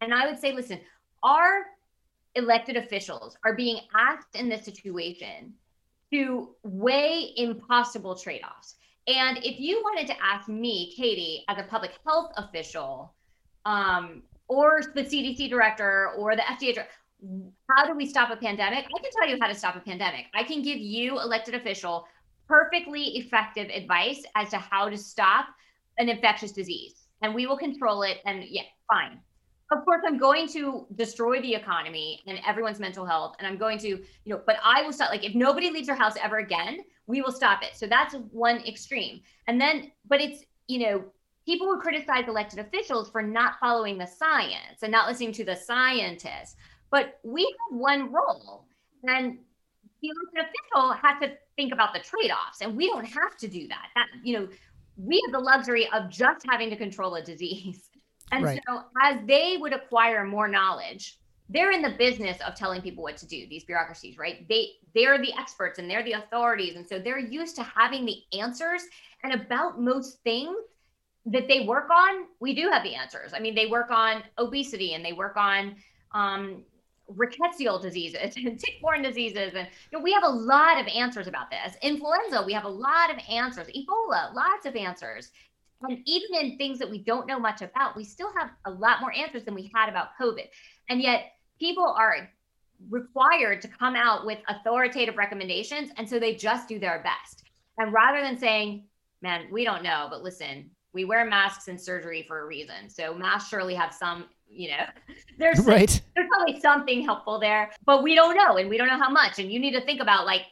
And 0.00 0.14
I 0.14 0.26
would 0.26 0.38
say, 0.38 0.52
listen, 0.52 0.80
our 1.22 1.66
elected 2.34 2.76
officials 2.76 3.36
are 3.44 3.54
being 3.54 3.80
asked 3.94 4.34
in 4.34 4.48
this 4.48 4.64
situation 4.64 5.54
to 6.12 6.50
weigh 6.62 7.32
impossible 7.36 8.14
trade 8.14 8.42
offs. 8.42 8.76
And 9.06 9.38
if 9.38 9.60
you 9.60 9.80
wanted 9.82 10.06
to 10.08 10.14
ask 10.22 10.48
me, 10.48 10.92
Katy, 10.96 11.44
as 11.48 11.58
a 11.58 11.64
public 11.64 11.92
health 12.06 12.32
official, 12.36 13.14
um, 13.64 14.22
or 14.48 14.80
the 14.94 15.02
CDC 15.02 15.48
director 15.48 16.10
or 16.18 16.34
the 16.34 16.42
FDA 16.42 16.74
director, 16.74 16.92
how 17.68 17.86
do 17.86 17.94
we 17.94 18.06
stop 18.06 18.30
a 18.30 18.36
pandemic? 18.36 18.84
I 18.86 19.02
can 19.02 19.10
tell 19.18 19.28
you 19.28 19.38
how 19.40 19.48
to 19.48 19.54
stop 19.54 19.76
a 19.76 19.80
pandemic. 19.80 20.26
I 20.34 20.42
can 20.42 20.62
give 20.62 20.78
you, 20.78 21.20
elected 21.20 21.54
official, 21.54 22.06
perfectly 22.46 23.18
effective 23.18 23.68
advice 23.68 24.22
as 24.34 24.50
to 24.50 24.58
how 24.58 24.88
to 24.88 24.98
stop 24.98 25.46
an 25.98 26.08
infectious 26.08 26.52
disease. 26.52 26.94
And 27.22 27.34
we 27.34 27.46
will 27.46 27.58
control 27.58 28.02
it. 28.02 28.18
And 28.24 28.44
yeah, 28.44 28.62
fine 28.90 29.20
of 29.70 29.84
course 29.84 30.02
i'm 30.04 30.18
going 30.18 30.48
to 30.48 30.86
destroy 30.96 31.40
the 31.42 31.54
economy 31.54 32.20
and 32.26 32.38
everyone's 32.46 32.80
mental 32.80 33.06
health 33.06 33.36
and 33.38 33.46
i'm 33.46 33.56
going 33.56 33.78
to 33.78 33.88
you 33.88 34.00
know 34.26 34.40
but 34.46 34.56
i 34.64 34.82
will 34.82 34.92
stop 34.92 35.10
like 35.10 35.24
if 35.24 35.34
nobody 35.34 35.70
leaves 35.70 35.86
their 35.86 35.96
house 35.96 36.14
ever 36.22 36.38
again 36.38 36.78
we 37.06 37.20
will 37.22 37.32
stop 37.32 37.62
it 37.62 37.70
so 37.74 37.86
that's 37.86 38.14
one 38.30 38.58
extreme 38.66 39.20
and 39.46 39.60
then 39.60 39.90
but 40.08 40.20
it's 40.20 40.44
you 40.66 40.78
know 40.78 41.04
people 41.46 41.68
would 41.68 41.80
criticize 41.80 42.28
elected 42.28 42.58
officials 42.58 43.10
for 43.10 43.22
not 43.22 43.54
following 43.60 43.96
the 43.96 44.06
science 44.06 44.82
and 44.82 44.92
not 44.92 45.08
listening 45.08 45.32
to 45.32 45.44
the 45.44 45.56
scientists 45.56 46.56
but 46.90 47.18
we 47.22 47.42
have 47.42 47.78
one 47.78 48.12
role 48.12 48.66
and 49.04 49.38
the 50.02 50.08
elected 50.08 50.50
official 50.50 50.92
has 50.92 51.20
to 51.20 51.36
think 51.56 51.72
about 51.72 51.92
the 51.92 52.00
trade-offs 52.00 52.60
and 52.60 52.76
we 52.76 52.86
don't 52.88 53.04
have 53.04 53.36
to 53.36 53.48
do 53.48 53.68
that 53.68 53.88
that 53.94 54.06
you 54.22 54.38
know 54.38 54.48
we 54.96 55.22
have 55.26 55.32
the 55.32 55.38
luxury 55.38 55.88
of 55.92 56.10
just 56.10 56.44
having 56.48 56.70
to 56.70 56.76
control 56.76 57.14
a 57.14 57.22
disease 57.22 57.90
and 58.32 58.44
right. 58.44 58.60
so 58.68 58.82
as 59.02 59.18
they 59.26 59.56
would 59.58 59.72
acquire 59.72 60.24
more 60.24 60.48
knowledge, 60.48 61.18
they're 61.48 61.72
in 61.72 61.82
the 61.82 61.94
business 61.98 62.38
of 62.46 62.54
telling 62.54 62.80
people 62.80 63.02
what 63.02 63.16
to 63.18 63.26
do, 63.26 63.46
these 63.48 63.64
bureaucracies, 63.64 64.16
right? 64.16 64.46
They 64.48 64.68
they're 64.94 65.18
the 65.18 65.32
experts 65.36 65.78
and 65.78 65.90
they're 65.90 66.04
the 66.04 66.12
authorities. 66.12 66.76
And 66.76 66.86
so 66.86 66.98
they're 66.98 67.18
used 67.18 67.56
to 67.56 67.62
having 67.64 68.06
the 68.06 68.18
answers. 68.38 68.82
And 69.24 69.34
about 69.34 69.80
most 69.80 70.22
things 70.22 70.56
that 71.26 71.48
they 71.48 71.66
work 71.66 71.90
on, 71.90 72.26
we 72.38 72.54
do 72.54 72.70
have 72.70 72.82
the 72.82 72.94
answers. 72.94 73.32
I 73.34 73.40
mean, 73.40 73.54
they 73.54 73.66
work 73.66 73.90
on 73.90 74.22
obesity 74.38 74.94
and 74.94 75.04
they 75.04 75.12
work 75.12 75.36
on 75.36 75.76
um, 76.12 76.62
rickettsial 77.16 77.80
diseases 77.80 78.34
and 78.36 78.58
tick-borne 78.64 79.02
diseases 79.02 79.52
and 79.54 79.68
you 79.90 79.98
know, 79.98 80.02
we 80.02 80.12
have 80.12 80.24
a 80.24 80.28
lot 80.28 80.80
of 80.80 80.86
answers 80.88 81.26
about 81.26 81.50
this 81.50 81.76
influenza 81.82 82.42
we 82.44 82.52
have 82.52 82.64
a 82.64 82.68
lot 82.68 83.10
of 83.10 83.18
answers 83.28 83.66
ebola 83.68 84.34
lots 84.34 84.66
of 84.66 84.76
answers 84.76 85.30
and 85.82 85.98
even 86.04 86.34
in 86.34 86.58
things 86.58 86.78
that 86.78 86.90
we 86.90 86.98
don't 86.98 87.26
know 87.26 87.38
much 87.38 87.62
about, 87.62 87.96
we 87.96 88.04
still 88.04 88.32
have 88.36 88.50
a 88.66 88.70
lot 88.70 89.00
more 89.00 89.12
answers 89.16 89.44
than 89.44 89.54
we 89.54 89.70
had 89.74 89.88
about 89.88 90.10
COVID. 90.20 90.46
And 90.88 91.00
yet 91.00 91.32
people 91.58 91.86
are 91.86 92.28
required 92.90 93.62
to 93.62 93.68
come 93.68 93.96
out 93.96 94.26
with 94.26 94.38
authoritative 94.48 95.16
recommendations. 95.16 95.90
And 95.96 96.08
so 96.08 96.18
they 96.18 96.34
just 96.34 96.68
do 96.68 96.78
their 96.78 97.02
best. 97.02 97.44
And 97.78 97.92
rather 97.92 98.20
than 98.20 98.38
saying, 98.38 98.84
man, 99.22 99.46
we 99.50 99.64
don't 99.64 99.82
know, 99.82 100.08
but 100.10 100.22
listen, 100.22 100.70
we 100.92 101.04
wear 101.04 101.24
masks 101.24 101.68
in 101.68 101.78
surgery 101.78 102.24
for 102.26 102.40
a 102.40 102.46
reason. 102.46 102.88
So 102.88 103.14
masks 103.14 103.48
surely 103.48 103.74
have 103.74 103.94
some, 103.94 104.26
you 104.50 104.70
know, 104.70 104.84
there's 105.38 105.60
right. 105.66 106.00
there's 106.14 106.28
probably 106.28 106.60
something 106.60 107.04
helpful 107.04 107.38
there, 107.38 107.70
but 107.86 108.02
we 108.02 108.14
don't 108.14 108.36
know 108.36 108.56
and 108.56 108.68
we 108.68 108.76
don't 108.76 108.88
know 108.88 108.98
how 108.98 109.10
much. 109.10 109.38
And 109.38 109.50
you 109.50 109.58
need 109.58 109.72
to 109.72 109.80
think 109.80 110.00
about 110.00 110.26
like 110.26 110.42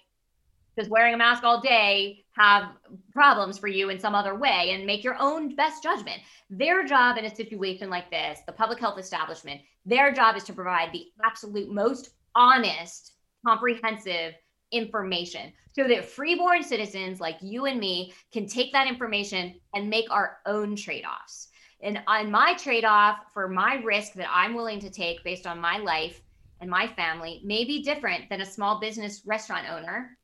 does 0.76 0.88
wearing 0.88 1.14
a 1.14 1.16
mask 1.16 1.42
all 1.42 1.61
day 1.61 2.24
have 2.36 2.70
problems 3.12 3.59
for 3.59 3.66
you 3.66 3.90
in 3.90 3.99
some 3.99 4.14
other 4.14 4.36
way 4.36 4.70
and 4.70 4.86
make 4.86 5.03
your 5.03 5.16
own 5.18 5.55
best 5.57 5.82
judgment. 5.82 6.22
Their 6.51 6.84
job 6.84 7.18
in 7.18 7.24
a 7.24 7.34
situation 7.34 7.90
like 7.90 8.11
this, 8.11 8.40
the 8.46 8.53
public 8.53 8.78
health 8.78 8.99
establishment, 8.99 9.61
their 9.84 10.12
job 10.12 10.36
is 10.36 10.44
to 10.44 10.53
provide 10.53 10.92
the 10.92 11.07
absolute 11.24 11.68
most 11.68 12.11
honest, 12.36 13.14
comprehensive 13.44 14.34
information 14.70 15.53
so 15.72 15.88
that 15.88 16.05
freeborn 16.05 16.62
citizens 16.62 17.20
like 17.20 17.36
you 17.40 17.66
and 17.66 17.80
me 17.80 18.12
can 18.32 18.46
take 18.46 18.72
that 18.72 18.86
information 18.86 19.55
and 19.74 19.90
make 19.90 20.11
our 20.11 20.38
own 20.46 20.76
trade 20.76 21.05
offs. 21.05 21.47
And 21.80 21.98
uh, 21.98 22.00
on 22.06 22.30
my 22.30 22.54
trade 22.54 22.84
off 22.84 23.18
for 23.32 23.48
my 23.48 23.76
risk 23.84 24.14
that 24.14 24.28
I'm 24.32 24.54
willing 24.54 24.80
to 24.80 24.90
take 24.90 25.24
based 25.24 25.46
on 25.46 25.60
my 25.60 25.78
life 25.78 26.20
and 26.60 26.68
my 26.68 26.88
family 26.88 27.40
may 27.44 27.64
be 27.64 27.82
different 27.82 28.28
than 28.28 28.40
a 28.40 28.46
small 28.46 28.80
business 28.80 29.22
restaurant 29.24 29.68
owner 29.70 30.18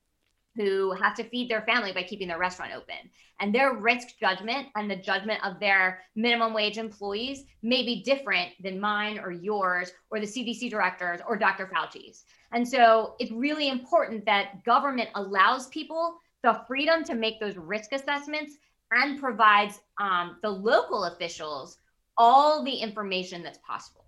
who 0.57 0.92
have 0.92 1.16
to 1.16 1.24
feed 1.24 1.50
their 1.50 1.62
family 1.62 1.92
by 1.92 2.02
keeping 2.02 2.28
their 2.28 2.38
restaurant 2.38 2.72
open. 2.74 3.11
And 3.40 3.52
their 3.52 3.74
risk 3.74 4.18
judgment 4.20 4.68
and 4.76 4.88
the 4.88 4.96
judgment 4.96 5.44
of 5.44 5.59
their 5.59 6.00
minimum 6.14 6.55
wage 6.55 6.78
employees 6.78 7.44
may 7.62 7.84
be 7.84 8.05
different 8.05 8.50
than 8.62 8.78
mine 8.78 9.18
or 9.18 9.32
yours 9.32 9.92
or 10.11 10.20
the 10.20 10.26
CDC 10.26 10.70
directors 10.70 11.20
or 11.26 11.36
Dr. 11.36 11.66
Fauci's. 11.66 12.24
And 12.52 12.66
so 12.66 13.16
it's 13.18 13.32
really 13.32 13.68
important 13.68 14.24
that 14.26 14.62
government 14.64 15.11
allows 15.16 15.66
people 15.68 16.18
the 16.44 16.61
freedom 16.68 17.02
to 17.05 17.14
make 17.14 17.40
those 17.40 17.57
risk 17.57 17.92
assessments 17.92 18.57
and 18.95 19.20
provides 19.20 19.80
um, 20.01 20.36
the 20.42 20.51
local 20.51 21.05
officials 21.05 21.78
all 22.16 22.64
the 22.64 22.74
information 22.74 23.42
that's 23.42 23.59
possible. 23.59 24.05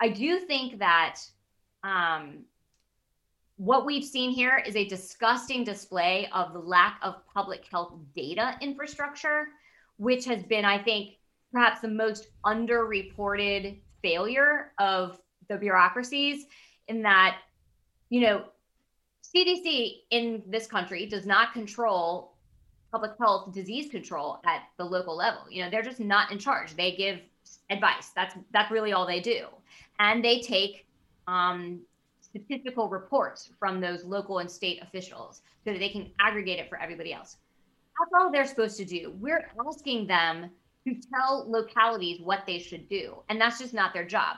I 0.00 0.08
do 0.08 0.38
think 0.40 0.78
that 0.78 1.20
um, 1.82 2.44
what 3.56 3.84
we've 3.84 4.04
seen 4.04 4.30
here 4.30 4.62
is 4.64 4.76
a 4.76 4.86
disgusting 4.86 5.64
display 5.64 6.28
of 6.32 6.52
the 6.52 6.60
lack 6.60 7.00
of 7.02 7.26
public 7.26 7.66
health 7.70 7.94
data 8.14 8.56
infrastructure, 8.60 9.48
which 9.96 10.24
has 10.26 10.42
been, 10.44 10.64
I 10.64 10.78
think, 10.78 11.16
perhaps 11.52 11.80
the 11.80 11.88
most 11.88 12.28
underreported 12.44 13.80
failure 14.02 14.72
of 14.78 15.18
the 15.48 15.56
bureaucracies 15.56 16.46
in 16.86 17.02
that, 17.02 17.38
you 18.10 18.20
know, 18.20 18.44
CDC 19.34 20.02
in 20.10 20.42
this 20.46 20.66
country 20.66 21.06
does 21.06 21.26
not 21.26 21.52
control 21.52 22.37
public 22.90 23.12
health 23.18 23.52
disease 23.52 23.90
control 23.90 24.40
at 24.44 24.62
the 24.78 24.84
local 24.84 25.16
level. 25.16 25.42
You 25.50 25.64
know, 25.64 25.70
they're 25.70 25.82
just 25.82 26.00
not 26.00 26.32
in 26.32 26.38
charge. 26.38 26.74
They 26.74 26.92
give 26.92 27.20
advice. 27.70 28.10
That's 28.14 28.34
that's 28.52 28.70
really 28.70 28.92
all 28.92 29.06
they 29.06 29.20
do. 29.20 29.46
And 29.98 30.24
they 30.24 30.40
take 30.40 30.86
um, 31.26 31.80
statistical 32.20 32.88
reports 32.88 33.50
from 33.58 33.80
those 33.80 34.04
local 34.04 34.38
and 34.38 34.50
state 34.50 34.82
officials 34.82 35.42
so 35.64 35.72
that 35.72 35.78
they 35.78 35.88
can 35.88 36.10
aggregate 36.20 36.58
it 36.58 36.68
for 36.68 36.80
everybody 36.80 37.12
else. 37.12 37.36
That's 37.98 38.22
all 38.22 38.30
they're 38.30 38.46
supposed 38.46 38.76
to 38.78 38.84
do. 38.84 39.14
We're 39.18 39.50
asking 39.66 40.06
them 40.06 40.50
to 40.86 40.94
tell 41.12 41.50
localities 41.50 42.20
what 42.22 42.44
they 42.46 42.58
should 42.58 42.88
do, 42.88 43.16
and 43.28 43.40
that's 43.40 43.58
just 43.58 43.74
not 43.74 43.92
their 43.92 44.06
job. 44.06 44.36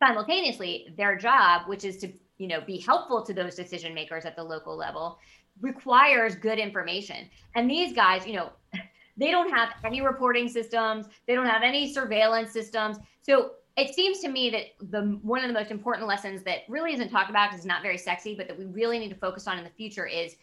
Simultaneously, 0.00 0.94
their 0.96 1.16
job, 1.16 1.68
which 1.68 1.84
is 1.84 1.98
to 1.98 2.12
you 2.38 2.48
know 2.48 2.60
be 2.60 2.78
helpful 2.78 3.22
to 3.22 3.34
those 3.34 3.54
decision 3.54 3.94
makers 3.94 4.24
at 4.24 4.36
the 4.36 4.42
local 4.42 4.76
level, 4.76 5.18
requires 5.60 6.34
good 6.34 6.58
information. 6.58 7.28
And 7.54 7.70
these 7.70 7.92
guys, 7.92 8.26
you 8.26 8.34
know, 8.34 8.50
they 9.16 9.30
don't 9.30 9.50
have 9.50 9.70
any 9.84 10.00
reporting 10.00 10.48
systems, 10.48 11.06
they 11.26 11.34
don't 11.34 11.46
have 11.46 11.62
any 11.62 11.92
surveillance 11.92 12.52
systems. 12.52 12.98
So 13.22 13.52
it 13.76 13.94
seems 13.94 14.18
to 14.20 14.28
me 14.28 14.50
that 14.50 14.90
the 14.90 15.18
one 15.22 15.42
of 15.42 15.48
the 15.48 15.54
most 15.54 15.70
important 15.70 16.06
lessons 16.06 16.42
that 16.42 16.60
really 16.68 16.92
isn't 16.94 17.10
talked 17.10 17.30
about 17.30 17.50
because 17.50 17.60
it's 17.60 17.66
not 17.66 17.82
very 17.82 17.98
sexy, 17.98 18.34
but 18.34 18.48
that 18.48 18.58
we 18.58 18.66
really 18.66 18.98
need 18.98 19.10
to 19.10 19.14
focus 19.14 19.46
on 19.46 19.56
in 19.56 19.64
the 19.64 19.70
future 19.70 20.06
is 20.06 20.36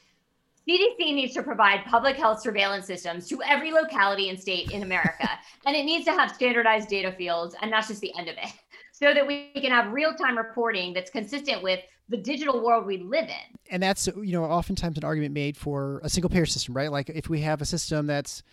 CDC 0.68 0.98
needs 0.98 1.34
to 1.36 1.44
provide 1.44 1.86
public 1.86 2.16
health 2.16 2.42
surveillance 2.42 2.88
systems 2.88 3.28
to 3.28 3.40
every 3.44 3.72
locality 3.72 4.30
and 4.30 4.40
state 4.40 4.72
in 4.72 4.82
America. 4.82 5.30
and 5.66 5.76
it 5.76 5.84
needs 5.84 6.06
to 6.06 6.12
have 6.12 6.32
standardized 6.32 6.90
data 6.90 7.12
fields, 7.12 7.56
and 7.62 7.72
that's 7.72 7.88
just 7.88 8.02
the 8.02 8.16
end 8.18 8.30
of 8.30 8.36
it. 8.38 8.52
So 8.92 9.14
that 9.14 9.28
we 9.28 9.52
can 9.54 9.72
have 9.72 9.92
real-time 9.92 10.38
reporting 10.38 10.94
that's 10.94 11.12
consistent 11.12 11.62
with 11.62 11.82
the 12.10 12.18
digital 12.18 12.64
world 12.64 12.86
we 12.86 12.98
live 12.98 13.26
in. 13.26 13.58
And 13.70 13.82
that's 13.82 14.08
you 14.08 14.34
know 14.34 14.44
oftentimes 14.44 14.98
an 14.98 15.04
argument 15.04 15.34
made 15.34 15.58
for 15.58 16.00
a 16.04 16.10
single 16.10 16.30
payer 16.30 16.46
system, 16.46 16.76
right? 16.76 16.92
Like 16.92 17.10
if 17.10 17.30
we 17.30 17.42
have 17.42 17.62
a 17.62 17.66
system 17.66 18.08
that's 18.08 18.44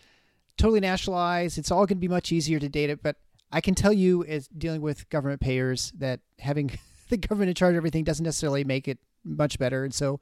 totally 0.57 0.81
nationalized, 0.81 1.59
it's 1.59 1.71
all 1.71 1.81
going 1.81 1.89
to 1.89 1.95
be 1.97 2.09
much 2.09 2.33
easier 2.33 2.59
to 2.59 2.69
data, 2.69 2.99
but 3.01 3.17
I 3.53 3.61
can 3.61 3.75
tell 3.75 3.93
you, 3.93 4.25
as 4.25 4.49
dealing 4.49 4.81
with 4.81 5.09
government 5.11 5.41
payers, 5.41 5.93
that 5.99 6.21
having 6.39 6.71
the 7.11 7.19
government 7.19 7.51
in 7.51 7.55
charge 7.55 7.73
of 7.73 7.77
everything 7.77 8.05
doesn't 8.05 8.25
necessarily 8.25 8.65
make 8.65 8.89
it 8.89 8.99
much 9.25 9.59
better. 9.59 9.85
And 9.85 9.95
so, 9.95 10.21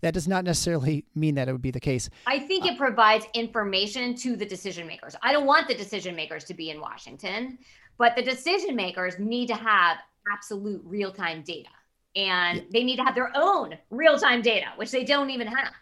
that 0.00 0.14
does 0.14 0.26
not 0.26 0.44
necessarily 0.44 1.04
mean 1.14 1.36
that 1.36 1.48
it 1.48 1.52
would 1.52 1.62
be 1.62 1.70
the 1.70 1.78
case. 1.78 2.10
I 2.26 2.40
think 2.40 2.66
it 2.66 2.76
provides 2.76 3.24
information 3.34 4.16
to 4.16 4.34
the 4.34 4.44
decision 4.44 4.84
makers. 4.88 5.14
I 5.22 5.32
don't 5.32 5.46
want 5.46 5.68
the 5.68 5.76
decision 5.76 6.16
makers 6.16 6.42
to 6.46 6.54
be 6.54 6.70
in 6.70 6.80
Washington, 6.80 7.56
but 7.98 8.16
the 8.16 8.22
decision 8.22 8.74
makers 8.74 9.20
need 9.20 9.46
to 9.46 9.54
have 9.54 9.98
absolute 10.32 10.82
real 10.84 11.12
time 11.12 11.42
data 11.42 11.68
and 12.14 12.58
yeah. 12.58 12.64
they 12.72 12.84
need 12.84 12.96
to 12.96 13.04
have 13.04 13.14
their 13.14 13.30
own 13.34 13.76
real 13.90 14.18
time 14.18 14.42
data, 14.42 14.66
which 14.76 14.90
they 14.90 15.04
don't 15.04 15.30
even 15.30 15.46
have. 15.46 15.72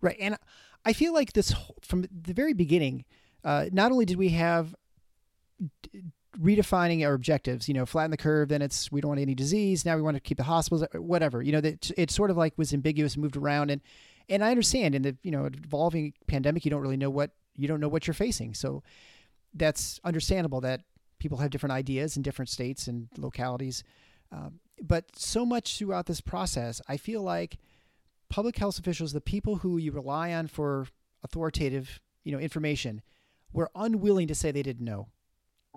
Right. 0.00 0.16
And 0.20 0.36
I 0.84 0.92
feel 0.92 1.14
like 1.14 1.32
this 1.32 1.54
from 1.82 2.02
the 2.02 2.34
very 2.34 2.52
beginning, 2.52 3.04
uh, 3.42 3.66
not 3.72 3.92
only 3.92 4.04
did 4.04 4.18
we 4.18 4.30
have 4.30 4.74
redefining 6.38 7.06
our 7.06 7.14
objectives, 7.14 7.68
you 7.68 7.74
know, 7.74 7.86
flatten 7.86 8.10
the 8.10 8.16
curve, 8.16 8.48
then 8.48 8.60
it's 8.62 8.90
we 8.90 9.00
don't 9.00 9.10
want 9.10 9.20
any 9.20 9.34
disease. 9.34 9.84
Now 9.84 9.96
we 9.96 10.02
want 10.02 10.16
to 10.16 10.20
keep 10.20 10.36
the 10.36 10.44
hospitals, 10.44 10.82
uh, 10.82 11.00
whatever. 11.00 11.42
You 11.42 11.52
know, 11.52 11.60
that 11.60 11.90
it 11.96 12.10
sort 12.10 12.30
of 12.30 12.36
like 12.36 12.54
was 12.56 12.74
ambiguous 12.74 13.14
and 13.14 13.22
moved 13.22 13.36
around. 13.36 13.70
And 13.70 13.80
and 14.28 14.44
I 14.44 14.50
understand 14.50 14.94
in 14.94 15.02
the 15.02 15.16
you 15.22 15.30
know 15.30 15.46
evolving 15.46 16.14
pandemic, 16.26 16.64
you 16.64 16.70
don't 16.70 16.80
really 16.82 16.96
know 16.96 17.10
what 17.10 17.30
you 17.56 17.68
don't 17.68 17.80
know 17.80 17.88
what 17.88 18.06
you're 18.06 18.14
facing. 18.14 18.54
So 18.54 18.82
that's 19.54 20.00
understandable 20.04 20.60
that 20.62 20.82
people 21.18 21.38
have 21.38 21.50
different 21.50 21.72
ideas 21.72 22.16
in 22.16 22.22
different 22.22 22.48
states 22.48 22.88
and 22.88 23.08
localities. 23.16 23.84
Um, 24.32 24.58
but 24.82 25.16
so 25.16 25.44
much 25.46 25.78
throughout 25.78 26.06
this 26.06 26.20
process, 26.20 26.80
I 26.88 26.96
feel 26.96 27.22
like 27.22 27.58
public 28.28 28.58
health 28.58 28.78
officials, 28.78 29.12
the 29.12 29.20
people 29.20 29.56
who 29.56 29.78
you 29.78 29.92
rely 29.92 30.32
on 30.32 30.48
for 30.48 30.88
authoritative, 31.22 32.00
you 32.24 32.32
know, 32.32 32.38
information, 32.38 33.02
were 33.52 33.70
unwilling 33.74 34.28
to 34.28 34.34
say 34.34 34.50
they 34.50 34.62
didn't 34.62 34.84
know. 34.84 35.08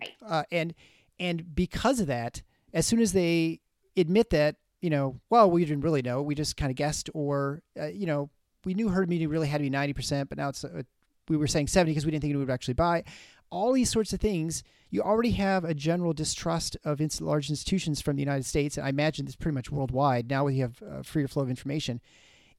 Right. 0.01 0.13
Uh, 0.25 0.43
and 0.51 0.73
and 1.19 1.55
because 1.55 1.99
of 1.99 2.07
that, 2.07 2.41
as 2.73 2.85
soon 2.85 2.99
as 2.99 3.13
they 3.13 3.61
admit 3.95 4.29
that, 4.31 4.57
you 4.81 4.89
know, 4.89 5.19
well, 5.29 5.49
we 5.49 5.65
didn't 5.65 5.81
really 5.81 6.01
know, 6.01 6.21
we 6.21 6.35
just 6.35 6.57
kind 6.57 6.69
of 6.69 6.75
guessed, 6.75 7.09
or 7.13 7.61
uh, 7.79 7.85
you 7.85 8.05
know, 8.05 8.29
we 8.65 8.73
knew 8.73 8.89
herd 8.89 9.05
immunity 9.05 9.27
really 9.27 9.47
had 9.47 9.57
to 9.57 9.63
be 9.63 9.69
ninety 9.69 9.93
percent, 9.93 10.29
but 10.29 10.37
now 10.37 10.49
it's 10.49 10.63
uh, 10.63 10.83
we 11.29 11.37
were 11.37 11.47
saying 11.47 11.67
seventy 11.67 11.91
because 11.91 12.05
we 12.05 12.11
didn't 12.11 12.21
think 12.21 12.33
it 12.33 12.37
would 12.37 12.49
actually 12.49 12.73
buy. 12.73 13.03
All 13.49 13.73
these 13.73 13.89
sorts 13.89 14.13
of 14.13 14.19
things, 14.19 14.63
you 14.89 15.01
already 15.01 15.31
have 15.31 15.63
a 15.63 15.73
general 15.73 16.13
distrust 16.13 16.77
of 16.83 17.01
large 17.21 17.49
institutions 17.49 18.01
from 18.01 18.15
the 18.15 18.21
United 18.21 18.45
States, 18.45 18.77
and 18.77 18.85
I 18.85 18.89
imagine 18.89 19.25
this 19.25 19.35
pretty 19.35 19.55
much 19.55 19.71
worldwide. 19.71 20.29
Now 20.29 20.45
we 20.45 20.59
have 20.59 20.81
uh, 20.81 21.01
freer 21.03 21.27
flow 21.27 21.43
of 21.43 21.49
information. 21.49 22.01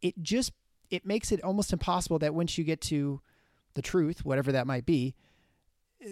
It 0.01 0.15
just 0.23 0.53
it 0.91 1.05
makes 1.05 1.33
it 1.33 1.43
almost 1.43 1.73
impossible 1.73 2.19
that 2.21 2.35
once 2.35 2.57
you 2.57 2.65
get 2.65 2.81
to 2.83 3.21
the 3.75 3.83
truth, 3.83 4.25
whatever 4.25 4.53
that 4.53 4.67
might 4.67 4.87
be, 4.87 5.15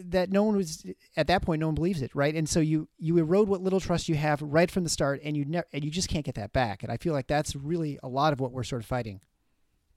that 0.04 0.30
no 0.30 0.42
one 0.42 0.56
was 0.56 0.84
at 1.16 1.26
that 1.28 1.42
point 1.42 1.60
no 1.60 1.66
one 1.66 1.74
believes 1.74 2.02
it 2.02 2.12
right 2.14 2.34
and 2.34 2.48
so 2.48 2.58
you 2.58 2.88
you 2.98 3.16
erode 3.18 3.48
what 3.48 3.60
little 3.60 3.78
trust 3.78 4.08
you 4.08 4.16
have 4.16 4.42
right 4.42 4.70
from 4.70 4.82
the 4.82 4.90
start 4.90 5.20
and 5.22 5.36
you 5.36 5.44
never 5.44 5.66
and 5.72 5.84
you 5.84 5.90
just 5.90 6.08
can't 6.08 6.24
get 6.24 6.34
that 6.34 6.52
back 6.52 6.82
and 6.82 6.90
i 6.90 6.96
feel 6.96 7.12
like 7.12 7.28
that's 7.28 7.54
really 7.54 7.98
a 8.02 8.08
lot 8.08 8.32
of 8.32 8.40
what 8.40 8.50
we're 8.50 8.64
sort 8.64 8.82
of 8.82 8.86
fighting 8.86 9.20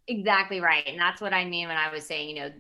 exactly 0.08 0.60
right 0.60 0.84
and 0.86 1.00
that's 1.00 1.20
what 1.20 1.34
i 1.34 1.44
mean 1.44 1.68
when 1.68 1.78
i 1.78 1.92
was 1.92 2.06
saying 2.06 2.30
you 2.30 2.36
know 2.36 2.52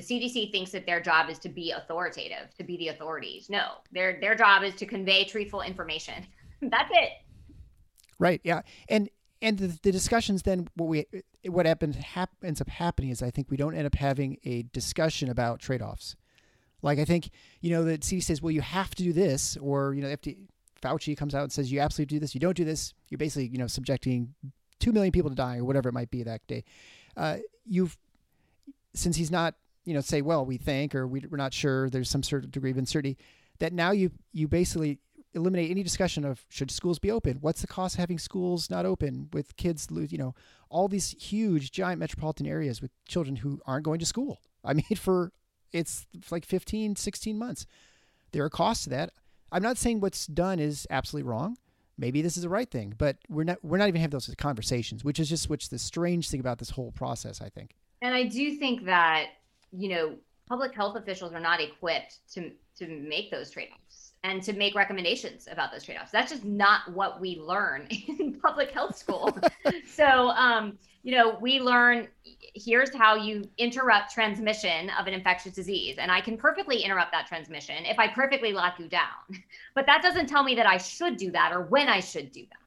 the 0.00 0.20
cdc 0.20 0.50
thinks 0.52 0.70
that 0.70 0.86
their 0.86 1.00
job 1.00 1.28
is 1.28 1.38
to 1.38 1.48
be 1.48 1.72
authoritative 1.72 2.54
to 2.56 2.64
be 2.64 2.76
the 2.76 2.88
authorities 2.88 3.48
no 3.50 3.72
their 3.92 4.18
their 4.20 4.34
job 4.34 4.62
is 4.62 4.74
to 4.74 4.86
convey 4.86 5.24
truthful 5.24 5.62
information 5.62 6.26
that's 6.62 6.90
it 6.92 7.10
right 8.18 8.40
yeah 8.44 8.62
and 8.88 9.08
and 9.42 9.58
the, 9.58 9.78
the 9.82 9.92
discussions 9.92 10.42
then 10.42 10.68
what 10.74 10.86
we 10.86 11.06
what 11.46 11.64
happens 11.64 11.96
hap, 11.96 12.30
ends 12.44 12.60
up 12.60 12.68
happening 12.68 13.10
is 13.10 13.22
i 13.22 13.30
think 13.30 13.50
we 13.50 13.56
don't 13.56 13.74
end 13.74 13.86
up 13.86 13.94
having 13.94 14.36
a 14.44 14.62
discussion 14.72 15.28
about 15.28 15.60
trade-offs 15.60 16.16
like 16.82 16.98
I 16.98 17.04
think 17.04 17.30
you 17.60 17.70
know 17.70 17.84
the 17.84 17.98
CDC 17.98 18.22
says, 18.22 18.42
well, 18.42 18.50
you 18.50 18.60
have 18.60 18.94
to 18.94 19.02
do 19.02 19.12
this, 19.12 19.56
or 19.58 19.94
you 19.94 20.02
know, 20.02 20.08
FD, 20.08 20.46
Fauci 20.82 21.16
comes 21.16 21.34
out 21.34 21.42
and 21.42 21.52
says 21.52 21.70
you 21.70 21.80
absolutely 21.80 22.16
do 22.16 22.20
this. 22.20 22.34
You 22.34 22.40
don't 22.40 22.56
do 22.56 22.64
this, 22.64 22.94
you're 23.08 23.18
basically 23.18 23.48
you 23.48 23.58
know 23.58 23.66
subjecting 23.66 24.34
two 24.78 24.92
million 24.92 25.12
people 25.12 25.30
to 25.30 25.36
die 25.36 25.58
or 25.58 25.64
whatever 25.64 25.88
it 25.88 25.92
might 25.92 26.10
be 26.10 26.22
that 26.22 26.46
day. 26.46 26.64
Uh, 27.16 27.38
you've 27.66 27.98
since 28.94 29.16
he's 29.16 29.30
not 29.30 29.54
you 29.84 29.94
know 29.94 30.00
say 30.00 30.22
well 30.22 30.44
we 30.44 30.56
think 30.56 30.94
or 30.94 31.06
we, 31.06 31.24
we're 31.30 31.36
not 31.36 31.54
sure 31.54 31.88
there's 31.90 32.10
some 32.10 32.22
sort 32.22 32.44
of 32.44 32.50
degree 32.50 32.70
of 32.70 32.78
uncertainty 32.78 33.18
that 33.58 33.72
now 33.72 33.90
you 33.90 34.10
you 34.32 34.48
basically 34.48 34.98
eliminate 35.32 35.70
any 35.70 35.82
discussion 35.82 36.24
of 36.24 36.44
should 36.48 36.70
schools 36.70 36.98
be 36.98 37.10
open 37.10 37.38
what's 37.40 37.60
the 37.60 37.66
cost 37.66 37.94
of 37.94 38.00
having 38.00 38.18
schools 38.18 38.68
not 38.68 38.84
open 38.84 39.28
with 39.32 39.56
kids 39.56 39.90
lose 39.90 40.10
you 40.10 40.18
know 40.18 40.34
all 40.68 40.88
these 40.88 41.10
huge 41.20 41.70
giant 41.70 42.00
metropolitan 42.00 42.46
areas 42.46 42.82
with 42.82 42.90
children 43.06 43.36
who 43.36 43.60
aren't 43.66 43.84
going 43.84 44.00
to 44.00 44.06
school 44.06 44.40
i 44.64 44.72
mean 44.74 44.96
for 44.96 45.32
it's 45.72 46.06
like 46.30 46.44
15, 46.44 46.96
16 46.96 47.38
months. 47.38 47.66
There 48.32 48.44
are 48.44 48.50
costs 48.50 48.84
to 48.84 48.90
that. 48.90 49.12
I'm 49.52 49.62
not 49.62 49.78
saying 49.78 50.00
what's 50.00 50.26
done 50.26 50.58
is 50.58 50.86
absolutely 50.90 51.28
wrong. 51.28 51.56
Maybe 51.98 52.22
this 52.22 52.36
is 52.36 52.44
the 52.44 52.48
right 52.48 52.70
thing, 52.70 52.94
but 52.96 53.18
we're 53.28 53.44
not 53.44 53.58
we're 53.62 53.76
not 53.76 53.88
even 53.88 54.00
having 54.00 54.12
those 54.12 54.32
conversations, 54.38 55.04
which 55.04 55.20
is 55.20 55.28
just 55.28 55.50
which 55.50 55.68
the 55.68 55.78
strange 55.78 56.30
thing 56.30 56.40
about 56.40 56.58
this 56.58 56.70
whole 56.70 56.92
process, 56.92 57.42
I 57.42 57.50
think. 57.50 57.74
And 58.00 58.14
I 58.14 58.24
do 58.24 58.56
think 58.56 58.86
that, 58.86 59.26
you 59.72 59.88
know, 59.88 60.14
public 60.48 60.74
health 60.74 60.96
officials 60.96 61.32
are 61.32 61.40
not 61.40 61.60
equipped 61.60 62.18
to 62.34 62.50
to 62.76 62.88
make 62.88 63.30
those 63.30 63.50
trade-offs 63.50 64.12
and 64.24 64.42
to 64.42 64.52
make 64.52 64.74
recommendations 64.74 65.48
about 65.50 65.70
those 65.70 65.84
trade-offs. 65.84 66.10
That's 66.10 66.32
just 66.32 66.44
not 66.44 66.92
what 66.92 67.20
we 67.20 67.38
learn 67.38 67.86
in 68.18 68.38
public 68.40 68.70
health 68.70 68.96
school. 68.96 69.36
so 69.86 70.30
um, 70.30 70.78
you 71.02 71.16
know, 71.16 71.38
we 71.40 71.60
learn 71.60 72.08
here's 72.54 72.94
how 72.94 73.14
you 73.14 73.48
interrupt 73.58 74.12
transmission 74.12 74.90
of 74.98 75.06
an 75.06 75.14
infectious 75.14 75.54
disease. 75.54 75.96
And 75.98 76.10
I 76.10 76.20
can 76.20 76.36
perfectly 76.36 76.82
interrupt 76.82 77.12
that 77.12 77.26
transmission 77.26 77.86
if 77.86 77.98
I 77.98 78.08
perfectly 78.08 78.52
lock 78.52 78.78
you 78.78 78.88
down. 78.88 79.08
But 79.74 79.86
that 79.86 80.02
doesn't 80.02 80.26
tell 80.26 80.42
me 80.42 80.56
that 80.56 80.66
I 80.66 80.78
should 80.78 81.16
do 81.16 81.30
that 81.30 81.52
or 81.52 81.62
when 81.62 81.88
I 81.88 82.00
should 82.00 82.32
do 82.32 82.40
that. 82.40 82.59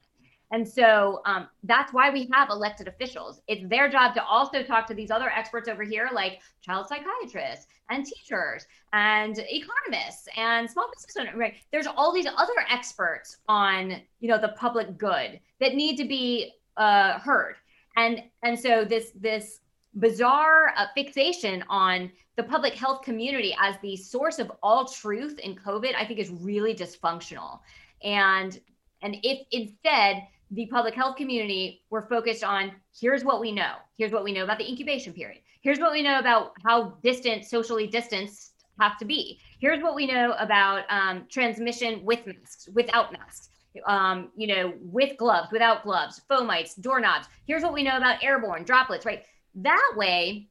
And 0.54 0.66
so 0.66 1.22
um, 1.26 1.48
that's 1.64 1.92
why 1.92 2.10
we 2.10 2.30
have 2.32 2.50
elected 2.50 2.88
officials. 2.88 3.42
It's 3.48 3.68
their 3.68 3.90
job 3.90 4.14
to 4.14 4.24
also 4.24 4.64
talk 4.64 4.88
to 4.88 4.94
these 4.94 5.12
other 5.12 5.30
experts 5.30 5.68
over 5.68 5.84
here, 5.84 6.10
like 6.14 6.40
child 6.62 6.88
psychiatrists 6.88 7.68
and 7.90 8.06
teachers 8.06 8.66
and 8.94 9.38
economists 9.38 10.30
and 10.38 10.70
small 10.70 10.90
business 10.94 11.18
owners. 11.20 11.36
Right? 11.36 11.56
There's 11.72 11.88
all 11.88 12.14
these 12.14 12.28
other 12.28 12.54
experts 12.72 13.38
on, 13.50 14.02
you 14.22 14.30
know, 14.30 14.40
the 14.40 14.54
public 14.56 14.98
good 14.98 15.42
that 15.60 15.76
need 15.76 15.98
to 15.98 16.06
be 16.06 16.54
uh, 16.78 17.20
heard 17.20 17.56
and 17.96 18.24
and 18.44 18.60
so 18.60 18.86
this 18.86 19.12
this 19.16 19.60
bizarre 19.96 20.74
uh, 20.76 20.88
fixation 20.96 21.64
on 21.70 22.12
the 22.36 22.44
public 22.44 22.74
health 22.74 23.04
community 23.04 23.56
as 23.62 23.76
the 23.82 23.96
source 23.96 24.40
of 24.40 24.52
all 24.64 24.86
truth 24.86 25.38
in 25.40 25.56
covid 25.56 25.94
i 25.96 26.06
think 26.06 26.20
is 26.20 26.32
really 26.32 26.74
dysfunctional 26.74 27.60
and 28.04 28.60
and 29.04 29.18
if 29.22 29.46
instead 29.52 30.24
the 30.52 30.66
public 30.68 30.94
health 30.94 31.16
community 31.16 31.82
were 31.90 32.04
focused 32.04 32.44
on 32.44 32.72
here's 33.00 33.24
what 33.24 33.40
we 33.40 33.52
know 33.52 33.76
here's 33.98 34.12
what 34.12 34.24
we 34.24 34.32
know 34.32 34.44
about 34.44 34.58
the 34.58 34.68
incubation 34.68 35.14
period 35.14 35.42
here's 35.62 35.80
what 35.80 35.92
we 35.92 36.02
know 36.02 36.20
about 36.20 36.54
how 36.66 36.98
distant 37.04 37.46
socially 37.46 37.88
distanced 37.88 38.52
have 38.80 38.98
to 38.98 39.06
be 39.06 39.40
here's 39.60 39.82
what 39.82 39.96
we 39.96 40.06
know 40.06 40.34
about 40.40 40.84
um, 40.90 41.26
transmission 41.30 42.04
with 42.04 42.26
masks 42.26 42.68
without 42.74 43.12
masks 43.12 43.50
um, 43.88 44.30
you 44.36 44.48
know, 44.48 44.74
with 44.82 45.18
gloves, 45.18 45.50
without 45.52 45.84
gloves, 45.84 46.22
fomites, 46.30 46.80
doorknobs. 46.80 47.28
Here's 47.48 47.64
what 47.64 47.74
we 47.74 47.84
know 47.84 47.98
about 47.98 48.24
airborne 48.24 48.64
droplets, 48.64 49.06
right? 49.06 49.24
That 49.56 49.94
way, 49.96 50.48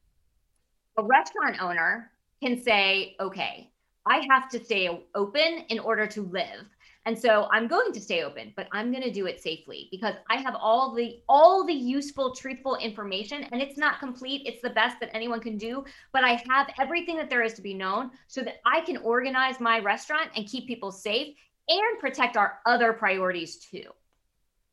a 0.99 1.03
restaurant 1.03 1.61
owner 1.61 2.11
can 2.43 2.61
say, 2.61 3.17
okay, 3.21 3.71
I 4.07 4.27
have 4.31 4.49
to 4.51 4.65
stay 4.65 5.05
open 5.15 5.65
in 5.69 5.79
order 5.79 6.07
to 6.09 6.23
live. 6.23 6.67
And 7.05 7.19
so 7.19 7.49
I'm 7.51 7.67
going 7.67 7.93
to 7.93 8.01
stay 8.01 8.23
open, 8.23 8.53
but 8.57 8.69
I'm 8.71 8.93
going 8.93 9.03
to 9.03 9.11
do 9.11 9.27
it 9.27 9.41
safely 9.41 9.89
because 9.91 10.15
I 10.31 10.37
have 10.37 10.55
all 10.55 10.95
the 10.95 11.21
all 11.29 11.67
the 11.67 11.73
useful 11.73 12.33
truthful 12.35 12.77
information 12.77 13.45
and 13.51 13.61
it's 13.61 13.77
not 13.77 13.99
complete, 13.99 14.43
it's 14.47 14.63
the 14.63 14.71
best 14.71 15.01
that 15.01 15.11
anyone 15.13 15.41
can 15.41 15.59
do, 15.59 15.85
but 16.13 16.23
I 16.23 16.43
have 16.49 16.69
everything 16.81 17.17
that 17.17 17.29
there 17.29 17.43
is 17.43 17.55
to 17.55 17.63
be 17.63 17.75
known 17.75 18.13
so 18.29 18.43
that 18.43 18.61
I 18.65 18.83
can 18.83 18.99
organize 18.99 19.59
my 19.59 19.81
restaurant 19.81 20.31
and 20.37 20.47
keep 20.47 20.69
people 20.69 20.93
safe 20.93 21.35
and 21.69 21.99
protect 21.99 22.37
our 22.37 22.61
other 22.67 22.93
priorities 22.93 23.57
too. 23.57 23.85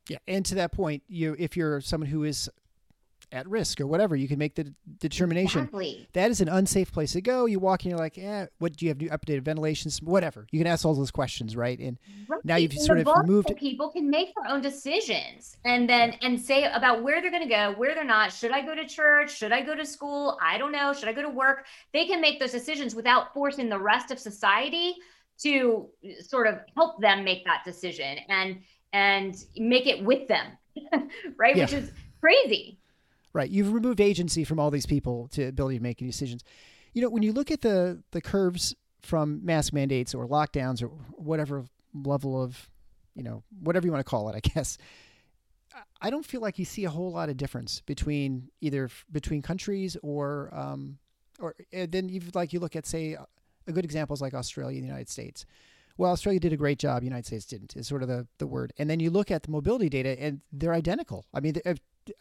Yeah, 0.07 0.17
and 0.27 0.45
to 0.45 0.55
that 0.55 0.71
point, 0.71 1.03
you 1.07 1.35
if 1.39 1.57
you're 1.57 1.81
someone 1.81 2.09
who 2.09 2.23
is 2.23 2.49
at 3.31 3.47
risk 3.47 3.79
or 3.79 3.87
whatever, 3.87 4.15
you 4.15 4.27
can 4.27 4.39
make 4.39 4.55
the 4.55 4.73
determination. 4.99 5.61
Exactly. 5.61 6.07
That 6.13 6.31
is 6.31 6.41
an 6.41 6.49
unsafe 6.49 6.91
place 6.91 7.13
to 7.13 7.21
go. 7.21 7.45
You 7.45 7.59
walk 7.59 7.85
in, 7.85 7.91
you're 7.91 7.99
like, 7.99 8.17
eh, 8.17 8.47
what 8.59 8.75
do 8.75 8.85
you 8.85 8.89
have 8.89 8.99
new 8.99 9.09
updated 9.09 9.41
ventilations? 9.41 10.01
Whatever. 10.01 10.47
You 10.51 10.59
can 10.59 10.67
ask 10.67 10.85
all 10.85 10.93
those 10.93 11.11
questions, 11.11 11.55
right? 11.55 11.77
And 11.79 11.97
right. 12.27 12.43
now 12.43 12.55
you've 12.55 12.71
and 12.71 12.81
sort 12.81 12.99
of 12.99 13.07
removed 13.07 13.55
people 13.57 13.89
can 13.89 14.09
make 14.09 14.33
their 14.35 14.51
own 14.51 14.61
decisions 14.61 15.57
and 15.65 15.89
then 15.89 16.15
and 16.21 16.39
say 16.39 16.63
about 16.63 17.03
where 17.03 17.21
they're 17.21 17.31
gonna 17.31 17.47
go, 17.47 17.73
where 17.77 17.93
they're 17.93 18.03
not. 18.03 18.31
Should 18.31 18.51
I 18.51 18.61
go 18.61 18.73
to 18.73 18.85
church? 18.85 19.37
Should 19.37 19.51
I 19.51 19.61
go 19.61 19.75
to 19.75 19.85
school? 19.85 20.37
I 20.41 20.57
don't 20.57 20.71
know. 20.71 20.93
Should 20.93 21.09
I 21.09 21.13
go 21.13 21.21
to 21.21 21.29
work? 21.29 21.65
They 21.93 22.05
can 22.07 22.21
make 22.21 22.39
those 22.39 22.51
decisions 22.51 22.95
without 22.95 23.33
forcing 23.33 23.69
the 23.69 23.79
rest 23.79 24.11
of 24.11 24.19
society 24.19 24.95
to 25.41 25.89
sort 26.21 26.47
of 26.47 26.59
help 26.75 27.01
them 27.01 27.23
make 27.23 27.45
that 27.45 27.63
decision 27.65 28.17
and 28.29 28.61
and 28.93 29.45
make 29.57 29.87
it 29.87 30.03
with 30.03 30.27
them 30.27 30.57
right 31.37 31.55
yeah. 31.55 31.63
which 31.63 31.73
is 31.73 31.91
crazy 32.19 32.78
right 33.33 33.49
you've 33.49 33.73
removed 33.73 34.01
agency 34.01 34.43
from 34.43 34.59
all 34.59 34.71
these 34.71 34.85
people 34.85 35.27
to 35.29 35.43
ability 35.45 35.77
to 35.77 35.83
make 35.83 36.01
any 36.01 36.09
decisions 36.09 36.43
you 36.93 37.01
know 37.01 37.09
when 37.09 37.23
you 37.23 37.31
look 37.31 37.51
at 37.51 37.61
the 37.61 38.01
the 38.11 38.21
curves 38.21 38.75
from 39.01 39.43
mask 39.45 39.73
mandates 39.73 40.13
or 40.13 40.27
lockdowns 40.27 40.81
or 40.83 40.87
whatever 41.13 41.65
level 41.93 42.41
of 42.41 42.69
you 43.15 43.23
know 43.23 43.43
whatever 43.61 43.85
you 43.85 43.91
want 43.91 44.05
to 44.05 44.09
call 44.09 44.29
it 44.29 44.35
i 44.35 44.39
guess 44.39 44.77
I 46.01 46.09
don't 46.09 46.25
feel 46.25 46.41
like 46.41 46.57
you 46.57 46.65
see 46.65 46.85
a 46.85 46.89
whole 46.89 47.11
lot 47.11 47.29
of 47.29 47.37
difference 47.37 47.81
between 47.81 48.49
either 48.61 48.89
between 49.11 49.41
countries 49.41 49.97
or 50.01 50.49
um, 50.53 50.97
or 51.39 51.55
then 51.71 52.09
you 52.09 52.21
like 52.33 52.53
you 52.53 52.59
look 52.59 52.75
at 52.75 52.85
say 52.85 53.17
a 53.67 53.71
good 53.71 53.85
example 53.85 54.13
is 54.13 54.21
like 54.21 54.33
Australia 54.33 54.77
and 54.77 54.83
the 54.83 54.87
United 54.87 55.09
States. 55.09 55.45
Well, 55.97 56.11
Australia 56.11 56.39
did 56.39 56.53
a 56.53 56.57
great 56.57 56.79
job. 56.79 57.03
United 57.03 57.25
States 57.25 57.45
didn't. 57.45 57.75
Is 57.75 57.87
sort 57.87 58.01
of 58.01 58.07
the 58.07 58.27
the 58.37 58.47
word. 58.47 58.73
And 58.77 58.89
then 58.89 58.99
you 58.99 59.09
look 59.09 59.31
at 59.31 59.43
the 59.43 59.51
mobility 59.51 59.89
data, 59.89 60.19
and 60.19 60.41
they're 60.51 60.73
identical. 60.73 61.25
I 61.33 61.41
mean, 61.41 61.55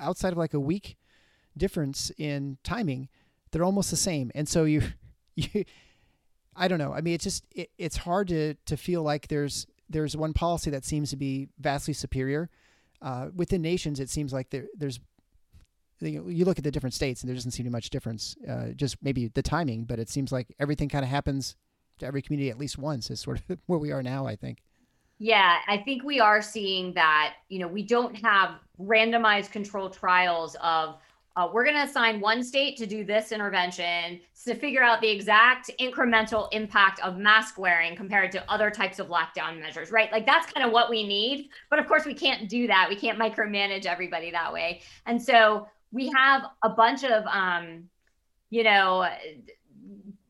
outside 0.01 0.33
of 0.33 0.39
like 0.39 0.55
a 0.55 0.61
week 0.61 0.97
difference 1.57 2.11
in 2.19 2.59
timing, 2.63 3.09
they're 3.51 3.65
almost 3.65 3.91
the 3.91 3.97
same. 3.97 4.31
And 4.35 4.49
so 4.49 4.65
you 4.65 4.83
you 5.35 5.65
I 6.57 6.67
don't 6.69 6.79
know. 6.79 6.93
I 6.93 7.01
mean, 7.01 7.15
it's 7.15 7.25
just 7.25 7.45
it, 7.53 7.71
it's 7.79 7.99
hard 7.99 8.29
to 8.29 8.55
to 8.67 8.77
feel 8.77 9.03
like 9.03 9.29
there's 9.29 9.67
there's 9.89 10.17
one 10.17 10.33
policy 10.33 10.71
that 10.71 10.85
seems 10.85 11.11
to 11.11 11.17
be 11.17 11.49
vastly 11.59 11.95
superior. 11.95 12.51
Uh, 13.01 13.29
within 13.35 13.63
nations, 13.63 14.01
it 14.01 14.11
seems 14.11 14.33
like 14.33 14.51
there, 14.51 14.67
there's 14.77 15.01
you 16.01 16.45
look 16.45 16.59
at 16.59 16.65
the 16.65 16.71
different 16.71 16.95
states 16.95 17.23
and 17.23 17.29
there 17.29 17.35
doesn't 17.35 17.51
seem 17.51 17.65
to 17.65 17.71
be 17.71 17.73
much 17.73 17.91
difference. 17.91 18.37
Uh, 18.49 18.69
just 18.77 18.97
maybe 19.03 19.29
the 19.29 19.43
timing, 19.43 19.85
but 19.85 19.99
it 19.99 20.09
seems 20.09 20.31
like 20.31 20.55
everything 20.59 20.89
kind 20.89 21.05
of 21.05 21.11
happens 21.11 21.57
to 21.99 22.07
every 22.07 22.23
community 22.23 22.51
at 22.51 22.59
least 22.59 22.79
once. 22.79 23.11
Is 23.11 23.21
sort 23.21 23.41
of 23.49 23.59
where 23.67 23.79
we 23.79 23.93
are 23.93 24.03
now. 24.03 24.27
I 24.27 24.37
think. 24.37 24.59
Yeah, 25.19 25.59
I 25.67 25.79
think 25.79 26.05
we 26.05 26.21
are 26.21 26.41
seeing 26.41 26.93
that. 26.95 27.35
You 27.49 27.59
know, 27.59 27.69
we 27.69 27.83
don't 27.83 28.17
have 28.19 28.61
randomized 28.81 29.51
control 29.51 29.91
trials 29.91 30.57
of 30.63 30.97
uh, 31.39 31.49
we're 31.53 31.63
going 31.63 31.77
to 31.77 31.85
assign 31.85 32.19
one 32.21 32.43
state 32.43 32.77
to 32.77 32.85
do 32.85 33.05
this 33.05 33.31
intervention 33.31 34.19
to 34.45 34.57
figure 34.57 34.83
out 34.83 35.01
the 35.01 35.09
exact 35.09 35.71
incremental 35.79 36.49
impact 36.51 36.99
of 37.01 37.17
mask 37.17 37.59
wearing 37.59 37.95
compared 37.95 38.33
to 38.33 38.51
other 38.51 38.73
types 38.73 38.99
of 38.99 39.07
lockdown 39.07 39.61
measures, 39.61 39.93
right? 39.93 40.11
Like 40.11 40.27
that's 40.27 40.51
kind 40.53 40.67
of 40.67 40.73
what 40.73 40.91
we 40.91 41.07
need. 41.07 41.51
But 41.71 41.79
of 41.79 41.87
course, 41.87 42.05
we 42.05 42.15
can't 42.15 42.49
do 42.49 42.67
that. 42.67 42.89
We 42.89 42.97
can't 42.97 43.21
micromanage 43.21 43.87
everybody 43.87 44.33
that 44.33 44.53
way. 44.53 44.81
And 45.07 45.23
so 45.23 45.69
we 45.93 46.11
have 46.11 46.43
a 46.65 46.71
bunch 46.71 47.05
of, 47.05 47.25
um, 47.27 47.89
you 48.51 48.65
know, 48.65 49.09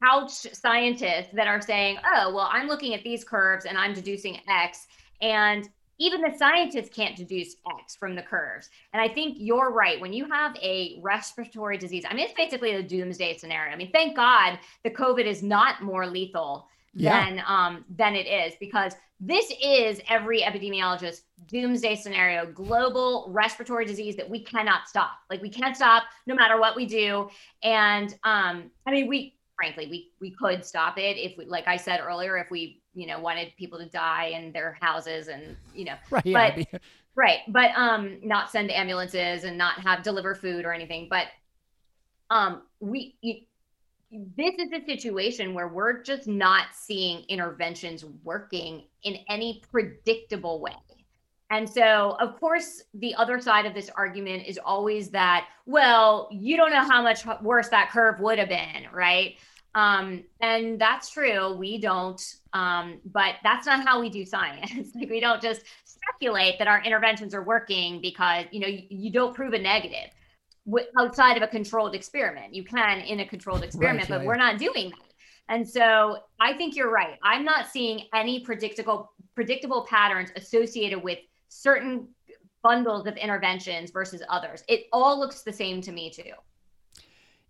couch 0.03 0.33
scientists 0.33 1.29
that 1.33 1.47
are 1.47 1.61
saying, 1.61 1.99
oh, 2.05 2.35
well, 2.35 2.49
I'm 2.51 2.67
looking 2.67 2.95
at 2.95 3.03
these 3.03 3.25
curves 3.25 3.65
and 3.65 3.77
I'm 3.77 3.95
deducing 3.95 4.41
X. 4.49 4.87
And 5.21 5.69
even 5.99 6.21
the 6.21 6.33
scientists 6.37 6.91
can't 6.95 7.17
deduce 7.17 7.57
X 7.81 7.97
from 7.97 8.15
the 8.15 8.23
curves. 8.23 8.71
And 8.93 9.03
I 9.03 9.13
think 9.13 9.37
you're 9.39 9.73
right. 9.73 10.01
When 10.01 10.13
you 10.13 10.29
have 10.31 10.57
a 10.63 11.01
respiratory 11.03 11.77
disease, 11.77 12.05
I 12.09 12.15
mean, 12.15 12.25
it's 12.25 12.35
basically 12.35 12.75
a 12.75 12.83
doomsday 12.83 13.37
scenario. 13.37 13.73
I 13.73 13.77
mean, 13.77 13.91
thank 13.91 14.15
God 14.15 14.59
the 14.85 14.91
COVID 14.91 15.27
is 15.27 15.43
not 15.43 15.83
more 15.83 16.07
lethal 16.07 16.69
yeah. 16.95 17.25
than 17.25 17.43
um, 17.47 17.85
than 17.97 18.15
it 18.15 18.27
is 18.27 18.55
because 18.61 18.95
this 19.21 19.53
is 19.63 20.01
every 20.09 20.43
epidemiologist 20.43 21.23
doomsday 21.47 21.97
scenario 21.97 22.47
global 22.53 23.27
respiratory 23.31 23.85
disease 23.85 24.17
that 24.17 24.29
we 24.29 24.41
cannot 24.41 24.89
stop 24.89 25.19
like 25.31 25.43
we 25.43 25.49
can't 25.49 25.77
stop 25.77 26.05
no 26.27 26.35
matter 26.35 26.59
what 26.59 26.77
we 26.77 26.87
do 26.87 27.29
and 27.63 28.17
um, 28.25 28.71
i 28.87 28.91
mean 28.91 29.07
we 29.09 29.35
frankly 29.59 29.89
we 29.91 30.11
we 30.21 30.31
could 30.31 30.65
stop 30.65 30.97
it 30.99 31.17
if 31.17 31.37
we 31.37 31.45
like 31.45 31.67
i 31.67 31.77
said 31.77 32.01
earlier 32.01 32.39
if 32.39 32.49
we 32.51 32.81
you 32.95 33.07
know 33.07 33.19
wanted 33.19 33.53
people 33.59 33.77
to 33.79 33.87
die 33.87 34.27
in 34.27 34.53
their 34.53 34.79
houses 34.81 35.27
and 35.27 35.57
you 35.75 35.85
know 35.85 35.95
right 36.11 36.25
yeah. 36.25 36.55
but 36.57 36.81
right 37.17 37.41
but 37.49 37.73
um 37.75 38.19
not 38.23 38.51
send 38.51 38.71
ambulances 38.71 39.43
and 39.43 39.59
not 39.59 39.81
have 39.81 40.03
deliver 40.03 40.35
food 40.35 40.65
or 40.65 40.73
anything 40.73 41.09
but 41.11 41.27
um 42.31 42.63
we 42.79 43.17
you, 43.21 43.41
this 44.11 44.55
is 44.55 44.73
a 44.73 44.85
situation 44.87 45.53
where 45.53 45.69
we're 45.69 46.03
just 46.03 46.29
not 46.29 46.69
seeing 46.73 47.25
interventions 47.29 48.05
working 48.23 48.85
in 49.03 49.17
any 49.29 49.61
predictable 49.71 50.61
way 50.61 50.73
and 51.51 51.69
so, 51.69 52.17
of 52.21 52.39
course, 52.39 52.83
the 52.93 53.15
other 53.15 53.41
side 53.41 53.65
of 53.65 53.73
this 53.73 53.89
argument 53.97 54.47
is 54.47 54.59
always 54.63 55.11
that, 55.11 55.47
well, 55.65 56.29
you 56.31 56.57
don't 56.59 56.71
know 56.71 56.85
how 56.85 57.03
much 57.03 57.25
worse 57.41 57.69
that 57.71 57.91
curve 57.91 58.21
would 58.21 58.39
have 58.39 58.51
been, 58.51 58.87
right? 58.93 59.37
Um, 59.75 60.25
and 60.41 60.79
that's 60.79 61.11
true. 61.11 61.55
We 61.55 61.79
don't, 61.79 62.21
um, 62.53 63.01
but 63.07 63.37
that's 63.43 63.67
not 63.67 63.87
how 63.87 64.01
we 64.01 64.11
do 64.11 64.27
science. 64.27 64.91
like 64.95 65.09
we 65.09 65.21
don't 65.21 65.41
just 65.41 65.63
speculate 65.85 66.59
that 66.59 66.69
our 66.69 66.83
interventions 66.83 67.35
are 67.35 67.43
working 67.43 68.01
because 68.01 68.45
you 68.51 68.61
know 68.61 68.67
you, 68.67 68.83
you 68.89 69.13
don't 69.13 69.35
prove 69.35 69.53
a 69.53 69.59
negative 69.59 70.11
outside 70.99 71.37
of 71.37 71.43
a 71.43 71.47
controlled 71.47 71.95
experiment. 71.95 72.55
You 72.55 72.65
can 72.65 73.01
in 73.01 73.21
a 73.21 73.27
controlled 73.27 73.63
experiment, 73.63 74.11
right, 74.11 74.19
but 74.19 74.27
we're 74.27 74.37
not 74.37 74.59
doing 74.59 74.91
that. 74.91 74.99
And 75.51 75.67
so 75.67 76.19
I 76.41 76.53
think 76.55 76.77
you're 76.77 76.91
right. 76.91 77.19
I'm 77.23 77.45
not 77.45 77.69
seeing 77.69 78.07
any 78.15 78.41
predictable 78.41 79.13
predictable 79.35 79.87
patterns 79.89 80.31
associated 80.37 81.03
with 81.03 81.19
certain 81.49 82.09
bundles 82.63 83.07
of 83.07 83.17
interventions 83.17 83.91
versus 83.91 84.23
others. 84.29 84.65
It 84.69 84.87
all 84.93 85.19
looks 85.19 85.43
the 85.43 85.53
same 85.53 85.81
to 85.83 85.93
me 85.93 86.11
too. 86.11 86.33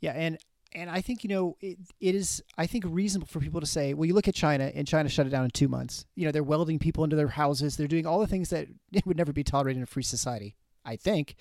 Yeah, 0.00 0.12
and 0.12 0.38
and 0.74 0.90
I 0.90 1.00
think 1.00 1.24
you 1.24 1.28
know 1.28 1.56
it, 1.60 1.78
it 2.00 2.14
is 2.14 2.42
I 2.56 2.66
think 2.66 2.84
reasonable 2.86 3.26
for 3.26 3.40
people 3.40 3.60
to 3.60 3.66
say, 3.66 3.94
well, 3.94 4.06
you 4.06 4.14
look 4.14 4.28
at 4.28 4.34
China 4.34 4.70
and 4.74 4.86
China 4.86 5.08
shut 5.08 5.26
it 5.26 5.30
down 5.30 5.44
in 5.44 5.50
two 5.50 5.68
months. 5.68 6.04
You 6.14 6.26
know, 6.26 6.32
they're 6.32 6.42
welding 6.42 6.78
people 6.78 7.04
into 7.04 7.16
their 7.16 7.28
houses. 7.28 7.76
They're 7.76 7.88
doing 7.88 8.06
all 8.06 8.20
the 8.20 8.26
things 8.26 8.50
that 8.50 8.68
would 9.04 9.16
never 9.16 9.32
be 9.32 9.44
tolerated 9.44 9.78
in 9.78 9.82
a 9.82 9.86
free 9.86 10.02
society. 10.02 10.56
I 10.84 10.96
think. 10.96 11.36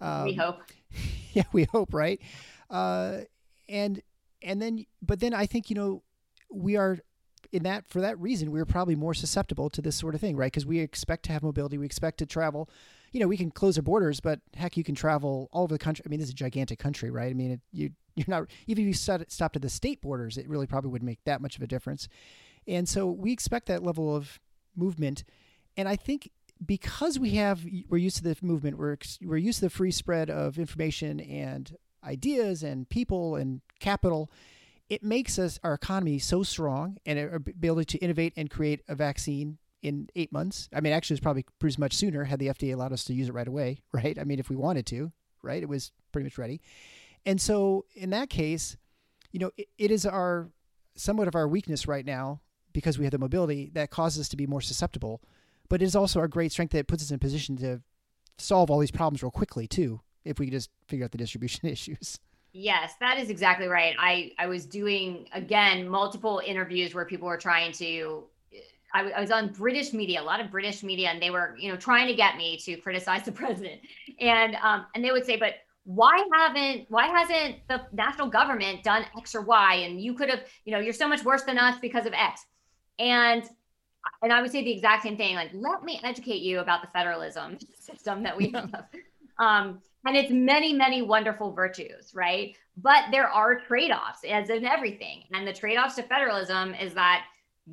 Um, 0.00 0.24
we 0.24 0.34
hope. 0.34 0.62
Yeah, 1.34 1.44
we 1.52 1.64
hope, 1.64 1.92
right? 1.92 2.20
Uh, 2.70 3.18
and 3.68 4.00
and 4.42 4.60
then, 4.62 4.86
but 5.02 5.20
then 5.20 5.34
I 5.34 5.44
think 5.44 5.68
you 5.68 5.76
know 5.76 6.02
we 6.50 6.76
are 6.76 6.98
in 7.52 7.62
that 7.62 7.88
for 7.88 8.00
that 8.00 8.18
reason 8.18 8.50
we're 8.50 8.66
probably 8.66 8.94
more 8.94 9.14
susceptible 9.14 9.70
to 9.70 9.80
this 9.82 9.96
sort 9.96 10.14
of 10.14 10.20
thing, 10.20 10.36
right? 10.36 10.52
Because 10.52 10.66
we 10.66 10.80
expect 10.80 11.24
to 11.24 11.32
have 11.32 11.42
mobility, 11.42 11.78
we 11.78 11.86
expect 11.86 12.18
to 12.18 12.26
travel 12.26 12.68
you 13.12 13.20
know, 13.20 13.26
we 13.26 13.36
can 13.36 13.50
close 13.50 13.78
our 13.78 13.82
borders, 13.82 14.20
but 14.20 14.40
heck, 14.54 14.76
you 14.76 14.84
can 14.84 14.94
travel 14.94 15.48
all 15.52 15.64
over 15.64 15.74
the 15.74 15.78
country. 15.78 16.02
I 16.06 16.08
mean, 16.08 16.20
this 16.20 16.28
is 16.28 16.34
a 16.34 16.36
gigantic 16.36 16.78
country, 16.78 17.10
right? 17.10 17.30
I 17.30 17.34
mean, 17.34 17.52
it, 17.52 17.60
you 17.72 17.90
you're 18.14 18.26
not 18.28 18.46
even 18.66 18.84
if 18.84 18.88
you 18.88 19.24
stopped 19.28 19.56
at 19.56 19.62
the 19.62 19.68
state 19.68 20.02
borders, 20.02 20.36
it 20.36 20.48
really 20.48 20.66
probably 20.66 20.90
wouldn't 20.90 21.06
make 21.06 21.22
that 21.24 21.40
much 21.40 21.56
of 21.56 21.62
a 21.62 21.66
difference. 21.66 22.08
And 22.66 22.88
so 22.88 23.06
we 23.06 23.32
expect 23.32 23.66
that 23.66 23.82
level 23.82 24.14
of 24.14 24.40
movement, 24.76 25.24
and 25.76 25.88
I 25.88 25.96
think 25.96 26.30
because 26.64 27.18
we 27.18 27.30
have 27.30 27.64
we're 27.88 27.98
used 27.98 28.16
to 28.16 28.24
the 28.24 28.36
movement, 28.42 28.76
we're 28.76 28.96
we're 29.22 29.36
used 29.36 29.60
to 29.60 29.66
the 29.66 29.70
free 29.70 29.92
spread 29.92 30.30
of 30.30 30.58
information 30.58 31.20
and 31.20 31.74
ideas 32.04 32.62
and 32.62 32.88
people 32.88 33.36
and 33.36 33.60
capital. 33.80 34.30
It 34.88 35.02
makes 35.02 35.38
us 35.38 35.58
our 35.62 35.74
economy 35.74 36.18
so 36.18 36.42
strong 36.42 36.98
and 37.04 37.18
our 37.18 37.34
ability 37.34 37.98
to 37.98 38.04
innovate 38.04 38.32
and 38.36 38.50
create 38.50 38.82
a 38.88 38.94
vaccine 38.94 39.58
in 39.82 40.08
eight 40.16 40.32
months. 40.32 40.68
I 40.74 40.80
mean, 40.80 40.92
actually, 40.92 41.14
it's 41.14 41.22
probably 41.22 41.44
much 41.78 41.94
sooner 41.94 42.24
had 42.24 42.38
the 42.38 42.48
FDA 42.48 42.74
allowed 42.74 42.92
us 42.92 43.04
to 43.04 43.14
use 43.14 43.28
it 43.28 43.34
right 43.34 43.46
away, 43.46 43.82
right? 43.92 44.18
I 44.18 44.24
mean, 44.24 44.38
if 44.38 44.48
we 44.48 44.56
wanted 44.56 44.86
to, 44.86 45.12
right? 45.42 45.62
It 45.62 45.68
was 45.68 45.92
pretty 46.12 46.24
much 46.24 46.38
ready. 46.38 46.60
And 47.26 47.40
so, 47.40 47.84
in 47.94 48.10
that 48.10 48.30
case, 48.30 48.76
you 49.32 49.40
know, 49.40 49.50
it, 49.56 49.68
it 49.76 49.90
is 49.90 50.06
our 50.06 50.48
somewhat 50.94 51.28
of 51.28 51.34
our 51.34 51.46
weakness 51.46 51.86
right 51.86 52.04
now 52.04 52.40
because 52.72 52.98
we 52.98 53.04
have 53.04 53.12
the 53.12 53.18
mobility 53.18 53.70
that 53.74 53.90
causes 53.90 54.20
us 54.20 54.28
to 54.30 54.36
be 54.36 54.46
more 54.46 54.60
susceptible. 54.60 55.20
But 55.68 55.82
it 55.82 55.84
is 55.84 55.96
also 55.96 56.20
our 56.20 56.28
great 56.28 56.52
strength 56.52 56.72
that 56.72 56.88
puts 56.88 57.02
us 57.02 57.10
in 57.10 57.16
a 57.16 57.18
position 57.18 57.56
to 57.58 57.82
solve 58.38 58.70
all 58.70 58.78
these 58.78 58.90
problems 58.90 59.22
real 59.22 59.30
quickly 59.30 59.66
too, 59.66 60.00
if 60.24 60.38
we 60.38 60.50
just 60.50 60.70
figure 60.86 61.04
out 61.04 61.12
the 61.12 61.18
distribution 61.18 61.68
issues. 61.68 62.18
Yes, 62.52 62.94
that 63.00 63.18
is 63.18 63.30
exactly 63.30 63.66
right. 63.66 63.94
I, 63.98 64.32
I 64.38 64.46
was 64.46 64.64
doing 64.66 65.28
again 65.32 65.88
multiple 65.88 66.40
interviews 66.44 66.94
where 66.94 67.04
people 67.04 67.28
were 67.28 67.36
trying 67.36 67.72
to 67.72 68.24
I, 68.94 68.98
w- 69.00 69.14
I 69.14 69.20
was 69.20 69.30
on 69.30 69.48
British 69.52 69.92
media, 69.92 70.22
a 70.22 70.24
lot 70.24 70.40
of 70.40 70.50
British 70.50 70.82
media, 70.82 71.10
and 71.10 71.20
they 71.20 71.30
were, 71.30 71.56
you 71.58 71.70
know, 71.70 71.76
trying 71.76 72.08
to 72.08 72.14
get 72.14 72.36
me 72.36 72.56
to 72.64 72.76
criticize 72.76 73.22
the 73.24 73.32
president. 73.42 73.80
And 74.20 74.56
um, 74.56 74.86
and 74.94 75.04
they 75.04 75.10
would 75.10 75.26
say, 75.26 75.36
but 75.36 75.54
why 75.84 76.22
haven't 76.32 76.86
why 76.88 77.06
hasn't 77.06 77.56
the 77.68 77.82
national 77.92 78.28
government 78.28 78.82
done 78.82 79.04
X 79.16 79.34
or 79.34 79.42
Y? 79.42 79.74
And 79.74 80.00
you 80.02 80.14
could 80.14 80.30
have, 80.30 80.40
you 80.64 80.72
know, 80.72 80.78
you're 80.78 80.92
so 80.94 81.08
much 81.08 81.24
worse 81.24 81.42
than 81.42 81.58
us 81.58 81.78
because 81.80 82.06
of 82.06 82.12
X. 82.14 82.46
And 82.98 83.44
and 84.22 84.32
I 84.32 84.42
would 84.42 84.50
say 84.50 84.64
the 84.64 84.72
exact 84.72 85.02
same 85.02 85.16
thing. 85.16 85.34
Like, 85.34 85.50
let 85.52 85.82
me 85.84 86.00
educate 86.02 86.42
you 86.42 86.60
about 86.60 86.82
the 86.82 86.88
federalism 86.88 87.58
system 87.78 88.22
that 88.22 88.36
we 88.36 88.50
have. 88.52 88.86
Um, 89.38 89.80
and 90.06 90.16
it's 90.16 90.30
many, 90.30 90.72
many 90.72 91.02
wonderful 91.02 91.52
virtues, 91.52 92.12
right? 92.14 92.56
But 92.76 93.04
there 93.10 93.28
are 93.28 93.60
trade-offs, 93.60 94.20
as 94.28 94.48
in 94.48 94.64
everything. 94.64 95.24
And 95.32 95.46
the 95.46 95.52
trade-offs 95.52 95.96
to 95.96 96.02
federalism 96.02 96.74
is 96.74 96.94
that 96.94 97.24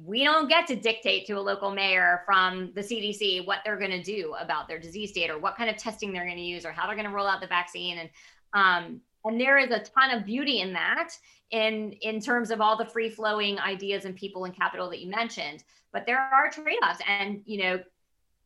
we 0.03 0.24
don't 0.24 0.49
get 0.49 0.68
to 0.68 0.76
dictate 0.76 1.26
to 1.28 1.34
a 1.34 1.39
local 1.39 1.72
mayor 1.72 2.22
from 2.26 2.72
the 2.76 2.82
CDC 2.82 3.45
what 3.45 3.59
they're 3.63 3.78
going 3.78 3.91
to 3.91 4.03
do 4.03 4.36
about 4.39 4.68
their 4.68 4.80
disease 4.80 5.11
state 5.11 5.30
or 5.30 5.39
what 5.39 5.55
kind 5.55 5.70
of 5.70 5.78
testing 5.78 6.11
they're 6.11 6.26
going 6.26 6.38
to 6.38 6.43
use 6.43 6.66
or 6.66 6.72
how 6.72 6.86
they're 6.86 6.95
going 6.95 7.07
to 7.07 7.13
roll 7.13 7.28
out 7.28 7.39
the 7.39 7.47
vaccine 7.47 7.99
and 7.99 8.09
um, 8.53 9.01
and 9.24 9.39
there 9.39 9.57
is 9.57 9.72
a 9.72 9.80
ton 9.80 10.11
of 10.11 10.26
beauty 10.26 10.59
in 10.59 10.74
that 10.74 11.09
in 11.51 11.93
in 12.01 12.20
terms 12.20 12.51
of 12.51 12.59
all 12.59 12.78
the 12.78 12.86
free 12.86 13.09
flowing 13.09 13.57
ideas 13.59 14.05
and 14.05 14.16
people 14.16 14.45
and 14.45 14.55
capital 14.55 14.89
that 14.89 14.99
you 14.99 15.09
mentioned 15.09 15.63
but 15.93 16.05
there 16.05 16.20
are 16.20 16.51
trade-offs 16.51 16.99
and 17.07 17.41
you 17.45 17.63
know 17.63 17.80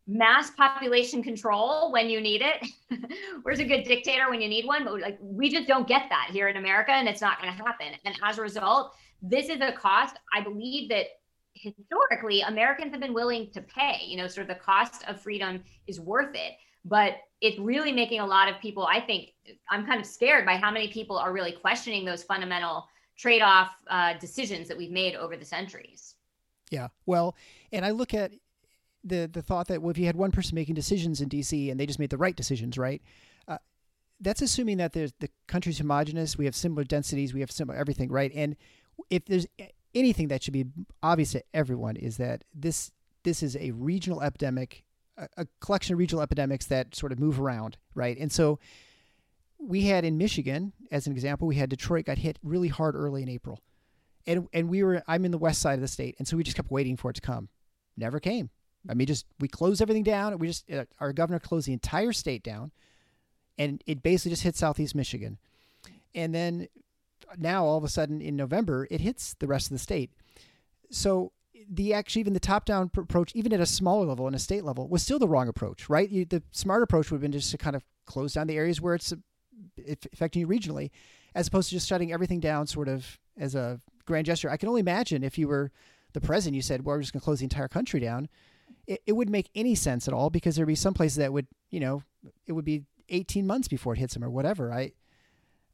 mass 0.09 0.49
population 0.51 1.21
control 1.21 1.91
when 1.91 2.09
you 2.09 2.19
need 2.19 2.41
it 2.41 2.65
where's 3.43 3.59
a 3.59 3.65
good 3.65 3.83
dictator 3.83 4.29
when 4.29 4.41
you 4.41 4.49
need 4.49 4.65
one 4.65 4.83
but 4.83 4.99
like 4.99 5.17
we 5.21 5.49
just 5.49 5.67
don't 5.67 5.87
get 5.87 6.03
that 6.09 6.29
here 6.31 6.47
in 6.47 6.57
america 6.57 6.91
and 6.91 7.07
it's 7.07 7.21
not 7.21 7.39
going 7.39 7.55
to 7.55 7.63
happen 7.63 7.87
and 8.05 8.15
as 8.23 8.39
a 8.39 8.41
result 8.41 8.93
this 9.21 9.49
is 9.49 9.61
a 9.61 9.71
cost 9.73 10.15
i 10.33 10.41
believe 10.41 10.89
that 10.89 11.05
historically 11.53 12.41
Americans 12.41 12.91
have 12.91 13.01
been 13.01 13.13
willing 13.13 13.49
to 13.51 13.61
pay. 13.61 14.01
You 14.05 14.17
know, 14.17 14.27
sort 14.27 14.49
of 14.49 14.55
the 14.55 14.63
cost 14.63 15.03
of 15.07 15.21
freedom 15.21 15.63
is 15.87 15.99
worth 15.99 16.35
it. 16.35 16.53
but 16.85 17.17
it's 17.41 17.59
really 17.59 17.91
making 17.93 18.19
a 18.19 18.25
lot 18.25 18.49
of 18.49 18.59
people, 18.59 18.85
I 18.85 18.99
think, 18.99 19.29
I'm 19.69 19.85
kind 19.85 19.99
of 19.99 20.05
scared 20.05 20.45
by 20.45 20.57
how 20.57 20.71
many 20.71 20.89
people 20.89 21.17
are 21.17 21.31
really 21.31 21.53
questioning 21.53 22.03
those 22.03 22.21
fundamental 22.21 22.85
trade 23.17 23.41
off 23.41 23.71
uh, 23.87 24.13
decisions 24.19 24.67
that 24.67 24.77
we've 24.77 24.91
made 24.91 25.15
over 25.15 25.37
the 25.37 25.45
centuries. 25.45 26.15
Yeah. 26.69 26.89
Well, 27.05 27.35
and 27.71 27.85
I 27.85 27.91
look 27.91 28.13
at 28.13 28.33
the 29.03 29.29
the 29.31 29.41
thought 29.41 29.67
that 29.67 29.81
well, 29.81 29.91
if 29.91 29.97
you 29.97 30.05
had 30.05 30.15
one 30.15 30.31
person 30.31 30.55
making 30.55 30.75
decisions 30.75 31.21
in 31.21 31.29
D.C. 31.29 31.69
and 31.69 31.79
they 31.79 31.85
just 31.85 31.99
made 31.99 32.09
the 32.09 32.17
right 32.17 32.35
decisions, 32.35 32.77
right? 32.77 33.01
Uh, 33.47 33.57
that's 34.19 34.41
assuming 34.41 34.77
that 34.77 34.93
there's 34.93 35.13
the 35.19 35.29
country's 35.47 35.77
homogenous. 35.77 36.37
We 36.37 36.45
have 36.45 36.55
similar 36.55 36.83
densities. 36.83 37.33
We 37.33 37.39
have 37.39 37.51
similar 37.51 37.77
everything, 37.77 38.11
right? 38.11 38.31
And 38.33 38.55
if 39.09 39.25
there's 39.25 39.47
anything 39.95 40.27
that 40.27 40.43
should 40.43 40.53
be 40.53 40.65
obvious 41.01 41.31
to 41.31 41.43
everyone 41.53 41.95
is 41.95 42.17
that 42.17 42.43
this 42.53 42.91
this 43.23 43.43
is 43.43 43.55
a 43.57 43.71
regional 43.71 44.21
epidemic, 44.21 44.83
a, 45.17 45.27
a 45.37 45.47
collection 45.59 45.93
of 45.93 45.99
regional 45.99 46.21
epidemics 46.21 46.65
that 46.67 46.95
sort 46.95 47.11
of 47.11 47.19
move 47.19 47.39
around, 47.39 47.77
right? 47.95 48.17
And 48.17 48.31
so 48.31 48.59
we 49.59 49.83
had 49.83 50.05
in 50.05 50.17
Michigan, 50.17 50.73
as 50.91 51.05
an 51.05 51.13
example, 51.13 51.47
we 51.47 51.55
had 51.55 51.69
Detroit 51.69 52.05
got 52.05 52.17
hit 52.17 52.39
really 52.43 52.69
hard 52.69 52.95
early 52.95 53.23
in 53.23 53.29
April. 53.29 53.59
And 54.25 54.47
and 54.53 54.69
we 54.69 54.83
were 54.83 55.03
I'm 55.07 55.25
in 55.25 55.31
the 55.31 55.37
west 55.37 55.61
side 55.61 55.75
of 55.75 55.81
the 55.81 55.87
state, 55.87 56.15
and 56.19 56.27
so 56.27 56.37
we 56.37 56.43
just 56.43 56.57
kept 56.57 56.71
waiting 56.71 56.97
for 56.97 57.09
it 57.09 57.15
to 57.15 57.21
come. 57.21 57.49
Never 57.97 58.19
came. 58.19 58.49
I 58.87 58.93
mean, 58.93 59.07
just 59.07 59.25
we 59.39 59.47
closed 59.47 59.81
everything 59.81 60.03
down. 60.03 60.37
We 60.37 60.47
just 60.47 60.69
uh, 60.71 60.85
our 60.99 61.11
governor 61.11 61.39
closed 61.39 61.67
the 61.67 61.73
entire 61.73 62.13
state 62.13 62.43
down, 62.43 62.71
and 63.57 63.83
it 63.85 64.01
basically 64.01 64.31
just 64.31 64.43
hit 64.43 64.55
southeast 64.55 64.95
Michigan, 64.95 65.37
and 66.15 66.33
then 66.33 66.67
now 67.37 67.65
all 67.65 67.77
of 67.77 67.83
a 67.83 67.89
sudden 67.89 68.21
in 68.21 68.35
November 68.35 68.87
it 68.89 69.01
hits 69.01 69.35
the 69.39 69.47
rest 69.47 69.67
of 69.67 69.71
the 69.71 69.79
state. 69.79 70.11
So 70.89 71.31
the 71.69 71.93
actually 71.93 72.21
even 72.21 72.33
the 72.33 72.39
top 72.39 72.65
down 72.65 72.89
approach, 72.97 73.31
even 73.35 73.53
at 73.53 73.59
a 73.59 73.65
smaller 73.65 74.05
level 74.05 74.27
and 74.27 74.35
a 74.35 74.39
state 74.39 74.63
level, 74.63 74.87
was 74.87 75.03
still 75.03 75.19
the 75.19 75.27
wrong 75.27 75.47
approach, 75.47 75.89
right? 75.89 76.09
You, 76.09 76.25
the 76.25 76.41
smart 76.51 76.83
approach 76.83 77.11
would 77.11 77.17
have 77.17 77.21
been 77.21 77.31
just 77.31 77.51
to 77.51 77.57
kind 77.57 77.75
of 77.75 77.83
close 78.05 78.33
down 78.33 78.47
the 78.47 78.57
areas 78.57 78.81
where 78.81 78.95
it's 78.95 79.13
affecting 80.13 80.39
you 80.41 80.47
regionally, 80.47 80.89
as 81.35 81.47
opposed 81.47 81.69
to 81.69 81.75
just 81.75 81.87
shutting 81.87 82.11
everything 82.11 82.39
down, 82.39 82.65
sort 82.65 82.87
of 82.87 83.19
as 83.37 83.55
a 83.55 83.81
grand 84.05 84.25
gesture. 84.25 84.49
I 84.49 84.57
can 84.57 84.69
only 84.69 84.81
imagine 84.81 85.23
if 85.23 85.37
you 85.37 85.47
were 85.47 85.71
the 86.13 86.21
president, 86.21 86.55
you 86.55 86.61
said, 86.61 86.85
"Well, 86.85 86.95
we're 86.95 87.01
just 87.01 87.13
going 87.13 87.21
to 87.21 87.25
close 87.25 87.39
the 87.39 87.45
entire 87.45 87.67
country 87.67 87.99
down." 87.99 88.29
It, 88.89 89.01
it 89.05 89.11
wouldn't 89.13 89.31
make 89.31 89.49
any 89.53 89.75
sense 89.75 90.07
at 90.07 90.13
all 90.13 90.29
because 90.29 90.55
there'd 90.55 90.67
be 90.67 90.75
some 90.75 90.93
places 90.93 91.17
that 91.17 91.31
would, 91.31 91.47
you 91.69 91.79
know, 91.79 92.03
it 92.47 92.53
would 92.53 92.65
be 92.65 92.83
18 93.09 93.45
months 93.45 93.67
before 93.67 93.93
it 93.93 93.99
hits 93.99 94.15
them 94.15 94.23
or 94.23 94.29
whatever. 94.29 94.73
I, 94.73 94.93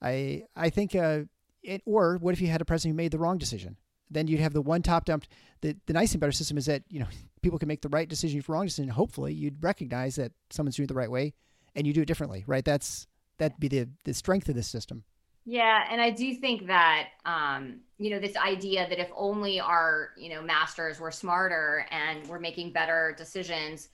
I, 0.01 0.43
I 0.55 0.69
think, 0.69 0.93
uh, 0.95 1.21
it, 1.63 1.81
or 1.85 2.17
what 2.17 2.33
if 2.33 2.41
you 2.41 2.47
had 2.47 2.61
a 2.61 2.65
president 2.65 2.93
who 2.93 2.97
made 2.97 3.11
the 3.11 3.17
wrong 3.17 3.37
decision? 3.37 3.77
Then 4.11 4.27
you'd 4.27 4.41
have 4.41 4.53
the 4.53 4.61
one 4.61 4.83
top 4.83 5.05
down. 5.05 5.23
The, 5.61 5.75
the 5.87 5.93
nice 5.93 6.11
thing 6.11 6.19
about 6.19 6.27
our 6.27 6.31
system 6.33 6.57
is 6.57 6.65
that, 6.65 6.83
you 6.89 6.99
know, 6.99 7.07
people 7.41 7.57
can 7.57 7.67
make 7.67 7.81
the 7.81 7.89
right 7.89 8.07
decision 8.07 8.41
for 8.41 8.51
wrong 8.53 8.65
decision. 8.65 8.89
Hopefully 8.89 9.33
you'd 9.33 9.63
recognize 9.63 10.15
that 10.15 10.33
someone's 10.49 10.75
doing 10.75 10.85
it 10.85 10.89
the 10.89 10.93
right 10.93 11.09
way 11.09 11.33
and 11.73 11.87
you 11.87 11.93
do 11.93 12.01
it 12.01 12.07
differently, 12.07 12.43
right? 12.45 12.65
That's, 12.65 13.07
that'd 13.37 13.59
be 13.59 13.67
the, 13.67 13.87
the 14.03 14.13
strength 14.13 14.49
of 14.49 14.55
this 14.55 14.67
system. 14.67 15.03
Yeah, 15.45 15.85
and 15.91 16.01
I 16.01 16.09
do 16.09 16.33
think 16.35 16.67
that 16.67 17.09
um, 17.25 17.81
you 17.97 18.09
know 18.09 18.19
this 18.19 18.35
idea 18.35 18.87
that 18.89 18.99
if 18.99 19.09
only 19.15 19.59
our 19.59 20.09
you 20.17 20.29
know 20.29 20.41
masters 20.41 20.99
were 20.99 21.11
smarter 21.11 21.85
and 21.91 22.27
we're 22.27 22.39
making 22.39 22.73
better 22.73 23.15
decisions, 23.17 23.89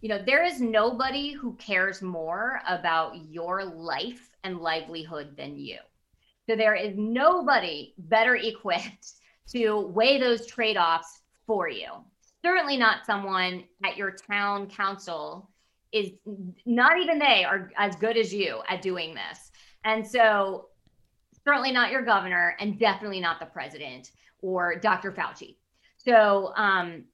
you 0.00 0.08
know 0.08 0.22
there 0.24 0.44
is 0.44 0.60
nobody 0.60 1.32
who 1.32 1.54
cares 1.54 2.02
more 2.02 2.60
about 2.68 3.16
your 3.30 3.64
life 3.64 4.30
and 4.44 4.58
livelihood 4.60 5.36
than 5.36 5.56
you. 5.56 5.78
So 6.48 6.56
there 6.56 6.74
is 6.74 6.94
nobody 6.96 7.94
better 7.98 8.36
equipped 8.42 9.12
to 9.52 9.80
weigh 9.80 10.18
those 10.18 10.46
trade-offs 10.46 11.20
for 11.46 11.68
you. 11.68 11.88
Certainly 12.44 12.76
not 12.76 13.06
someone 13.06 13.64
at 13.84 13.96
your 13.96 14.10
town 14.10 14.68
council 14.68 15.50
is 15.92 16.10
not 16.66 16.98
even 16.98 17.18
they 17.18 17.44
are 17.44 17.70
as 17.78 17.94
good 17.96 18.16
as 18.16 18.34
you 18.34 18.60
at 18.68 18.82
doing 18.82 19.14
this. 19.14 19.52
And 19.84 20.06
so 20.06 20.68
certainly 21.44 21.72
not 21.72 21.90
your 21.90 22.02
governor, 22.02 22.56
and 22.60 22.78
definitely 22.78 23.20
not 23.20 23.40
the 23.40 23.46
president 23.46 24.10
or 24.40 24.76
Dr. 24.76 25.12
Fauci. 25.12 25.56
So 25.98 26.52
um, 26.56 27.04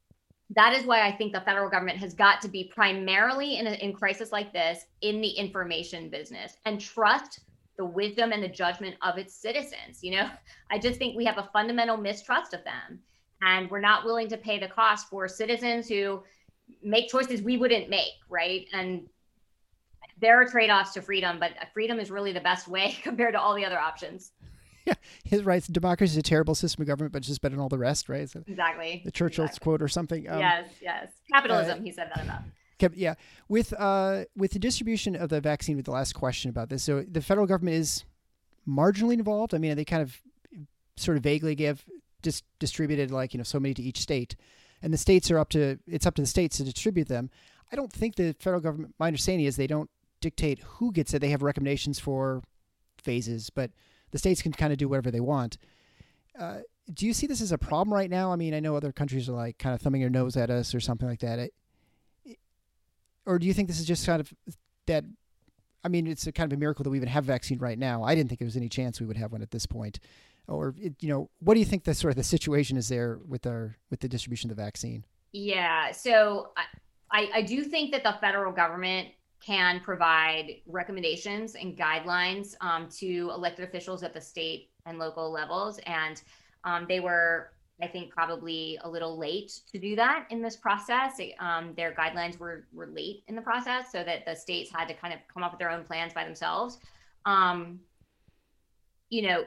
that 0.56 0.72
is 0.72 0.84
why 0.84 1.06
I 1.06 1.12
think 1.12 1.32
the 1.32 1.40
federal 1.42 1.70
government 1.70 1.98
has 1.98 2.12
got 2.12 2.40
to 2.42 2.48
be 2.48 2.64
primarily 2.64 3.58
in 3.58 3.66
a 3.66 3.72
in 3.74 3.92
crisis 3.92 4.32
like 4.32 4.52
this 4.52 4.84
in 5.00 5.20
the 5.20 5.28
information 5.28 6.10
business 6.10 6.56
and 6.64 6.80
trust 6.80 7.40
the 7.76 7.84
wisdom 7.84 8.32
and 8.32 8.42
the 8.42 8.48
judgment 8.48 8.96
of 9.02 9.16
its 9.16 9.34
citizens. 9.34 10.02
You 10.02 10.16
know, 10.16 10.30
I 10.70 10.78
just 10.78 10.98
think 10.98 11.16
we 11.16 11.24
have 11.24 11.38
a 11.38 11.48
fundamental 11.52 11.96
mistrust 11.96 12.52
of 12.52 12.64
them, 12.64 13.00
and 13.42 13.70
we're 13.70 13.80
not 13.80 14.04
willing 14.04 14.28
to 14.28 14.36
pay 14.36 14.58
the 14.58 14.68
cost 14.68 15.08
for 15.08 15.28
citizens 15.28 15.88
who 15.88 16.22
make 16.82 17.08
choices 17.08 17.42
we 17.42 17.56
wouldn't 17.56 17.88
make, 17.88 18.14
right? 18.28 18.66
And 18.72 19.08
there 20.20 20.40
are 20.40 20.46
trade-offs 20.46 20.92
to 20.94 21.02
freedom, 21.02 21.38
but 21.38 21.52
freedom 21.72 21.98
is 21.98 22.10
really 22.10 22.32
the 22.32 22.40
best 22.40 22.68
way 22.68 22.96
compared 23.02 23.34
to 23.34 23.40
all 23.40 23.54
the 23.54 23.64
other 23.64 23.78
options. 23.78 24.32
Yeah, 24.86 24.94
his 25.24 25.42
rights. 25.44 25.66
Democracy 25.66 26.12
is 26.12 26.16
a 26.16 26.22
terrible 26.22 26.54
system 26.54 26.82
of 26.82 26.88
government, 26.88 27.12
but 27.12 27.18
it's 27.18 27.28
just 27.28 27.40
better 27.40 27.54
than 27.54 27.62
all 27.62 27.68
the 27.68 27.78
rest, 27.78 28.08
right? 28.08 28.28
So 28.28 28.42
exactly. 28.46 29.02
The 29.04 29.10
Churchill's 29.10 29.50
exactly. 29.50 29.64
quote 29.64 29.82
or 29.82 29.88
something. 29.88 30.28
Um, 30.28 30.38
yes, 30.38 30.68
yes. 30.80 31.08
Capitalism. 31.32 31.80
Uh, 31.80 31.82
he 31.82 31.92
said 31.92 32.10
that 32.14 32.24
enough. 32.24 32.42
Yeah, 32.94 33.14
with 33.48 33.74
uh, 33.78 34.24
with 34.34 34.52
the 34.52 34.58
distribution 34.58 35.14
of 35.14 35.28
the 35.28 35.40
vaccine. 35.40 35.76
With 35.76 35.84
the 35.84 35.90
last 35.90 36.14
question 36.14 36.48
about 36.48 36.70
this, 36.70 36.82
so 36.82 37.04
the 37.06 37.20
federal 37.20 37.46
government 37.46 37.76
is 37.76 38.04
marginally 38.66 39.14
involved. 39.14 39.54
I 39.54 39.58
mean, 39.58 39.76
they 39.76 39.84
kind 39.84 40.02
of 40.02 40.18
sort 40.96 41.18
of 41.18 41.22
vaguely 41.22 41.54
give 41.54 41.84
just 42.22 42.44
distributed 42.58 43.10
like 43.10 43.34
you 43.34 43.38
know 43.38 43.44
so 43.44 43.60
many 43.60 43.74
to 43.74 43.82
each 43.82 44.00
state, 44.00 44.34
and 44.80 44.94
the 44.94 44.98
states 44.98 45.30
are 45.30 45.38
up 45.38 45.50
to 45.50 45.78
it's 45.86 46.06
up 46.06 46.14
to 46.14 46.22
the 46.22 46.26
states 46.26 46.56
to 46.56 46.64
distribute 46.64 47.08
them. 47.08 47.28
I 47.70 47.76
don't 47.76 47.92
think 47.92 48.16
the 48.16 48.34
federal 48.38 48.62
government. 48.62 48.94
My 48.98 49.08
understanding 49.08 49.44
is 49.44 49.56
they 49.56 49.66
don't 49.66 49.90
dictate 50.20 50.60
who 50.60 50.92
gets 50.92 51.14
it. 51.14 51.20
They 51.20 51.30
have 51.30 51.42
recommendations 51.42 51.98
for 51.98 52.42
phases, 53.02 53.50
but 53.50 53.70
the 54.10 54.18
states 54.18 54.42
can 54.42 54.52
kind 54.52 54.72
of 54.72 54.78
do 54.78 54.88
whatever 54.88 55.10
they 55.10 55.20
want. 55.20 55.56
Uh, 56.38 56.58
do 56.92 57.06
you 57.06 57.12
see 57.12 57.26
this 57.26 57.40
as 57.40 57.52
a 57.52 57.58
problem 57.58 57.94
right 57.94 58.10
now? 58.10 58.32
I 58.32 58.36
mean, 58.36 58.54
I 58.54 58.60
know 58.60 58.76
other 58.76 58.92
countries 58.92 59.28
are 59.28 59.32
like 59.32 59.58
kind 59.58 59.74
of 59.74 59.80
thumbing 59.80 60.00
their 60.00 60.10
nose 60.10 60.36
at 60.36 60.50
us 60.50 60.74
or 60.74 60.80
something 60.80 61.08
like 61.08 61.20
that. 61.20 61.38
It, 61.38 61.54
it, 62.24 62.38
or 63.26 63.38
do 63.38 63.46
you 63.46 63.54
think 63.54 63.68
this 63.68 63.80
is 63.80 63.86
just 63.86 64.06
kind 64.06 64.20
of 64.20 64.32
that? 64.86 65.04
I 65.82 65.88
mean, 65.88 66.06
it's 66.06 66.26
a 66.26 66.32
kind 66.32 66.52
of 66.52 66.56
a 66.56 66.60
miracle 66.60 66.82
that 66.82 66.90
we 66.90 66.98
even 66.98 67.08
have 67.08 67.24
vaccine 67.24 67.58
right 67.58 67.78
now. 67.78 68.02
I 68.02 68.14
didn't 68.14 68.28
think 68.28 68.40
there 68.40 68.46
was 68.46 68.56
any 68.56 68.68
chance 68.68 69.00
we 69.00 69.06
would 69.06 69.16
have 69.16 69.32
one 69.32 69.42
at 69.42 69.50
this 69.50 69.66
point. 69.66 69.98
Or, 70.46 70.74
it, 70.78 70.94
you 71.00 71.08
know, 71.08 71.30
what 71.38 71.54
do 71.54 71.60
you 71.60 71.66
think 71.66 71.84
the 71.84 71.94
sort 71.94 72.10
of 72.10 72.16
the 72.16 72.24
situation 72.24 72.76
is 72.76 72.88
there 72.88 73.20
with 73.26 73.46
our 73.46 73.76
with 73.88 74.00
the 74.00 74.08
distribution 74.08 74.50
of 74.50 74.56
the 74.56 74.62
vaccine? 74.62 75.04
Yeah, 75.32 75.92
so 75.92 76.50
I, 77.12 77.30
I 77.34 77.42
do 77.42 77.62
think 77.62 77.92
that 77.92 78.02
the 78.02 78.16
federal 78.20 78.52
government 78.52 79.08
can 79.44 79.80
provide 79.80 80.56
recommendations 80.66 81.54
and 81.54 81.76
guidelines 81.76 82.54
um, 82.60 82.88
to 82.88 83.30
elected 83.34 83.66
officials 83.66 84.02
at 84.02 84.12
the 84.12 84.20
state 84.20 84.70
and 84.86 84.98
local 84.98 85.30
levels. 85.30 85.78
And 85.86 86.22
um, 86.64 86.86
they 86.88 87.00
were, 87.00 87.52
I 87.82 87.86
think, 87.86 88.10
probably 88.10 88.78
a 88.82 88.88
little 88.88 89.18
late 89.18 89.60
to 89.72 89.78
do 89.78 89.96
that 89.96 90.26
in 90.30 90.42
this 90.42 90.56
process. 90.56 91.20
Um, 91.38 91.72
their 91.74 91.92
guidelines 91.92 92.38
were, 92.38 92.66
were 92.72 92.86
late 92.86 93.24
in 93.28 93.34
the 93.34 93.42
process, 93.42 93.90
so 93.90 94.04
that 94.04 94.26
the 94.26 94.34
states 94.34 94.70
had 94.70 94.88
to 94.88 94.94
kind 94.94 95.14
of 95.14 95.20
come 95.32 95.42
up 95.42 95.52
with 95.52 95.58
their 95.58 95.70
own 95.70 95.84
plans 95.84 96.12
by 96.12 96.24
themselves. 96.24 96.78
Um, 97.24 97.80
you 99.08 99.22
know, 99.22 99.44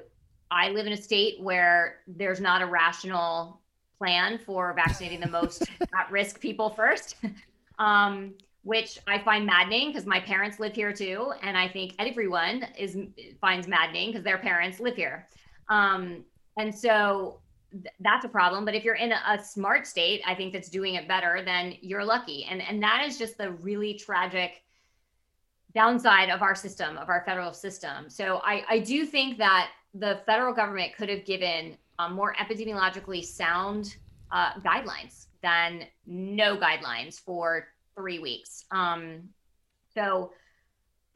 I 0.49 0.69
live 0.69 0.87
in 0.87 0.93
a 0.93 0.97
state 0.97 1.39
where 1.39 1.99
there's 2.07 2.39
not 2.39 2.61
a 2.61 2.65
rational 2.65 3.61
plan 3.97 4.39
for 4.39 4.73
vaccinating 4.73 5.19
the 5.19 5.29
most 5.29 5.63
at 5.81 6.11
risk 6.11 6.39
people 6.39 6.69
first. 6.69 7.15
Um, 7.79 8.35
which 8.64 8.97
I 9.07 9.20
find 9.20 9.45
maddening 9.45 9.89
because 9.89 10.05
my 10.05 10.20
parents 10.20 10.59
live 10.59 10.74
here 10.74 10.93
too, 10.93 11.34
and 11.41 11.57
I 11.57 11.68
think 11.68 11.95
everyone 11.99 12.66
is 12.78 12.97
finds 13.41 13.68
maddening 13.68 14.11
because 14.11 14.24
their 14.24 14.38
parents 14.38 14.80
live 14.80 14.95
here. 14.95 15.28
Um, 15.70 16.24
and 16.57 16.74
so 16.74 17.39
th- 17.72 17.93
that's 17.99 18.26
a 18.26 18.30
problem. 18.30 18.64
But 18.64 18.74
if 18.74 18.86
you're 18.86 18.95
in 18.95 19.11
a, 19.11 19.20
a, 19.28 19.43
smart 19.43 19.86
state, 19.86 20.22
I 20.26 20.34
think 20.34 20.53
that's 20.53 20.70
doing 20.70 20.95
it 20.95 21.07
better, 21.07 21.41
then 21.43 21.76
you're 21.82 22.05
lucky. 22.05 22.45
And 22.49 22.61
and 22.61 22.82
that 22.82 23.03
is 23.05 23.18
just 23.18 23.38
the 23.38 23.51
really 23.51 23.95
tragic 23.95 24.64
downside 25.76 26.30
of 26.30 26.41
our 26.41 26.55
system, 26.55 26.97
of 26.97 27.09
our 27.09 27.24
federal 27.26 27.53
system. 27.53 28.09
So 28.09 28.39
I 28.45 28.64
I 28.70 28.80
do 28.80 29.05
think 29.05 29.38
that 29.39 29.72
the 29.93 30.22
federal 30.26 30.53
government 30.53 30.95
could 30.95 31.09
have 31.09 31.26
given 31.26 31.78
um, 31.99 32.14
more 32.14 32.34
epidemiologically 32.36 33.24
sound 33.24 33.97
uh, 34.32 34.53
guidelines 34.61 35.28
than 35.41 35.84
no 36.07 36.57
guidelines 36.57 37.20
for 37.20 37.68
three 37.95 38.19
weeks. 38.19 38.65
Um, 38.71 39.29
so 39.93 40.31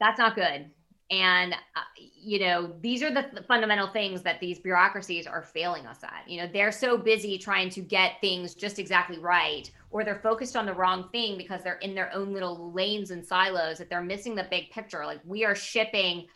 that's 0.00 0.18
not 0.18 0.34
good. 0.34 0.70
And, 1.10 1.54
uh, 1.54 1.80
you 1.96 2.38
know, 2.38 2.74
these 2.82 3.02
are 3.02 3.10
the 3.10 3.22
th- 3.22 3.46
fundamental 3.46 3.88
things 3.88 4.22
that 4.22 4.40
these 4.40 4.58
bureaucracies 4.58 5.26
are 5.26 5.42
failing 5.42 5.86
us 5.86 6.00
at. 6.02 6.28
You 6.28 6.42
know, 6.42 6.48
they're 6.52 6.72
so 6.72 6.98
busy 6.98 7.38
trying 7.38 7.70
to 7.70 7.80
get 7.80 8.20
things 8.20 8.54
just 8.54 8.78
exactly 8.78 9.18
right, 9.18 9.70
or 9.90 10.04
they're 10.04 10.20
focused 10.22 10.54
on 10.54 10.66
the 10.66 10.74
wrong 10.74 11.08
thing 11.10 11.38
because 11.38 11.62
they're 11.62 11.78
in 11.78 11.94
their 11.94 12.12
own 12.12 12.34
little 12.34 12.72
lanes 12.72 13.10
and 13.10 13.24
silos 13.24 13.78
that 13.78 13.88
they're 13.88 14.02
missing 14.02 14.34
the 14.34 14.46
big 14.50 14.70
picture. 14.70 15.06
Like 15.06 15.20
we 15.24 15.46
are 15.46 15.54
shipping 15.54 16.26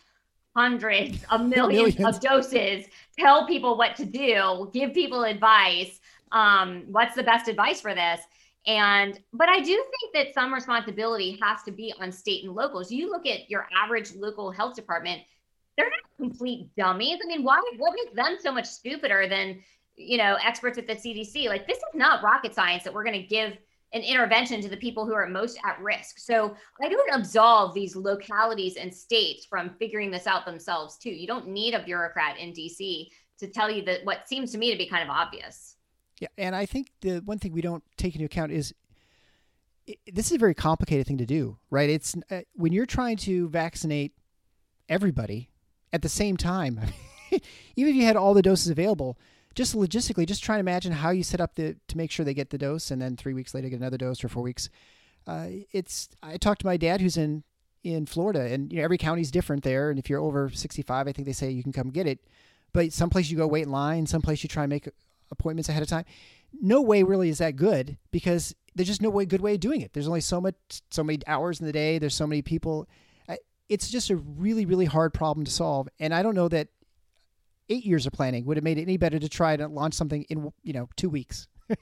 hundreds 0.56 1.22
of 1.30 1.42
millions, 1.42 1.98
millions. 1.98 2.16
of 2.16 2.22
doses, 2.22 2.86
tell 3.18 3.46
people 3.46 3.76
what 3.76 3.94
to 3.96 4.06
do, 4.06 4.70
give 4.72 4.94
people 4.94 5.24
advice. 5.24 6.00
Um, 6.30 6.84
what's 6.86 7.14
the 7.14 7.22
best 7.22 7.46
advice 7.46 7.82
for 7.82 7.94
this? 7.94 8.22
And, 8.66 9.18
but 9.32 9.48
I 9.48 9.60
do 9.60 9.74
think 9.74 10.14
that 10.14 10.34
some 10.34 10.54
responsibility 10.54 11.38
has 11.42 11.62
to 11.64 11.72
be 11.72 11.92
on 12.00 12.12
state 12.12 12.44
and 12.44 12.54
locals. 12.54 12.92
You 12.92 13.10
look 13.10 13.26
at 13.26 13.50
your 13.50 13.68
average 13.76 14.14
local 14.14 14.52
health 14.52 14.76
department, 14.76 15.22
they're 15.76 15.90
not 15.90 16.16
complete 16.16 16.68
dummies. 16.76 17.18
I 17.24 17.26
mean, 17.26 17.42
why, 17.42 17.60
what 17.78 17.94
makes 17.94 18.14
them 18.14 18.36
so 18.40 18.52
much 18.52 18.66
stupider 18.66 19.26
than, 19.28 19.62
you 19.96 20.18
know, 20.18 20.36
experts 20.44 20.78
at 20.78 20.86
the 20.86 20.94
CDC? 20.94 21.48
Like, 21.48 21.66
this 21.66 21.78
is 21.78 21.94
not 21.94 22.22
rocket 22.22 22.54
science 22.54 22.84
that 22.84 22.94
we're 22.94 23.04
going 23.04 23.20
to 23.20 23.26
give 23.26 23.56
an 23.92 24.02
intervention 24.02 24.60
to 24.62 24.68
the 24.68 24.76
people 24.76 25.06
who 25.06 25.14
are 25.14 25.26
most 25.26 25.58
at 25.66 25.80
risk. 25.80 26.18
So 26.18 26.54
I 26.80 26.88
don't 26.88 27.14
absolve 27.14 27.74
these 27.74 27.94
localities 27.94 28.76
and 28.76 28.94
states 28.94 29.44
from 29.44 29.74
figuring 29.78 30.10
this 30.10 30.26
out 30.26 30.46
themselves 30.46 30.96
too. 30.96 31.10
You 31.10 31.26
don't 31.26 31.48
need 31.48 31.74
a 31.74 31.82
bureaucrat 31.82 32.38
in 32.38 32.52
DC 32.52 33.08
to 33.38 33.46
tell 33.48 33.70
you 33.70 33.82
that 33.84 34.04
what 34.04 34.28
seems 34.28 34.52
to 34.52 34.58
me 34.58 34.70
to 34.70 34.78
be 34.78 34.88
kind 34.88 35.02
of 35.02 35.10
obvious. 35.10 35.76
Yeah, 36.22 36.28
and 36.38 36.54
I 36.54 36.66
think 36.66 36.92
the 37.00 37.18
one 37.18 37.40
thing 37.40 37.52
we 37.52 37.62
don't 37.62 37.82
take 37.96 38.14
into 38.14 38.26
account 38.26 38.52
is 38.52 38.72
it, 39.88 39.98
this 40.06 40.26
is 40.26 40.36
a 40.36 40.38
very 40.38 40.54
complicated 40.54 41.04
thing 41.04 41.18
to 41.18 41.26
do, 41.26 41.58
right? 41.68 41.90
It's 41.90 42.14
uh, 42.30 42.42
when 42.54 42.72
you're 42.72 42.86
trying 42.86 43.16
to 43.16 43.48
vaccinate 43.48 44.12
everybody 44.88 45.50
at 45.92 46.00
the 46.00 46.08
same 46.08 46.36
time. 46.36 46.78
even 47.76 47.90
if 47.90 47.96
you 47.96 48.04
had 48.04 48.14
all 48.14 48.34
the 48.34 48.42
doses 48.42 48.68
available, 48.68 49.18
just 49.56 49.74
logistically, 49.74 50.24
just 50.24 50.44
try 50.44 50.54
to 50.54 50.60
imagine 50.60 50.92
how 50.92 51.10
you 51.10 51.24
set 51.24 51.40
up 51.40 51.56
the 51.56 51.74
to 51.88 51.96
make 51.96 52.12
sure 52.12 52.24
they 52.24 52.34
get 52.34 52.50
the 52.50 52.58
dose, 52.58 52.92
and 52.92 53.02
then 53.02 53.16
three 53.16 53.34
weeks 53.34 53.52
later 53.52 53.68
get 53.68 53.80
another 53.80 53.98
dose, 53.98 54.22
or 54.22 54.28
four 54.28 54.44
weeks. 54.44 54.68
Uh, 55.26 55.48
it's 55.72 56.08
I 56.22 56.36
talked 56.36 56.60
to 56.60 56.68
my 56.68 56.76
dad 56.76 57.00
who's 57.00 57.16
in 57.16 57.42
in 57.82 58.06
Florida, 58.06 58.42
and 58.42 58.72
you 58.72 58.78
know 58.78 58.84
every 58.84 58.96
county's 58.96 59.32
different 59.32 59.64
there. 59.64 59.90
And 59.90 59.98
if 59.98 60.08
you're 60.08 60.20
over 60.20 60.50
65, 60.50 61.08
I 61.08 61.10
think 61.10 61.26
they 61.26 61.32
say 61.32 61.50
you 61.50 61.64
can 61.64 61.72
come 61.72 61.90
get 61.90 62.06
it. 62.06 62.20
But 62.72 62.92
some 62.92 63.10
place 63.10 63.28
you 63.28 63.36
go 63.36 63.48
wait 63.48 63.64
in 63.64 63.72
line, 63.72 64.06
some 64.06 64.22
place 64.22 64.44
you 64.44 64.48
try 64.48 64.62
and 64.62 64.70
make 64.70 64.88
appointments 65.32 65.68
ahead 65.68 65.82
of 65.82 65.88
time. 65.88 66.04
No 66.60 66.82
way 66.82 67.02
really 67.02 67.28
is 67.28 67.38
that 67.38 67.56
good 67.56 67.98
because 68.10 68.54
there's 68.74 68.88
just 68.88 69.02
no 69.02 69.10
way 69.10 69.24
good 69.24 69.40
way 69.40 69.54
of 69.54 69.60
doing 69.60 69.80
it. 69.80 69.92
There's 69.92 70.08
only 70.08 70.20
so 70.20 70.40
much, 70.40 70.54
so 70.90 71.02
many 71.02 71.18
hours 71.26 71.60
in 71.60 71.66
the 71.66 71.72
day. 71.72 71.98
There's 71.98 72.14
so 72.14 72.26
many 72.26 72.42
people. 72.42 72.88
It's 73.68 73.90
just 73.90 74.10
a 74.10 74.16
really, 74.16 74.66
really 74.66 74.84
hard 74.84 75.14
problem 75.14 75.44
to 75.46 75.50
solve. 75.50 75.88
And 75.98 76.14
I 76.14 76.22
don't 76.22 76.34
know 76.34 76.48
that 76.48 76.68
eight 77.68 77.86
years 77.86 78.06
of 78.06 78.12
planning 78.12 78.44
would 78.44 78.56
have 78.56 78.64
made 78.64 78.78
it 78.78 78.82
any 78.82 78.98
better 78.98 79.18
to 79.18 79.28
try 79.28 79.56
to 79.56 79.66
launch 79.66 79.94
something 79.94 80.22
in 80.24 80.52
you 80.62 80.72
know 80.72 80.88
two 80.96 81.08
weeks. 81.08 81.48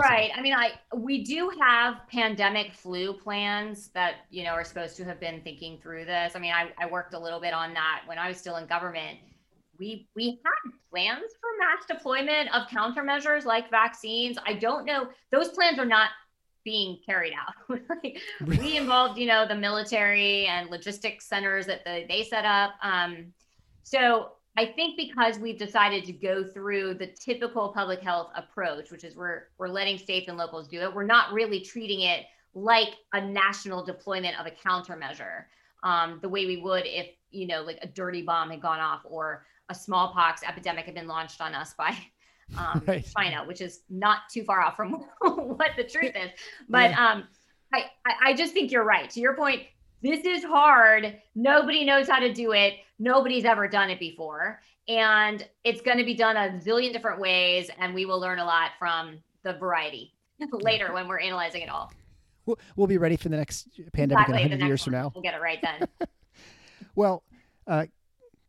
right. 0.00 0.30
I 0.34 0.40
mean, 0.40 0.54
I 0.54 0.72
we 0.94 1.22
do 1.22 1.52
have 1.60 1.96
pandemic 2.10 2.74
flu 2.74 3.12
plans 3.12 3.88
that 3.88 4.14
you 4.30 4.44
know 4.44 4.50
are 4.50 4.64
supposed 4.64 4.96
to 4.96 5.04
have 5.04 5.20
been 5.20 5.40
thinking 5.42 5.78
through 5.78 6.04
this. 6.06 6.34
I 6.34 6.38
mean, 6.38 6.52
I, 6.52 6.72
I 6.78 6.86
worked 6.86 7.14
a 7.14 7.18
little 7.18 7.40
bit 7.40 7.54
on 7.54 7.72
that 7.74 8.02
when 8.06 8.18
I 8.18 8.28
was 8.28 8.36
still 8.36 8.56
in 8.56 8.66
government. 8.66 9.18
We 9.82 10.06
we 10.14 10.38
had 10.44 10.72
plans 10.92 11.32
for 11.40 11.50
mass 11.58 11.84
deployment 11.88 12.54
of 12.54 12.68
countermeasures 12.68 13.44
like 13.44 13.68
vaccines. 13.68 14.38
I 14.46 14.52
don't 14.52 14.84
know; 14.84 15.08
those 15.32 15.48
plans 15.48 15.80
are 15.80 15.84
not 15.84 16.10
being 16.64 17.00
carried 17.04 17.32
out. 17.32 17.80
we 18.46 18.76
involved, 18.76 19.18
you 19.18 19.26
know, 19.26 19.44
the 19.44 19.56
military 19.56 20.46
and 20.46 20.70
logistics 20.70 21.26
centers 21.26 21.66
that 21.66 21.84
the, 21.84 22.04
they 22.08 22.22
set 22.22 22.44
up. 22.44 22.74
Um, 22.80 23.32
so 23.82 24.34
I 24.56 24.66
think 24.66 24.96
because 24.96 25.40
we've 25.40 25.58
decided 25.58 26.04
to 26.04 26.12
go 26.12 26.44
through 26.44 26.94
the 26.94 27.08
typical 27.08 27.70
public 27.70 28.02
health 28.02 28.30
approach, 28.36 28.92
which 28.92 29.02
is 29.02 29.16
we're 29.16 29.48
we're 29.58 29.66
letting 29.66 29.98
states 29.98 30.28
and 30.28 30.38
locals 30.38 30.68
do 30.68 30.80
it, 30.80 30.94
we're 30.94 31.02
not 31.02 31.32
really 31.32 31.58
treating 31.58 32.02
it 32.02 32.26
like 32.54 32.94
a 33.14 33.20
national 33.20 33.84
deployment 33.84 34.38
of 34.38 34.46
a 34.46 34.52
countermeasure, 34.52 35.46
um, 35.82 36.20
the 36.22 36.28
way 36.28 36.46
we 36.46 36.58
would 36.58 36.86
if 36.86 37.08
you 37.32 37.48
know 37.48 37.62
like 37.62 37.80
a 37.82 37.88
dirty 37.88 38.22
bomb 38.22 38.50
had 38.50 38.62
gone 38.62 38.78
off 38.78 39.00
or 39.04 39.44
a 39.68 39.74
smallpox 39.74 40.42
epidemic 40.42 40.86
had 40.86 40.94
been 40.94 41.06
launched 41.06 41.40
on 41.40 41.54
us 41.54 41.74
by 41.74 41.96
um, 42.58 42.82
right. 42.86 43.06
China, 43.16 43.44
which 43.46 43.60
is 43.60 43.80
not 43.90 44.20
too 44.32 44.44
far 44.44 44.60
off 44.60 44.76
from 44.76 44.92
what 45.20 45.70
the 45.76 45.84
truth 45.84 46.12
is. 46.14 46.30
But 46.68 46.90
yeah. 46.90 47.10
um, 47.10 47.24
I 47.72 47.86
I 48.22 48.34
just 48.34 48.52
think 48.52 48.70
you're 48.70 48.84
right. 48.84 49.08
To 49.10 49.20
your 49.20 49.34
point, 49.34 49.62
this 50.02 50.24
is 50.24 50.44
hard. 50.44 51.16
Nobody 51.34 51.84
knows 51.84 52.08
how 52.08 52.18
to 52.18 52.32
do 52.32 52.52
it. 52.52 52.74
Nobody's 52.98 53.44
ever 53.44 53.68
done 53.68 53.90
it 53.90 53.98
before. 53.98 54.60
And 54.88 55.46
it's 55.64 55.80
going 55.80 55.98
to 55.98 56.04
be 56.04 56.14
done 56.14 56.36
a 56.36 56.58
zillion 56.58 56.92
different 56.92 57.20
ways. 57.20 57.70
And 57.78 57.94
we 57.94 58.04
will 58.04 58.20
learn 58.20 58.40
a 58.40 58.44
lot 58.44 58.72
from 58.78 59.18
the 59.44 59.54
variety 59.54 60.12
later 60.50 60.92
when 60.92 61.06
we're 61.06 61.20
analyzing 61.20 61.62
it 61.62 61.68
all. 61.68 61.92
We'll, 62.46 62.58
we'll 62.74 62.88
be 62.88 62.98
ready 62.98 63.16
for 63.16 63.28
the 63.28 63.36
next 63.36 63.68
pandemic 63.92 64.26
exactly, 64.26 64.50
100 64.50 64.66
years 64.66 64.80
one. 64.80 64.84
from 64.84 64.92
now. 64.92 65.12
We'll 65.14 65.22
get 65.22 65.34
it 65.34 65.40
right 65.40 65.60
then. 65.62 66.08
well, 66.96 67.22
uh, 67.68 67.86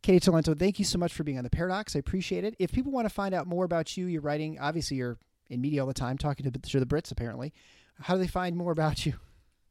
Katy 0.04 0.20
Talento, 0.20 0.56
thank 0.56 0.78
you 0.78 0.84
so 0.84 0.98
much 0.98 1.14
for 1.14 1.24
being 1.24 1.38
on 1.38 1.44
the 1.44 1.50
Paradox. 1.50 1.96
I 1.96 1.98
appreciate 1.98 2.44
it. 2.44 2.54
If 2.58 2.70
people 2.70 2.92
want 2.92 3.08
to 3.08 3.14
find 3.14 3.34
out 3.34 3.46
more 3.46 3.64
about 3.64 3.96
you, 3.96 4.04
you're 4.04 4.20
writing, 4.20 4.58
obviously, 4.60 4.98
you're 4.98 5.16
in 5.48 5.62
media 5.62 5.80
all 5.80 5.86
the 5.86 5.94
time, 5.94 6.18
talking 6.18 6.44
to, 6.44 6.50
the 6.50 6.84
Brits, 6.84 7.10
apparently. 7.10 7.54
How 7.98 8.12
do 8.12 8.20
they 8.20 8.26
find 8.26 8.54
more 8.54 8.70
about 8.70 9.06
you? 9.06 9.14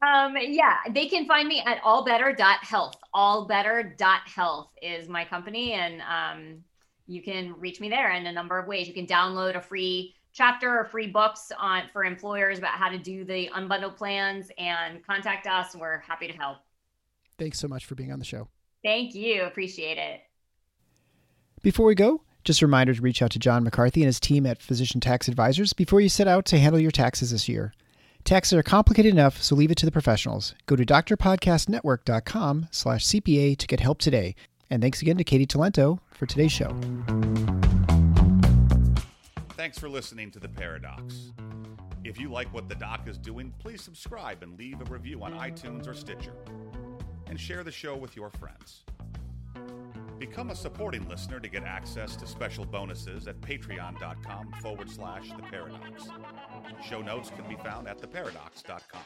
Um, 0.01 0.35
yeah, 0.39 0.77
they 0.89 1.05
can 1.07 1.27
find 1.27 1.47
me 1.47 1.61
at 1.63 1.79
allbetter.health. 1.83 2.95
Allbetter.health 3.13 4.71
is 4.81 5.07
my 5.07 5.23
company, 5.23 5.73
and 5.73 6.01
um, 6.01 6.63
you 7.05 7.21
can 7.21 7.53
reach 7.59 7.79
me 7.79 7.87
there 7.87 8.09
in 8.13 8.25
a 8.25 8.31
number 8.31 8.57
of 8.57 8.67
ways. 8.67 8.87
You 8.87 8.95
can 8.95 9.05
download 9.05 9.55
a 9.55 9.61
free 9.61 10.15
chapter 10.33 10.79
or 10.79 10.85
free 10.85 11.05
books 11.05 11.51
on 11.59 11.83
for 11.93 12.03
employers 12.03 12.57
about 12.57 12.71
how 12.71 12.89
to 12.89 12.97
do 12.97 13.23
the 13.23 13.51
unbundled 13.55 13.97
plans 13.97 14.49
and 14.57 15.05
contact 15.05 15.45
us. 15.45 15.75
We're 15.75 15.99
happy 15.99 16.25
to 16.25 16.33
help. 16.33 16.57
Thanks 17.37 17.59
so 17.59 17.67
much 17.67 17.85
for 17.85 17.93
being 17.93 18.11
on 18.11 18.17
the 18.17 18.25
show. 18.25 18.47
Thank 18.83 19.15
you. 19.15 19.43
Appreciate 19.43 19.97
it. 19.97 20.21
Before 21.61 21.85
we 21.85 21.95
go, 21.95 22.21
just 22.43 22.61
a 22.61 22.65
reminder 22.65 22.93
to 22.93 23.01
reach 23.01 23.21
out 23.21 23.31
to 23.31 23.39
John 23.39 23.63
McCarthy 23.63 24.01
and 24.01 24.07
his 24.07 24.19
team 24.19 24.45
at 24.45 24.61
Physician 24.61 24.99
Tax 24.99 25.29
Advisors 25.29 25.71
before 25.71 26.01
you 26.01 26.09
set 26.09 26.27
out 26.27 26.45
to 26.45 26.59
handle 26.59 26.79
your 26.79 26.91
taxes 26.91 27.31
this 27.31 27.47
year. 27.47 27.73
Taxes 28.25 28.57
are 28.57 28.63
complicated 28.63 29.13
enough, 29.13 29.41
so 29.41 29.55
leave 29.55 29.71
it 29.71 29.77
to 29.77 29.85
the 29.85 29.91
professionals. 29.91 30.53
Go 30.65 30.75
to 30.75 30.85
drpodcastnetwork.com 30.85 32.67
slash 32.71 33.05
CPA 33.05 33.57
to 33.57 33.67
get 33.67 33.79
help 33.79 33.99
today. 33.99 34.35
And 34.69 34.81
thanks 34.81 35.01
again 35.01 35.17
to 35.17 35.23
Katy 35.23 35.45
Talento 35.45 35.99
for 36.11 36.25
today's 36.25 36.51
show. 36.51 36.75
Thanks 39.51 39.77
for 39.77 39.87
listening 39.87 40.31
to 40.31 40.39
The 40.39 40.49
Paradox. 40.49 41.31
If 42.03 42.19
you 42.19 42.29
like 42.29 42.53
what 42.53 42.67
the 42.67 42.75
doc 42.75 43.07
is 43.07 43.17
doing, 43.17 43.53
please 43.59 43.81
subscribe 43.81 44.43
and 44.43 44.57
leave 44.59 44.81
a 44.81 44.85
review 44.85 45.23
on 45.23 45.33
iTunes 45.33 45.87
or 45.87 45.93
Stitcher 45.93 46.33
and 47.33 47.41
share 47.41 47.63
the 47.63 47.71
show 47.71 47.97
with 47.97 48.15
your 48.15 48.29
friends. 48.29 48.83
Become 50.19 50.51
a 50.51 50.55
supporting 50.55 51.09
listener 51.09 51.39
to 51.39 51.47
get 51.47 51.63
access 51.63 52.15
to 52.17 52.27
special 52.27 52.63
bonuses 52.63 53.27
at 53.27 53.41
patreon.com 53.41 54.53
forward 54.61 54.87
slash 54.87 55.29
the 55.29 55.41
paradox. 55.41 56.03
Show 56.87 57.01
notes 57.01 57.31
can 57.31 57.49
be 57.49 57.55
found 57.63 57.87
at 57.87 57.97
theparadox.com. 57.97 59.01